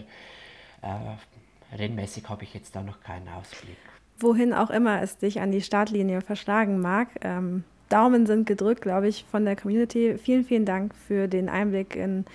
äh, 0.82 1.76
rennmäßig 1.76 2.28
habe 2.28 2.44
ich 2.44 2.54
jetzt 2.54 2.76
da 2.76 2.82
noch 2.82 3.00
keinen 3.00 3.28
Ausblick. 3.28 3.78
Wohin 4.18 4.52
auch 4.52 4.70
immer 4.70 5.02
es 5.02 5.18
dich 5.18 5.40
an 5.40 5.52
die 5.52 5.62
Startlinie 5.62 6.20
verschlagen 6.20 6.80
mag. 6.80 7.08
Ähm, 7.22 7.64
Daumen 7.88 8.26
sind 8.26 8.46
gedrückt, 8.46 8.82
glaube 8.82 9.08
ich, 9.08 9.24
von 9.30 9.44
der 9.44 9.56
Community. 9.56 10.18
Vielen, 10.18 10.44
vielen 10.44 10.64
Dank 10.64 10.94
für 10.94 11.28
den 11.28 11.48
Einblick 11.48 11.96
in, 11.96 12.26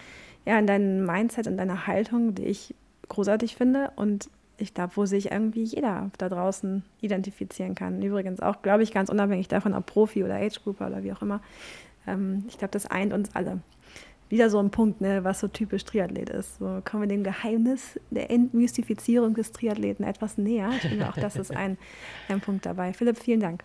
ja, 0.45 0.57
in 0.57 0.67
dein 0.67 1.05
Mindset 1.05 1.47
und 1.47 1.57
deine 1.57 1.86
Haltung, 1.88 2.36
die 2.36 2.45
ich 2.45 2.73
großartig 3.09 3.55
finde 3.55 3.91
und 3.95 4.29
ich 4.57 4.73
glaube, 4.73 4.93
wo 4.95 5.05
sich 5.05 5.31
irgendwie 5.31 5.63
jeder 5.63 6.11
da 6.17 6.29
draußen 6.29 6.84
identifizieren 7.01 7.75
kann. 7.75 8.01
Übrigens 8.01 8.39
auch, 8.39 8.61
glaube 8.61 8.84
ich, 8.84 8.91
ganz 8.91 9.09
unabhängig 9.09 9.47
davon, 9.47 9.73
ob 9.73 9.86
Profi 9.86 10.23
oder 10.23 10.36
Age-Grouper 10.36 10.88
oder 10.88 11.03
wie 11.03 11.11
auch 11.11 11.21
immer. 11.21 11.41
Ähm, 12.07 12.43
ich 12.47 12.57
glaube, 12.57 12.71
das 12.71 12.86
eint 12.86 13.13
uns 13.13 13.36
alle. 13.36 13.61
Wieder 14.30 14.49
so 14.49 14.59
ein 14.59 14.71
Punkt, 14.71 15.01
ne, 15.01 15.24
was 15.24 15.39
so 15.39 15.47
typisch 15.47 15.86
Triathlet 15.86 16.30
ist. 16.30 16.57
So 16.57 16.82
kommen 16.84 17.03
wir 17.03 17.07
dem 17.07 17.24
Geheimnis 17.24 17.99
der 18.09 18.32
Entmystifizierung 18.32 19.36
des 19.36 19.51
Triathleten 19.51 20.05
etwas 20.05 20.38
näher. 20.38 20.69
Ich 20.76 20.82
finde 20.82 21.07
auch, 21.09 21.15
das 21.15 21.36
ist 21.36 21.55
ein, 21.55 21.78
ein 22.30 22.41
Punkt 22.41 22.65
dabei. 22.65 22.93
Philipp, 22.93 23.17
vielen 23.19 23.39
Dank. 23.39 23.63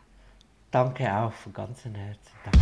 Danke 0.70 1.14
auch 1.14 1.32
von 1.32 1.52
ganzem 1.52 1.94
Herzen. 1.94 2.32
Danke. 2.44 2.58